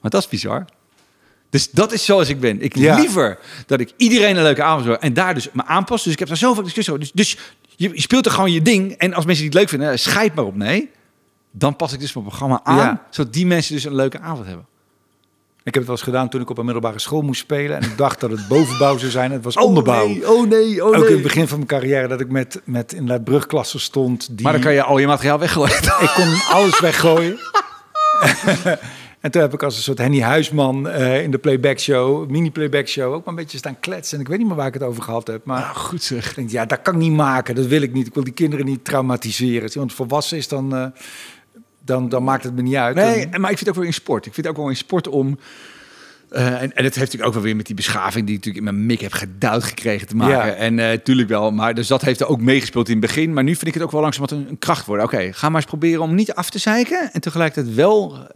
[0.00, 0.64] Want dat is bizar.
[1.50, 2.62] Dus dat is zoals ik ben.
[2.62, 2.96] Ik Ja.
[2.98, 6.02] liever dat ik iedereen een leuke avond zorg en daar dus me aanpas.
[6.04, 7.04] Dus ik heb daar zoveel discussie over.
[7.14, 7.38] Dus, dus
[7.76, 8.92] je, je speelt er gewoon je ding.
[8.92, 10.56] En als mensen die het leuk vinden, eh, scheid maar op.
[10.56, 10.90] Nee,
[11.50, 12.76] dan pas ik dus mijn programma aan.
[12.76, 13.06] Ja.
[13.10, 14.66] Zodat die mensen dus een leuke avond hebben.
[15.68, 17.76] Ik heb het wel eens gedaan toen ik op een middelbare school moest spelen.
[17.76, 19.30] En ik dacht dat het bovenbouw zou zijn.
[19.30, 20.02] Het was onderbouw.
[20.02, 22.60] Oh nee, oh nee, oh Ook in het begin van mijn carrière dat ik met,
[22.64, 24.28] met inderdaad brugklassen stond.
[24.30, 25.76] Die, Maar dan kan je al je materiaal weggooien.
[26.06, 27.38] Ik kon alles weggooien.
[29.20, 32.50] en toen heb ik als een soort Henny Huisman eh, in de playback show, mini
[32.50, 34.16] playback show, ook maar een beetje staan kletsen.
[34.16, 35.44] En ik weet niet meer waar ik het over gehad heb.
[35.44, 36.28] Maar goed zeg.
[36.28, 37.54] ik denk, ja, dat kan ik niet maken.
[37.54, 38.06] Dat wil ik niet.
[38.06, 39.62] Ik wil die kinderen niet traumatiseren.
[39.62, 40.86] Als iemand volwassen is, dan, eh,
[41.88, 42.94] dan, dan maakt het me niet uit.
[42.96, 44.26] Nee, Dan- maar ik vind het ook wel in sport.
[44.26, 45.38] Ik vind het ook wel in sport om...
[46.30, 48.66] eh, en, en het heeft natuurlijk ook wel weer met die beschaving die ik natuurlijk
[48.66, 50.46] in mijn mik heb geduid gekregen te maken.
[50.46, 50.80] Ja.
[50.80, 53.32] En tuurlijk wel, maar dus dat heeft er ook meegespeeld in het begin.
[53.32, 55.04] Maar nu vind ik het ook wel langzaam een, een kracht worden.
[55.06, 58.26] Oké, ga maar eens proberen om niet af te zeiken en tegelijkertijd wel eh,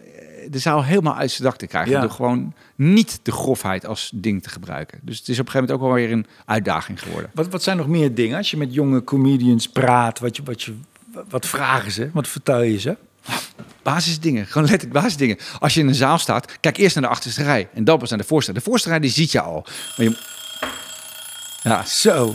[0.51, 1.93] de zaal helemaal uit zijn dak te krijgen.
[1.93, 2.01] Ja.
[2.01, 4.99] Door gewoon niet de grofheid als ding te gebruiken.
[5.03, 7.31] Dus het is op een gegeven moment ook wel weer een uitdaging geworden.
[7.35, 8.37] Wat, wat zijn nog meer dingen?
[8.37, 10.75] Als je met jonge comedians praat, wat, je, wat, je,
[11.29, 12.11] wat vragen ze?
[12.13, 12.97] Wat vertel je ze?
[13.83, 15.39] Basisdingen, gewoon letterlijk basisdingen.
[15.59, 18.11] Als je in een zaal staat, kijk eerst naar de achterste rij en dan pas
[18.11, 18.53] naar de voorste.
[18.53, 19.67] De voorste rij die ziet je al.
[19.97, 20.17] Maar je...
[21.63, 22.35] Ja, Zo.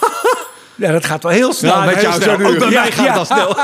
[0.76, 2.32] ja, dat gaat wel heel snel Ja, met jou zo.
[2.32, 3.56] Ook bij Ja, mij gaat dat snel.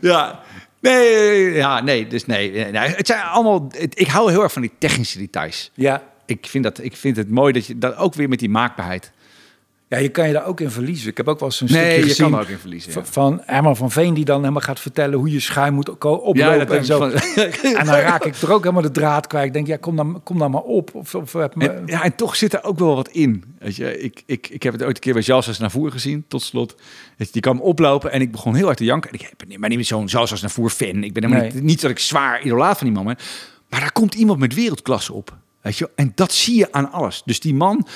[0.12, 0.40] ja.
[0.80, 2.50] Nee, ja, nee, dus nee.
[2.50, 2.74] nee.
[2.74, 3.72] Het zijn allemaal.
[3.94, 5.70] ik hou heel erg van die technische details.
[5.74, 6.02] Ja.
[6.26, 9.12] Ik vind, dat, ik vind het mooi dat je dat ook weer met die maakbaarheid.
[9.88, 11.10] Ja, je kan je daar ook in verliezen.
[11.10, 12.92] Ik heb ook wel eens een Nee, stukje je gezien kan ook in verliezen.
[12.94, 13.04] ja.
[13.04, 14.14] van- Herman van Veen...
[14.14, 16.98] die dan helemaal gaat vertellen hoe je schuim moet oplopen en zo.
[16.98, 17.12] van-
[17.78, 19.46] En dan raak ik er ook helemaal de draad kwijt.
[19.46, 20.94] Ik denk, ja, kom dan, kom dan maar op.
[20.94, 23.44] Of, of heb me, En, ja, en toch zit er ook wel wat in.
[23.58, 26.24] Weet je, ik, ik, ik heb het ooit een keer bij Jalsas naar voren gezien,
[26.28, 26.74] tot slot.
[27.16, 29.10] Je, Die kwam oplopen en ik begon heel hard te janken.
[29.10, 31.02] En ik ben maar niet zo'n Jalsas naar voren fan.
[31.04, 31.52] Ik ben helemaal Nee.
[31.52, 33.16] niet, niet dat ik zwaar idolaat van die man ben.
[33.68, 35.36] Maar daar komt iemand met wereldklasse op.
[35.94, 37.22] En dat zie je aan alles.
[37.24, 37.86] Dus, die man,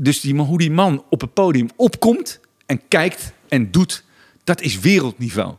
[0.00, 4.04] dus die hoe die man op het podium opkomt en kijkt en doet,
[4.44, 5.54] dat is wereldniveau.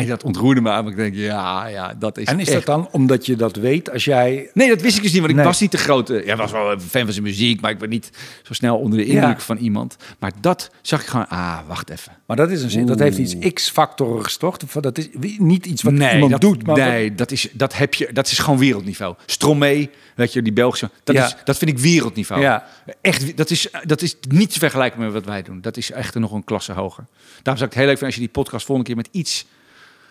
[0.00, 0.88] En dat ontroerde me aan.
[0.88, 3.90] Ik denk, ja, ja, dat is en is echt dat dan omdat je dat weet?
[3.92, 4.50] Als jij...
[4.54, 6.22] Nee, dat wist ik dus niet, want ik was niet de grote...
[6.26, 8.10] Ja, was wel een fan van zijn muziek, maar ik ben niet
[8.42, 9.44] zo snel onder de indruk Ja.
[9.44, 9.96] van iemand.
[10.18, 11.28] Maar dat zag ik gewoon...
[11.28, 12.12] Ah, wacht even.
[12.26, 14.56] Maar dat, is een, zin- dat heeft iets X-factorigs, toch?
[14.56, 16.66] Dat is niet iets wat nee, iemand dat, doet.
[16.66, 19.14] Maar nee dat, is, dat, heb je, dat is gewoon wereldniveau.
[19.26, 20.90] Stromae, weet je, die Belgische...
[21.04, 21.24] Dat, Ja.
[21.26, 22.40] is, dat vind ik wereldniveau.
[22.42, 22.66] Ja.
[23.00, 25.60] Echt, dat is, dat is niet te vergelijken met wat wij doen.
[25.60, 27.04] Dat is echt nog een klasse hoger.
[27.42, 29.46] Daarom zou ik het heel leuk vinden als je die podcast volgende keer met iets,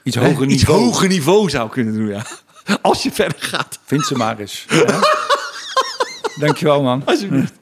[0.04, 0.80] iets hoger iets niveau.
[0.82, 2.08] hoger niveau zou kunnen doen.
[2.08, 2.26] Ja.
[2.82, 3.80] Als je verder gaat.
[3.86, 4.66] Vind ze maar eens.
[4.70, 5.00] Ja?
[6.46, 7.02] Dankjewel, man.
[7.06, 7.54] Alsjeblieft.